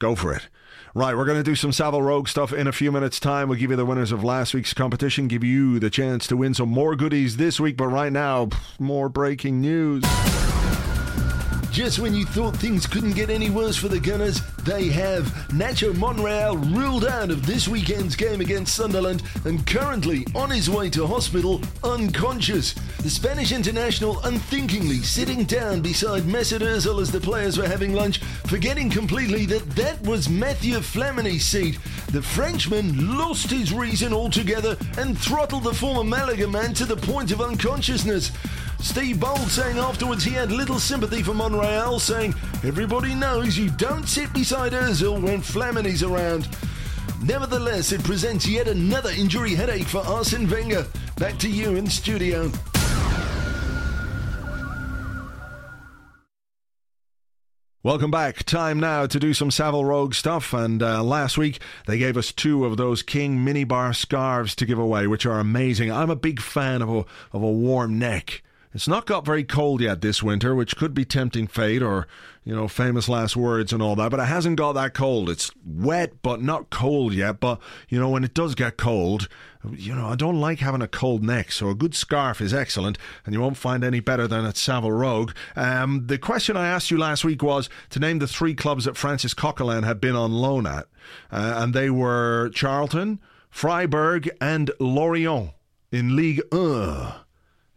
Go 0.00 0.16
for 0.16 0.34
it. 0.34 0.48
Right, 0.92 1.16
we're 1.16 1.26
going 1.26 1.38
to 1.38 1.44
do 1.44 1.54
some 1.54 1.70
Savile 1.70 2.02
Rogue 2.02 2.26
stuff 2.26 2.52
in 2.52 2.66
a 2.66 2.72
few 2.72 2.90
minutes' 2.90 3.20
time. 3.20 3.48
We'll 3.48 3.60
give 3.60 3.70
you 3.70 3.76
the 3.76 3.86
winners 3.86 4.10
of 4.10 4.24
last 4.24 4.52
week's 4.52 4.74
competition, 4.74 5.28
give 5.28 5.44
you 5.44 5.78
the 5.78 5.90
chance 5.90 6.26
to 6.26 6.36
win 6.36 6.54
some 6.54 6.70
more 6.70 6.96
goodies 6.96 7.36
this 7.36 7.60
week. 7.60 7.76
But 7.76 7.86
right 7.86 8.12
now, 8.12 8.48
more 8.80 9.08
breaking 9.08 9.60
news. 9.60 10.02
Just 11.70 12.00
when 12.00 12.14
you 12.14 12.24
thought 12.24 12.56
things 12.56 12.86
couldn't 12.86 13.12
get 13.12 13.30
any 13.30 13.48
worse 13.48 13.76
for 13.76 13.88
the 13.88 14.00
Gunners, 14.00 14.40
they 14.64 14.88
have. 14.88 15.26
Nacho 15.50 15.94
Monreal 15.96 16.56
ruled 16.56 17.04
out 17.04 17.30
of 17.30 17.46
this 17.46 17.68
weekend's 17.68 18.16
game 18.16 18.40
against 18.40 18.74
Sunderland 18.74 19.22
and 19.44 19.64
currently 19.66 20.26
on 20.34 20.50
his 20.50 20.68
way 20.68 20.90
to 20.90 21.06
hospital 21.06 21.60
unconscious. 21.84 22.74
The 23.02 23.10
Spanish 23.10 23.52
international 23.52 24.20
unthinkingly 24.24 24.98
sitting 24.98 25.44
down 25.44 25.80
beside 25.80 26.24
Mesut 26.24 26.60
Ozil 26.60 27.00
as 27.00 27.10
the 27.10 27.20
players 27.20 27.56
were 27.56 27.68
having 27.68 27.94
lunch, 27.94 28.18
forgetting 28.46 28.90
completely 28.90 29.46
that 29.46 29.68
that 29.70 30.00
was 30.02 30.28
Mathieu 30.28 30.80
Flamini's 30.80 31.44
seat. 31.44 31.78
The 32.12 32.22
Frenchman 32.22 33.16
lost 33.16 33.50
his 33.50 33.72
reason 33.72 34.12
altogether 34.12 34.76
and 34.98 35.16
throttled 35.16 35.64
the 35.64 35.74
former 35.74 36.04
Malaga 36.04 36.48
man 36.48 36.74
to 36.74 36.84
the 36.84 36.96
point 36.96 37.30
of 37.30 37.40
unconsciousness. 37.40 38.32
Steve 38.82 39.20
Bould 39.20 39.38
saying 39.48 39.78
afterwards 39.78 40.24
he 40.24 40.30
had 40.30 40.50
little 40.50 40.78
sympathy 40.78 41.22
for 41.22 41.34
Monreal, 41.34 41.98
saying, 41.98 42.34
Everybody 42.64 43.14
knows 43.14 43.58
you 43.58 43.70
don't 43.70 44.08
sit 44.08 44.32
beside 44.32 44.72
Ozil 44.72 45.22
when 45.22 45.42
Flamini's 45.42 46.02
around. 46.02 46.48
Nevertheless, 47.22 47.92
it 47.92 48.02
presents 48.02 48.48
yet 48.48 48.68
another 48.68 49.10
injury 49.10 49.54
headache 49.54 49.86
for 49.86 49.98
Arsene 49.98 50.48
Wenger. 50.48 50.86
Back 51.18 51.38
to 51.40 51.50
you 51.50 51.76
in 51.76 51.86
studio. 51.86 52.50
Welcome 57.82 58.10
back. 58.10 58.44
Time 58.44 58.80
now 58.80 59.06
to 59.06 59.18
do 59.18 59.32
some 59.32 59.50
Savile 59.50 59.84
Rogue 59.84 60.14
stuff. 60.14 60.52
And 60.52 60.82
uh, 60.82 61.02
last 61.02 61.38
week 61.38 61.60
they 61.86 61.98
gave 61.98 62.16
us 62.16 62.32
two 62.32 62.64
of 62.64 62.76
those 62.76 63.02
King 63.02 63.44
mini 63.44 63.64
bar 63.64 63.92
scarves 63.92 64.54
to 64.56 64.66
give 64.66 64.78
away, 64.78 65.06
which 65.06 65.26
are 65.26 65.38
amazing. 65.38 65.92
I'm 65.92 66.10
a 66.10 66.16
big 66.16 66.40
fan 66.40 66.82
of 66.82 66.88
a 66.88 67.04
of 67.32 67.42
a 67.42 67.50
warm 67.50 67.98
neck. 67.98 68.42
It's 68.72 68.86
not 68.86 69.04
got 69.04 69.24
very 69.24 69.42
cold 69.42 69.80
yet 69.80 70.00
this 70.00 70.22
winter, 70.22 70.54
which 70.54 70.76
could 70.76 70.94
be 70.94 71.04
tempting 71.04 71.48
fate 71.48 71.82
or, 71.82 72.06
you 72.44 72.54
know, 72.54 72.68
famous 72.68 73.08
last 73.08 73.36
words 73.36 73.72
and 73.72 73.82
all 73.82 73.96
that, 73.96 74.12
but 74.12 74.20
it 74.20 74.26
hasn't 74.26 74.56
got 74.56 74.74
that 74.74 74.94
cold. 74.94 75.28
It's 75.28 75.50
wet, 75.66 76.22
but 76.22 76.40
not 76.40 76.70
cold 76.70 77.12
yet. 77.12 77.40
But, 77.40 77.60
you 77.88 77.98
know, 77.98 78.08
when 78.08 78.22
it 78.22 78.32
does 78.32 78.54
get 78.54 78.76
cold, 78.76 79.28
you 79.72 79.92
know, 79.92 80.06
I 80.06 80.14
don't 80.14 80.40
like 80.40 80.60
having 80.60 80.82
a 80.82 80.88
cold 80.88 81.24
neck, 81.24 81.50
so 81.50 81.68
a 81.68 81.74
good 81.74 81.96
scarf 81.96 82.40
is 82.40 82.54
excellent, 82.54 82.96
and 83.26 83.34
you 83.34 83.40
won't 83.40 83.56
find 83.56 83.82
any 83.82 83.98
better 83.98 84.28
than 84.28 84.44
at 84.46 84.56
Savile 84.56 84.92
Rogue. 84.92 85.32
Um, 85.56 86.06
the 86.06 86.16
question 86.16 86.56
I 86.56 86.68
asked 86.68 86.92
you 86.92 86.98
last 86.98 87.24
week 87.24 87.42
was 87.42 87.68
to 87.90 87.98
name 87.98 88.20
the 88.20 88.28
three 88.28 88.54
clubs 88.54 88.84
that 88.84 88.96
Francis 88.96 89.34
Coquelin 89.34 89.82
had 89.82 90.00
been 90.00 90.14
on 90.14 90.32
loan 90.32 90.66
at, 90.66 90.86
uh, 91.32 91.54
and 91.56 91.74
they 91.74 91.90
were 91.90 92.50
Charlton, 92.54 93.18
Freiburg, 93.50 94.30
and 94.40 94.70
Lorient 94.78 95.50
in 95.90 96.14
League 96.14 96.40
1. 96.52 97.12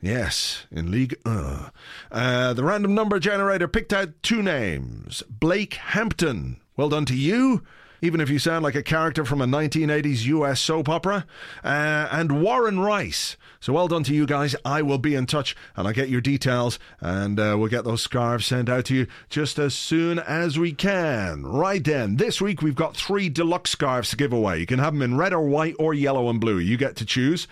Yes, 0.03 0.67
in 0.69 0.91
League 0.91 1.15
1. 1.23 1.71
Uh, 2.11 2.53
the 2.53 2.63
random 2.65 2.93
number 2.93 3.19
generator 3.19 3.69
picked 3.69 3.93
out 3.93 4.21
two 4.21 4.43
names 4.43 5.23
Blake 5.29 5.75
Hampton. 5.75 6.57
Well 6.75 6.89
done 6.89 7.05
to 7.05 7.15
you 7.15 7.63
even 8.03 8.19
if 8.19 8.29
you 8.29 8.37
sound 8.37 8.63
like 8.63 8.75
a 8.75 8.83
character 8.83 9.23
from 9.23 9.39
a 9.39 9.45
1980s 9.45 10.25
US 10.25 10.59
soap 10.59 10.89
opera. 10.89 11.25
Uh, 11.63 12.09
and 12.11 12.43
Warren 12.43 12.77
Rice. 12.77 13.37
So 13.61 13.71
well 13.71 13.87
done 13.87 14.03
to 14.03 14.13
you 14.13 14.25
guys. 14.25 14.57
I 14.65 14.81
will 14.81 14.97
be 14.97 15.15
in 15.15 15.25
touch 15.25 15.55
and 15.77 15.87
I'll 15.87 15.93
get 15.93 16.09
your 16.09 16.19
details 16.19 16.79
and 16.99 17.39
uh, 17.39 17.55
we'll 17.57 17.69
get 17.69 17.85
those 17.85 18.01
scarves 18.01 18.45
sent 18.45 18.67
out 18.67 18.83
to 18.85 18.95
you 18.95 19.07
just 19.29 19.57
as 19.57 19.73
soon 19.73 20.19
as 20.19 20.59
we 20.59 20.73
can. 20.73 21.45
Right 21.45 21.81
then, 21.81 22.17
this 22.17 22.41
week 22.41 22.61
we've 22.61 22.75
got 22.75 22.97
three 22.97 23.29
deluxe 23.29 23.71
scarves 23.71 24.09
to 24.09 24.17
give 24.17 24.33
away. 24.33 24.59
You 24.59 24.65
can 24.65 24.79
have 24.79 24.91
them 24.91 25.01
in 25.01 25.15
red 25.15 25.31
or 25.31 25.47
white 25.47 25.75
or 25.79 25.93
yellow 25.93 26.29
and 26.29 26.41
blue. 26.41 26.59
You 26.59 26.75
get 26.75 26.97
to 26.97 27.05
choose. 27.05 27.47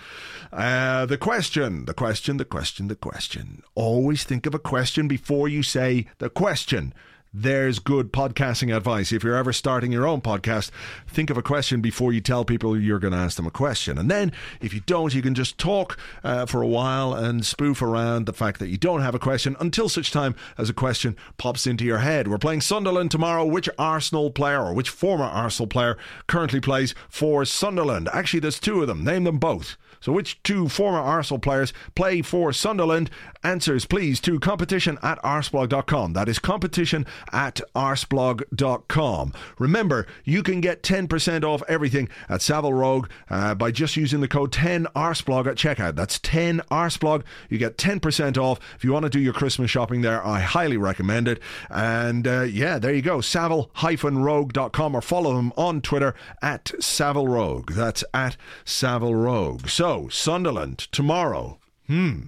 Uh, 0.51 1.05
the 1.05 1.17
question, 1.17 1.85
the 1.85 1.93
question, 1.93 2.35
the 2.35 2.43
question, 2.43 2.89
the 2.89 2.95
question. 2.97 3.63
Always 3.73 4.25
think 4.25 4.45
of 4.45 4.53
a 4.53 4.59
question 4.59 5.07
before 5.07 5.47
you 5.47 5.63
say 5.63 6.07
the 6.17 6.29
question 6.29 6.93
there's 7.33 7.79
good 7.79 8.11
podcasting 8.11 8.75
advice. 8.75 9.13
If 9.13 9.23
you're 9.23 9.37
ever 9.37 9.53
starting 9.53 9.91
your 9.91 10.05
own 10.05 10.19
podcast, 10.19 10.69
think 11.07 11.29
of 11.29 11.37
a 11.37 11.41
question 11.41 11.79
before 11.79 12.11
you 12.11 12.19
tell 12.19 12.43
people 12.43 12.77
you're 12.77 12.99
going 12.99 13.13
to 13.13 13.19
ask 13.19 13.37
them 13.37 13.47
a 13.47 13.51
question. 13.51 13.97
And 13.97 14.11
then, 14.11 14.33
if 14.59 14.73
you 14.73 14.81
don't, 14.81 15.13
you 15.13 15.21
can 15.21 15.33
just 15.33 15.57
talk 15.57 15.97
uh, 16.25 16.45
for 16.45 16.61
a 16.61 16.67
while 16.67 17.13
and 17.13 17.45
spoof 17.45 17.81
around 17.81 18.25
the 18.25 18.33
fact 18.33 18.59
that 18.59 18.67
you 18.67 18.77
don't 18.77 19.01
have 19.01 19.15
a 19.15 19.19
question 19.19 19.55
until 19.61 19.87
such 19.87 20.11
time 20.11 20.35
as 20.57 20.69
a 20.69 20.73
question 20.73 21.15
pops 21.37 21.65
into 21.65 21.85
your 21.85 21.99
head. 21.99 22.27
We're 22.27 22.37
playing 22.37 22.61
Sunderland 22.61 23.11
tomorrow. 23.11 23.45
Which 23.45 23.69
Arsenal 23.79 24.31
player 24.31 24.61
or 24.61 24.73
which 24.73 24.89
former 24.89 25.25
Arsenal 25.25 25.67
player 25.67 25.97
currently 26.27 26.59
plays 26.59 26.93
for 27.07 27.45
Sunderland? 27.45 28.09
Actually, 28.11 28.41
there's 28.41 28.59
two 28.59 28.81
of 28.81 28.87
them. 28.87 29.05
Name 29.05 29.23
them 29.23 29.37
both. 29.37 29.77
So, 30.01 30.11
which 30.11 30.41
two 30.43 30.67
former 30.67 30.99
Arsenal 30.99 31.39
players 31.39 31.73
play 31.95 32.21
for 32.21 32.51
Sunderland? 32.51 33.09
Answers, 33.43 33.85
please, 33.85 34.19
to 34.21 34.39
competition 34.39 34.99
at 35.01 35.21
arsblog.com. 35.23 36.13
That 36.13 36.29
is 36.29 36.39
competition 36.39 37.05
at 37.31 37.61
arsblog.com. 37.75 39.33
Remember, 39.57 40.07
you 40.23 40.43
can 40.43 40.61
get 40.61 40.83
10% 40.83 41.43
off 41.43 41.63
everything 41.67 42.09
at 42.29 42.41
Savile 42.41 42.73
Rogue 42.73 43.09
uh, 43.29 43.55
by 43.55 43.71
just 43.71 43.95
using 43.95 44.21
the 44.21 44.27
code 44.27 44.51
10arsblog 44.51 45.47
at 45.47 45.55
checkout. 45.55 45.95
That's 45.95 46.19
10arsblog. 46.19 47.23
You 47.49 47.57
get 47.57 47.77
10% 47.77 48.37
off. 48.37 48.59
If 48.75 48.83
you 48.83 48.91
want 48.93 49.03
to 49.03 49.09
do 49.09 49.19
your 49.19 49.33
Christmas 49.33 49.71
shopping 49.71 50.01
there, 50.01 50.25
I 50.25 50.39
highly 50.39 50.77
recommend 50.77 51.27
it. 51.27 51.39
And 51.69 52.27
uh, 52.27 52.41
yeah, 52.41 52.79
there 52.79 52.93
you 52.93 53.01
go. 53.01 53.21
Savile-rogue.com 53.21 54.95
or 54.95 55.01
follow 55.01 55.35
them 55.35 55.53
on 55.57 55.81
Twitter 55.81 56.15
at 56.41 56.71
Savile 56.79 57.27
Rogue. 57.27 57.71
That's 57.73 58.03
at 58.13 58.37
Savile 58.65 59.15
Rogue. 59.15 59.67
So, 59.67 59.90
Sunderland 60.09 60.79
tomorrow. 60.91 61.59
Hmm. 61.87 62.27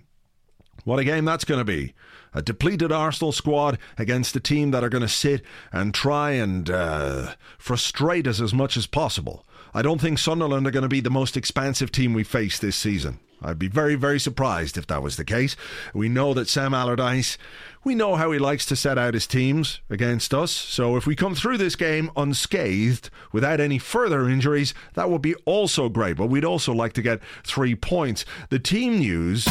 What 0.83 0.99
a 0.99 1.03
game 1.03 1.25
that's 1.25 1.45
going 1.45 1.59
to 1.59 1.65
be 1.65 1.93
a 2.33 2.41
depleted 2.41 2.91
Arsenal 2.91 3.31
squad 3.31 3.77
against 3.97 4.35
a 4.35 4.39
team 4.39 4.71
that 4.71 4.83
are 4.83 4.89
going 4.89 5.03
to 5.03 5.07
sit 5.07 5.41
and 5.71 5.93
try 5.93 6.31
and 6.31 6.69
uh, 6.69 7.35
frustrate 7.57 8.27
us 8.27 8.41
as 8.41 8.53
much 8.53 8.75
as 8.75 8.87
possible. 8.87 9.45
I 9.73 9.81
don't 9.81 10.01
think 10.01 10.19
Sunderland 10.19 10.67
are 10.67 10.71
going 10.71 10.83
to 10.83 10.89
be 10.89 10.99
the 10.99 11.09
most 11.09 11.37
expansive 11.37 11.91
team 11.91 12.13
we 12.13 12.23
face 12.23 12.59
this 12.59 12.75
season. 12.75 13.19
I'd 13.43 13.59
be 13.59 13.67
very, 13.67 13.95
very 13.95 14.19
surprised 14.19 14.77
if 14.77 14.87
that 14.87 15.03
was 15.03 15.17
the 15.17 15.25
case. 15.25 15.55
We 15.93 16.09
know 16.09 16.33
that 16.33 16.47
Sam 16.47 16.73
Allardyce, 16.73 17.37
we 17.83 17.95
know 17.95 18.15
how 18.15 18.31
he 18.31 18.39
likes 18.39 18.65
to 18.67 18.75
set 18.75 18.97
out 18.97 19.13
his 19.13 19.27
teams 19.27 19.81
against 19.89 20.33
us. 20.33 20.51
So 20.51 20.95
if 20.95 21.05
we 21.05 21.15
come 21.15 21.35
through 21.35 21.57
this 21.57 21.75
game 21.75 22.09
unscathed, 22.15 23.09
without 23.31 23.59
any 23.59 23.77
further 23.77 24.29
injuries, 24.29 24.73
that 24.93 25.09
would 25.09 25.21
be 25.21 25.35
also 25.45 25.89
great. 25.89 26.17
But 26.17 26.27
we'd 26.27 26.45
also 26.45 26.73
like 26.73 26.93
to 26.93 27.01
get 27.01 27.21
three 27.43 27.75
points. 27.75 28.25
The 28.49 28.59
team 28.59 28.99
news. 28.99 29.47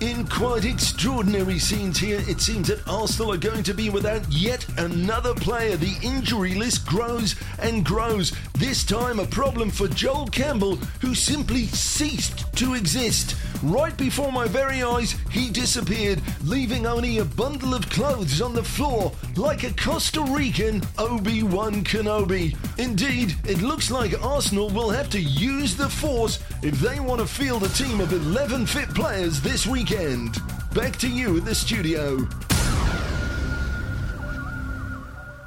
In 0.00 0.28
quite 0.28 0.64
extraordinary 0.64 1.58
scenes 1.58 1.98
here, 1.98 2.22
it 2.28 2.40
seems 2.40 2.68
that 2.68 2.86
Arsenal 2.86 3.32
are 3.32 3.36
going 3.36 3.64
to 3.64 3.74
be 3.74 3.90
without 3.90 4.22
yet 4.30 4.64
another 4.78 5.34
player. 5.34 5.76
The 5.76 5.96
injury 6.04 6.54
list 6.54 6.86
grows 6.86 7.34
and 7.58 7.84
grows. 7.84 8.32
This 8.56 8.84
time, 8.84 9.18
a 9.18 9.26
problem 9.26 9.70
for 9.70 9.88
Joel 9.88 10.28
Campbell, 10.28 10.76
who 11.00 11.16
simply 11.16 11.66
ceased 11.66 12.44
to 12.58 12.74
exist. 12.74 13.34
Right 13.60 13.96
before 13.96 14.30
my 14.30 14.46
very 14.46 14.84
eyes, 14.84 15.16
he 15.32 15.50
disappeared, 15.50 16.22
leaving 16.44 16.86
only 16.86 17.18
a 17.18 17.24
bundle 17.24 17.74
of 17.74 17.90
clothes 17.90 18.40
on 18.40 18.54
the 18.54 18.62
floor, 18.62 19.10
like 19.34 19.64
a 19.64 19.72
Costa 19.72 20.22
Rican 20.22 20.80
Obi 20.96 21.42
Wan 21.42 21.82
Kenobi. 21.82 22.56
Indeed, 22.78 23.34
it 23.48 23.62
looks 23.62 23.90
like 23.90 24.22
Arsenal 24.22 24.70
will 24.70 24.90
have 24.90 25.10
to 25.10 25.20
use 25.20 25.74
the 25.74 25.88
force 25.88 26.38
if 26.62 26.78
they 26.78 27.00
want 27.00 27.20
to 27.20 27.26
field 27.26 27.64
a 27.64 27.68
team 27.70 28.00
of 28.00 28.12
11 28.12 28.66
fit 28.66 28.88
players 28.90 29.40
this 29.40 29.66
weekend. 29.88 30.42
Back 30.74 30.96
to 30.96 31.08
you 31.08 31.36
in 31.36 31.44
the 31.44 31.54
studio. 31.54 32.26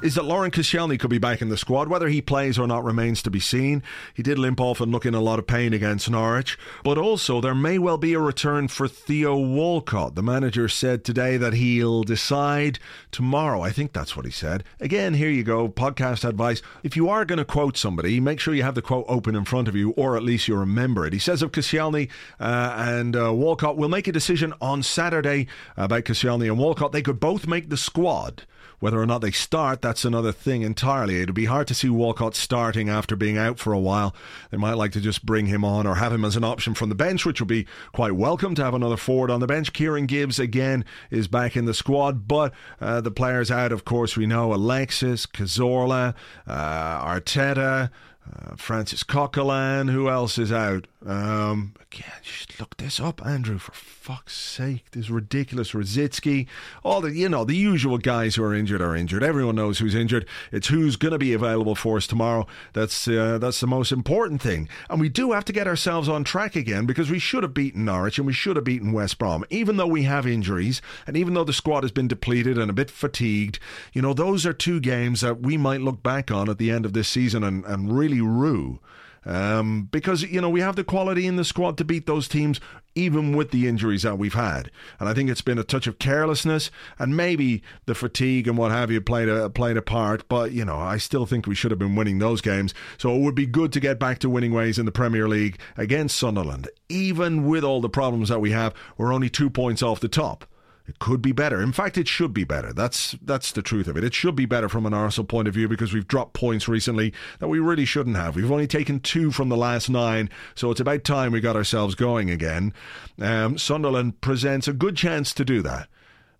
Is 0.02 0.16
that 0.16 0.24
Laurent 0.24 0.52
Koscielny 0.52 0.98
could 0.98 1.10
be 1.10 1.18
back 1.18 1.40
in 1.40 1.48
the 1.48 1.56
squad. 1.56 1.88
Whether 1.88 2.08
he 2.08 2.20
plays 2.20 2.58
or 2.58 2.66
not 2.66 2.84
remains 2.84 3.22
to 3.22 3.30
be 3.30 3.38
seen. 3.38 3.82
He 4.14 4.22
did 4.22 4.38
limp 4.38 4.60
off 4.60 4.80
and 4.80 4.90
look 4.90 5.06
in 5.06 5.14
a 5.14 5.20
lot 5.20 5.38
of 5.38 5.46
pain 5.46 5.72
against 5.72 6.10
Norwich. 6.10 6.58
But 6.82 6.98
also, 6.98 7.40
there 7.40 7.54
may 7.54 7.78
well 7.78 7.98
be 7.98 8.12
a 8.14 8.18
return 8.18 8.66
for 8.66 8.88
Theo 8.88 9.36
Walcott. 9.36 10.16
The 10.16 10.22
manager 10.22 10.68
said 10.68 11.04
today 11.04 11.36
that 11.36 11.54
he'll 11.54 12.02
decide 12.02 12.80
tomorrow. 13.12 13.62
I 13.62 13.70
think 13.70 13.92
that's 13.92 14.16
what 14.16 14.24
he 14.24 14.32
said. 14.32 14.64
Again, 14.80 15.14
here 15.14 15.30
you 15.30 15.44
go. 15.44 15.68
Podcast 15.68 16.28
advice. 16.28 16.62
If 16.82 16.96
you 16.96 17.08
are 17.08 17.24
going 17.24 17.38
to 17.38 17.44
quote 17.44 17.76
somebody, 17.76 18.18
make 18.18 18.40
sure 18.40 18.54
you 18.54 18.64
have 18.64 18.74
the 18.74 18.82
quote 18.82 19.06
open 19.08 19.36
in 19.36 19.44
front 19.44 19.68
of 19.68 19.76
you, 19.76 19.90
or 19.90 20.16
at 20.16 20.24
least 20.24 20.48
you 20.48 20.56
remember 20.56 21.06
it. 21.06 21.12
He 21.12 21.18
says 21.20 21.42
of 21.42 21.52
Koscielny 21.52 22.08
uh, 22.40 22.74
and 22.76 23.14
uh, 23.14 23.32
Walcott, 23.32 23.76
we'll 23.76 23.88
make 23.88 24.08
a 24.08 24.12
decision 24.12 24.52
on 24.60 24.82
Saturday 24.82 25.46
about 25.76 26.04
Koscielny 26.04 26.46
and 26.46 26.58
Walcott. 26.58 26.90
They 26.90 27.02
could 27.02 27.20
both 27.20 27.46
make 27.46 27.68
the 27.68 27.76
squad. 27.76 28.44
Whether 28.82 29.00
or 29.00 29.06
not 29.06 29.20
they 29.20 29.30
start, 29.30 29.80
that's 29.80 30.04
another 30.04 30.32
thing 30.32 30.62
entirely. 30.62 31.22
It'd 31.22 31.36
be 31.36 31.44
hard 31.44 31.68
to 31.68 31.74
see 31.74 31.88
Walcott 31.88 32.34
starting 32.34 32.88
after 32.88 33.14
being 33.14 33.38
out 33.38 33.60
for 33.60 33.72
a 33.72 33.78
while. 33.78 34.12
They 34.50 34.56
might 34.56 34.72
like 34.72 34.90
to 34.94 35.00
just 35.00 35.24
bring 35.24 35.46
him 35.46 35.64
on 35.64 35.86
or 35.86 35.94
have 35.94 36.12
him 36.12 36.24
as 36.24 36.34
an 36.34 36.42
option 36.42 36.74
from 36.74 36.88
the 36.88 36.96
bench, 36.96 37.24
which 37.24 37.40
would 37.40 37.46
be 37.46 37.68
quite 37.92 38.16
welcome 38.16 38.56
to 38.56 38.64
have 38.64 38.74
another 38.74 38.96
forward 38.96 39.30
on 39.30 39.38
the 39.38 39.46
bench. 39.46 39.72
Kieran 39.72 40.06
Gibbs, 40.06 40.40
again, 40.40 40.84
is 41.12 41.28
back 41.28 41.56
in 41.56 41.64
the 41.64 41.74
squad, 41.74 42.26
but 42.26 42.52
uh, 42.80 43.00
the 43.00 43.12
players 43.12 43.52
out, 43.52 43.70
of 43.70 43.84
course, 43.84 44.16
we 44.16 44.26
know 44.26 44.52
Alexis, 44.52 45.26
Cazorla, 45.26 46.16
uh, 46.48 47.06
Arteta. 47.06 47.90
Uh, 48.24 48.54
Francis 48.54 49.02
Coquelin, 49.02 49.90
who 49.90 50.08
else 50.08 50.38
is 50.38 50.52
out? 50.52 50.86
Um, 51.04 51.74
again, 51.80 52.12
should 52.22 52.60
look 52.60 52.76
this 52.76 53.00
up, 53.00 53.24
Andrew, 53.26 53.58
for 53.58 53.72
fuck's 53.72 54.36
sake. 54.36 54.84
This 54.92 55.10
ridiculous 55.10 55.72
Rosicky, 55.72 56.46
all 56.84 57.00
the, 57.00 57.12
you 57.12 57.28
know, 57.28 57.44
the 57.44 57.56
usual 57.56 57.98
guys 57.98 58.36
who 58.36 58.44
are 58.44 58.54
injured 58.54 58.80
are 58.80 58.94
injured. 58.94 59.24
Everyone 59.24 59.56
knows 59.56 59.80
who's 59.80 59.96
injured. 59.96 60.26
It's 60.52 60.68
who's 60.68 60.94
going 60.96 61.12
to 61.12 61.18
be 61.18 61.32
available 61.32 61.74
for 61.74 61.96
us 61.96 62.06
tomorrow. 62.06 62.46
That's, 62.72 63.08
uh, 63.08 63.38
that's 63.38 63.60
the 63.60 63.66
most 63.66 63.90
important 63.90 64.40
thing. 64.40 64.68
And 64.88 65.00
we 65.00 65.08
do 65.08 65.32
have 65.32 65.44
to 65.46 65.52
get 65.52 65.66
ourselves 65.66 66.08
on 66.08 66.22
track 66.22 66.54
again 66.54 66.86
because 66.86 67.10
we 67.10 67.18
should 67.18 67.42
have 67.42 67.54
beaten 67.54 67.84
Norwich 67.84 68.18
and 68.18 68.26
we 68.26 68.32
should 68.32 68.56
have 68.56 68.64
beaten 68.64 68.92
West 68.92 69.18
Brom. 69.18 69.44
Even 69.50 69.78
though 69.78 69.88
we 69.88 70.04
have 70.04 70.26
injuries 70.26 70.80
and 71.06 71.16
even 71.16 71.34
though 71.34 71.44
the 71.44 71.52
squad 71.52 71.82
has 71.82 71.92
been 71.92 72.08
depleted 72.08 72.58
and 72.58 72.70
a 72.70 72.74
bit 72.74 72.90
fatigued, 72.90 73.58
you 73.92 74.02
know, 74.02 74.14
those 74.14 74.46
are 74.46 74.52
two 74.52 74.78
games 74.78 75.20
that 75.20 75.40
we 75.40 75.56
might 75.56 75.80
look 75.80 76.02
back 76.02 76.30
on 76.30 76.48
at 76.48 76.58
the 76.58 76.70
end 76.70 76.86
of 76.86 76.92
this 76.92 77.08
season 77.08 77.42
and, 77.42 77.64
and 77.64 77.96
really 77.96 78.20
rue. 78.20 78.78
Um, 79.24 79.88
because, 79.92 80.22
you 80.22 80.40
know, 80.40 80.50
we 80.50 80.60
have 80.60 80.76
the 80.76 80.84
quality 80.84 81.26
in 81.26 81.36
the 81.36 81.44
squad 81.44 81.78
to 81.78 81.84
beat 81.84 82.06
those 82.06 82.26
teams, 82.26 82.60
even 82.94 83.36
with 83.36 83.50
the 83.52 83.68
injuries 83.68 84.02
that 84.02 84.18
we've 84.18 84.34
had. 84.34 84.70
And 84.98 85.08
I 85.08 85.14
think 85.14 85.30
it's 85.30 85.42
been 85.42 85.58
a 85.58 85.64
touch 85.64 85.86
of 85.86 85.98
carelessness 85.98 86.70
and 86.98 87.16
maybe 87.16 87.62
the 87.86 87.94
fatigue 87.94 88.48
and 88.48 88.58
what 88.58 88.72
have 88.72 88.90
you 88.90 89.00
played 89.00 89.28
a, 89.28 89.48
played 89.48 89.76
a 89.76 89.82
part. 89.82 90.28
But, 90.28 90.52
you 90.52 90.64
know, 90.64 90.76
I 90.76 90.96
still 90.98 91.26
think 91.26 91.46
we 91.46 91.54
should 91.54 91.70
have 91.70 91.78
been 91.78 91.94
winning 91.94 92.18
those 92.18 92.40
games. 92.40 92.74
So 92.98 93.14
it 93.14 93.20
would 93.20 93.34
be 93.34 93.46
good 93.46 93.72
to 93.72 93.80
get 93.80 93.98
back 93.98 94.18
to 94.20 94.30
winning 94.30 94.52
ways 94.52 94.78
in 94.78 94.86
the 94.86 94.92
Premier 94.92 95.28
League 95.28 95.58
against 95.76 96.18
Sunderland. 96.18 96.68
Even 96.88 97.46
with 97.46 97.64
all 97.64 97.80
the 97.80 97.88
problems 97.88 98.28
that 98.28 98.40
we 98.40 98.50
have, 98.50 98.74
we're 98.98 99.12
only 99.12 99.30
two 99.30 99.50
points 99.50 99.82
off 99.82 100.00
the 100.00 100.08
top. 100.08 100.44
It 100.86 100.98
could 100.98 101.22
be 101.22 101.32
better. 101.32 101.60
In 101.60 101.72
fact, 101.72 101.96
it 101.96 102.08
should 102.08 102.34
be 102.34 102.44
better. 102.44 102.72
That's 102.72 103.12
that's 103.22 103.52
the 103.52 103.62
truth 103.62 103.86
of 103.86 103.96
it. 103.96 104.04
It 104.04 104.14
should 104.14 104.34
be 104.34 104.46
better 104.46 104.68
from 104.68 104.84
an 104.84 104.94
Arsenal 104.94 105.26
point 105.26 105.46
of 105.46 105.54
view 105.54 105.68
because 105.68 105.92
we've 105.92 106.08
dropped 106.08 106.34
points 106.34 106.66
recently 106.66 107.12
that 107.38 107.48
we 107.48 107.60
really 107.60 107.84
shouldn't 107.84 108.16
have. 108.16 108.34
We've 108.34 108.50
only 108.50 108.66
taken 108.66 108.98
two 108.98 109.30
from 109.30 109.48
the 109.48 109.56
last 109.56 109.88
nine, 109.88 110.28
so 110.54 110.70
it's 110.70 110.80
about 110.80 111.04
time 111.04 111.32
we 111.32 111.40
got 111.40 111.56
ourselves 111.56 111.94
going 111.94 112.30
again. 112.30 112.72
Um, 113.20 113.58
Sunderland 113.58 114.20
presents 114.20 114.66
a 114.66 114.72
good 114.72 114.96
chance 114.96 115.32
to 115.34 115.44
do 115.44 115.62
that. 115.62 115.88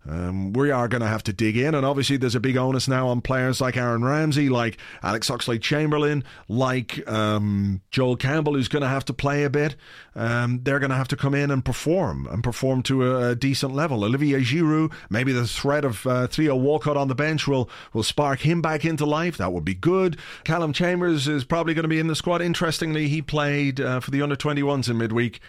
Um, 0.07 0.51
we 0.51 0.69
are 0.69 0.87
going 0.87 1.01
to 1.01 1.07
have 1.07 1.23
to 1.23 1.33
dig 1.33 1.55
in, 1.55 1.73
and 1.75 1.85
obviously 1.85 2.17
there's 2.17 2.35
a 2.35 2.39
big 2.39 2.57
onus 2.57 2.87
now 2.87 3.07
on 3.07 3.21
players 3.21 3.61
like 3.61 3.77
Aaron 3.77 4.03
Ramsey, 4.03 4.49
like 4.49 4.77
Alex 5.01 5.29
Oxlade-Chamberlain, 5.29 6.23
like 6.49 7.07
um, 7.09 7.81
Joel 7.89 8.17
Campbell, 8.17 8.55
who's 8.55 8.67
going 8.67 8.81
to 8.81 8.89
have 8.89 9.05
to 9.05 9.13
play 9.13 9.43
a 9.43 9.49
bit. 9.49 9.75
Um, 10.15 10.59
they're 10.63 10.79
going 10.79 10.89
to 10.89 10.95
have 10.95 11.07
to 11.09 11.15
come 11.15 11.33
in 11.33 11.49
and 11.49 11.63
perform 11.63 12.27
and 12.27 12.43
perform 12.43 12.83
to 12.83 13.11
a, 13.11 13.29
a 13.29 13.35
decent 13.35 13.73
level. 13.73 14.03
Olivier 14.03 14.41
Giroud, 14.41 14.93
maybe 15.09 15.31
the 15.31 15.47
threat 15.47 15.85
of 15.85 16.05
uh, 16.05 16.27
Theo 16.27 16.55
Walcott 16.55 16.97
on 16.97 17.07
the 17.07 17.15
bench 17.15 17.47
will 17.47 17.69
will 17.93 18.03
spark 18.03 18.41
him 18.41 18.61
back 18.61 18.83
into 18.83 19.05
life. 19.05 19.37
That 19.37 19.53
would 19.53 19.65
be 19.65 19.73
good. 19.73 20.17
Calum 20.43 20.73
Chambers 20.73 21.27
is 21.27 21.43
probably 21.43 21.73
going 21.73 21.83
to 21.83 21.89
be 21.89 21.99
in 21.99 22.07
the 22.07 22.15
squad. 22.15 22.41
Interestingly, 22.41 23.07
he 23.07 23.21
played 23.21 23.79
uh, 23.79 23.99
for 24.01 24.11
the 24.11 24.21
under 24.21 24.35
21s 24.35 24.89
in 24.89 24.97
midweek. 24.97 25.39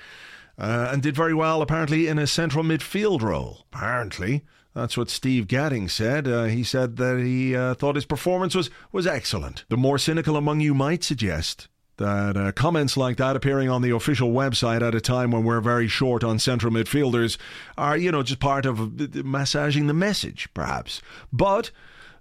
Uh, 0.56 0.88
and 0.92 1.02
did 1.02 1.16
very 1.16 1.34
well, 1.34 1.62
apparently, 1.62 2.06
in 2.06 2.18
a 2.18 2.26
central 2.26 2.64
midfield 2.64 3.22
role. 3.22 3.66
Apparently. 3.72 4.42
That's 4.74 4.96
what 4.96 5.08
Steve 5.08 5.46
Gatting 5.46 5.88
said. 5.88 6.26
Uh, 6.26 6.44
he 6.44 6.64
said 6.64 6.96
that 6.96 7.18
he 7.18 7.54
uh, 7.54 7.74
thought 7.74 7.94
his 7.94 8.06
performance 8.06 8.54
was, 8.56 8.70
was 8.90 9.06
excellent. 9.06 9.64
The 9.68 9.76
more 9.76 9.98
cynical 9.98 10.36
among 10.36 10.60
you 10.60 10.74
might 10.74 11.04
suggest 11.04 11.68
that 11.96 12.36
uh, 12.36 12.52
comments 12.52 12.96
like 12.96 13.16
that 13.18 13.36
appearing 13.36 13.68
on 13.68 13.82
the 13.82 13.94
official 13.94 14.32
website 14.32 14.82
at 14.82 14.94
a 14.94 15.00
time 15.00 15.30
when 15.30 15.44
we're 15.44 15.60
very 15.60 15.86
short 15.86 16.24
on 16.24 16.38
central 16.38 16.72
midfielders 16.72 17.38
are, 17.78 17.96
you 17.96 18.10
know, 18.10 18.22
just 18.22 18.40
part 18.40 18.66
of 18.66 19.14
massaging 19.24 19.86
the 19.86 19.94
message, 19.94 20.48
perhaps. 20.54 21.00
But 21.32 21.70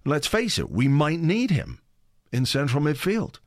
let's 0.05 0.27
face 0.27 0.59
it, 0.59 0.69
we 0.69 0.87
might 0.87 1.19
need 1.19 1.49
him 1.49 1.79
in 2.31 2.45
central 2.45 2.83
midfield. 2.83 3.39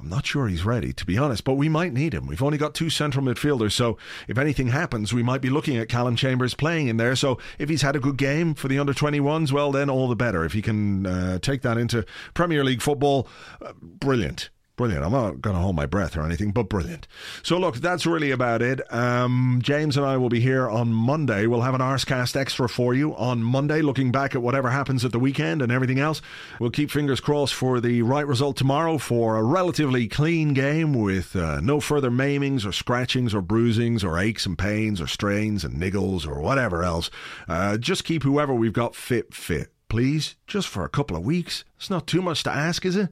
I'm 0.00 0.08
not 0.08 0.24
sure 0.24 0.48
he's 0.48 0.64
ready, 0.64 0.94
to 0.94 1.04
be 1.04 1.18
honest, 1.18 1.44
but 1.44 1.54
we 1.54 1.68
might 1.68 1.92
need 1.92 2.14
him. 2.14 2.26
We've 2.26 2.42
only 2.42 2.56
got 2.56 2.74
two 2.74 2.88
central 2.88 3.24
midfielders, 3.24 3.72
so 3.72 3.98
if 4.28 4.38
anything 4.38 4.68
happens, 4.68 5.12
we 5.12 5.22
might 5.22 5.42
be 5.42 5.50
looking 5.50 5.76
at 5.76 5.90
Calum 5.90 6.16
Chambers 6.16 6.54
playing 6.54 6.88
in 6.88 6.96
there. 6.96 7.14
So 7.14 7.38
if 7.58 7.68
he's 7.68 7.82
had 7.82 7.96
a 7.96 8.00
good 8.00 8.16
game 8.16 8.54
for 8.54 8.68
the 8.68 8.78
under 8.78 8.94
21s, 8.94 9.52
well, 9.52 9.70
then 9.70 9.90
all 9.90 10.08
the 10.08 10.16
better. 10.16 10.44
If 10.44 10.54
he 10.54 10.62
can 10.62 11.06
uh, 11.06 11.38
take 11.40 11.60
that 11.62 11.76
into 11.76 12.06
Premier 12.32 12.64
League 12.64 12.80
football, 12.80 13.28
uh, 13.60 13.72
brilliant 13.80 14.48
brilliant. 14.80 15.04
I'm 15.04 15.12
not 15.12 15.42
going 15.42 15.54
to 15.54 15.60
hold 15.60 15.76
my 15.76 15.84
breath 15.84 16.16
or 16.16 16.22
anything, 16.22 16.52
but 16.52 16.70
brilliant. 16.70 17.06
So, 17.42 17.58
look, 17.58 17.76
that's 17.76 18.06
really 18.06 18.30
about 18.30 18.62
it. 18.62 18.80
Um, 18.90 19.60
James 19.62 19.98
and 19.98 20.06
I 20.06 20.16
will 20.16 20.30
be 20.30 20.40
here 20.40 20.70
on 20.70 20.90
Monday. 20.90 21.46
We'll 21.46 21.60
have 21.60 21.74
an 21.74 21.82
Arscast 21.82 22.34
extra 22.34 22.66
for 22.66 22.94
you 22.94 23.14
on 23.14 23.42
Monday, 23.42 23.82
looking 23.82 24.10
back 24.10 24.34
at 24.34 24.40
whatever 24.40 24.70
happens 24.70 25.04
at 25.04 25.12
the 25.12 25.18
weekend 25.18 25.60
and 25.60 25.70
everything 25.70 25.98
else. 25.98 26.22
We'll 26.58 26.70
keep 26.70 26.90
fingers 26.90 27.20
crossed 27.20 27.52
for 27.52 27.78
the 27.78 28.00
right 28.00 28.26
result 28.26 28.56
tomorrow 28.56 28.96
for 28.96 29.36
a 29.36 29.42
relatively 29.42 30.08
clean 30.08 30.54
game 30.54 30.94
with 30.94 31.36
uh, 31.36 31.60
no 31.60 31.80
further 31.80 32.10
maimings 32.10 32.64
or 32.64 32.72
scratchings 32.72 33.34
or 33.34 33.42
bruisings 33.42 34.02
or 34.02 34.18
aches 34.18 34.46
and 34.46 34.56
pains 34.56 34.98
or 34.98 35.06
strains 35.06 35.62
and 35.62 35.78
niggles 35.78 36.26
or 36.26 36.40
whatever 36.40 36.82
else. 36.82 37.10
Uh, 37.46 37.76
just 37.76 38.04
keep 38.04 38.22
whoever 38.22 38.54
we've 38.54 38.72
got 38.72 38.94
fit, 38.94 39.34
fit. 39.34 39.74
Please, 39.90 40.36
just 40.46 40.68
for 40.68 40.86
a 40.86 40.88
couple 40.88 41.18
of 41.18 41.22
weeks. 41.22 41.64
It's 41.76 41.90
not 41.90 42.06
too 42.06 42.22
much 42.22 42.44
to 42.44 42.50
ask, 42.50 42.86
is 42.86 42.96
it? 42.96 43.10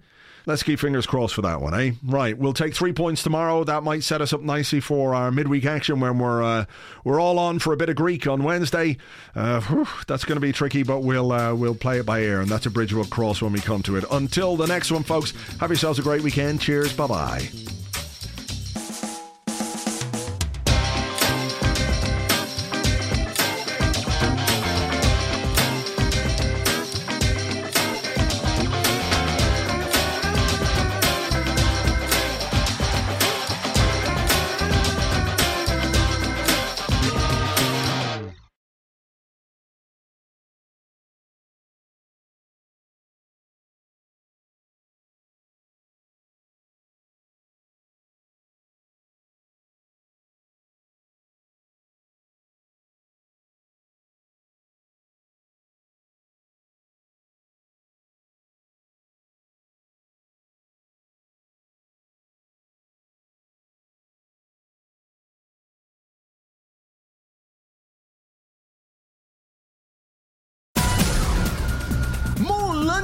Let's 0.49 0.63
keep 0.63 0.81
fingers 0.81 1.07
crossed 1.07 1.35
for 1.35 1.43
that 1.43 1.61
one, 1.61 1.79
eh? 1.79 1.93
Right, 2.03 2.37
we'll 2.37 2.55
take 2.55 2.75
three 2.75 2.95
points 2.95 3.23
tomorrow. 3.23 3.65
That 3.65 3.83
might 3.83 4.03
set 4.03 4.23
us 4.23 4.33
up 4.33 4.41
nicely 4.41 4.81
for 4.81 5.15
our 5.15 5.31
midweek 5.31 5.67
action 5.67 6.01
when 6.01 6.19
we're 6.19 6.43
uh, 6.43 6.65
we're 7.05 7.21
all 7.21 7.39
on 7.39 7.59
for 7.59 7.75
a 7.75 7.77
bit 7.77 7.91
of 7.91 7.97
Greek 7.97 8.27
on 8.27 8.43
Wednesday. 8.43 8.97
Uh, 9.37 9.61
whew, 9.61 9.87
that's 10.07 10.25
going 10.25 10.37
to 10.37 10.41
be 10.41 10.53
tricky, 10.53 10.85
but 10.85 11.01
we'll 11.01 11.33
uh, 11.33 11.55
we'll 11.55 11.75
play 11.75 11.99
it 11.99 12.07
by 12.07 12.21
ear, 12.21 12.41
and 12.41 12.49
that's 12.49 12.65
a 12.65 12.71
bridge 12.71 12.95
we'll 12.95 13.05
cross 13.05 13.43
when 13.43 13.53
we 13.53 13.61
come 13.61 13.83
to 13.83 13.97
it. 13.97 14.07
Until 14.11 14.57
the 14.57 14.67
next 14.67 14.91
one, 14.91 15.03
folks. 15.03 15.35
Have 15.61 15.69
yourselves 15.69 15.99
a 15.99 16.03
great 16.03 16.23
weekend. 16.23 16.63
Cheers. 16.63 16.97
Bye 16.97 17.09
bye. 17.09 17.49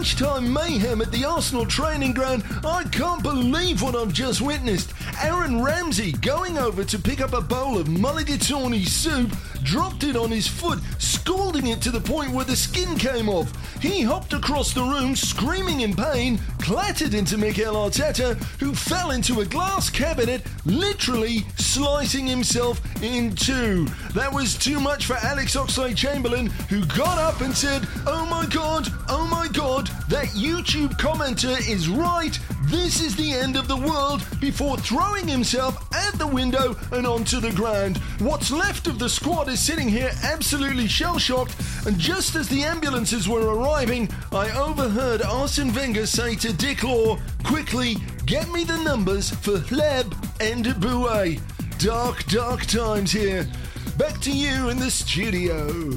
Lunchtime 0.04 0.52
mayhem 0.52 1.00
at 1.00 1.10
the 1.12 1.24
Arsenal 1.24 1.64
training 1.64 2.12
ground. 2.12 2.44
I 2.62 2.84
can't 2.92 3.22
believe 3.22 3.80
what 3.80 3.96
I've 3.96 4.12
just 4.12 4.42
witnessed. 4.42 4.92
Aaron 5.22 5.62
Ramsey 5.62 6.12
going 6.12 6.58
over 6.58 6.84
to 6.84 6.98
pick 6.98 7.22
up 7.22 7.32
a 7.32 7.40
bowl 7.40 7.78
of 7.78 7.86
mulligatawny 7.86 8.86
soup, 8.86 9.34
dropped 9.62 10.04
it 10.04 10.14
on 10.14 10.30
his 10.30 10.46
foot, 10.46 10.78
scalding 10.98 11.68
it 11.68 11.80
to 11.80 11.90
the 11.90 12.02
point 12.02 12.32
where 12.32 12.44
the 12.44 12.54
skin 12.54 12.98
came 12.98 13.30
off. 13.30 13.50
He 13.80 14.02
hopped 14.02 14.34
across 14.34 14.74
the 14.74 14.82
room, 14.82 15.16
screaming 15.16 15.80
in 15.80 15.96
pain, 15.96 16.38
clattered 16.58 17.14
into 17.14 17.38
Mikel 17.38 17.74
Arteta, 17.74 18.34
who 18.60 18.74
fell 18.74 19.12
into 19.12 19.40
a 19.40 19.46
glass 19.46 19.88
cabinet, 19.88 20.42
literally 20.66 21.46
slicing 21.56 22.26
himself 22.26 22.80
in 23.02 23.34
two. 23.34 23.86
That 24.12 24.32
was 24.32 24.56
too 24.56 24.80
much 24.80 25.06
for 25.06 25.14
Alex 25.14 25.56
Oxlade-Chamberlain, 25.56 26.46
who 26.68 26.84
got 26.86 27.18
up 27.18 27.40
and 27.40 27.56
said, 27.56 27.88
Oh 28.06 28.26
my 28.26 28.46
god, 28.46 28.88
oh 29.08 29.26
my 29.26 29.48
god, 29.48 29.90
that 30.08 30.26
YouTube 30.28 30.92
commenter 30.98 31.56
is 31.68 31.88
right. 31.88 32.38
This 32.64 33.00
is 33.00 33.16
the 33.16 33.32
end 33.32 33.56
of 33.56 33.68
the 33.68 33.76
world 33.76 34.26
before 34.40 34.76
throwing 34.76 35.26
himself 35.26 35.76
out 35.94 36.18
the 36.18 36.26
window 36.26 36.76
and 36.92 37.06
onto 37.06 37.40
the 37.40 37.52
ground. 37.52 37.98
What's 38.18 38.50
left 38.50 38.86
of 38.86 38.98
the 38.98 39.08
squad 39.08 39.48
is 39.48 39.60
sitting 39.60 39.88
here 39.88 40.10
absolutely 40.22 40.86
shell 40.86 41.18
shocked, 41.18 41.56
and 41.86 41.98
just 41.98 42.34
as 42.36 42.48
the 42.48 42.62
ambulances 42.62 43.28
were 43.28 43.54
arriving, 43.54 44.08
I 44.32 44.50
overheard 44.58 45.22
Arsene 45.22 45.72
Wenger 45.74 46.06
say 46.06 46.34
to 46.36 46.52
Dick 46.52 46.82
Law, 46.82 47.18
Quickly, 47.44 47.96
get 48.26 48.50
me 48.50 48.64
the 48.64 48.78
numbers 48.82 49.30
for 49.30 49.58
Hleb 49.58 50.12
and 50.40 50.64
Boué. 50.82 51.40
Dark, 51.78 52.24
dark 52.26 52.64
times 52.66 53.12
here. 53.12 53.46
Back 53.98 54.20
to 54.22 54.30
you 54.32 54.70
in 54.70 54.78
the 54.78 54.90
studio. 54.90 55.94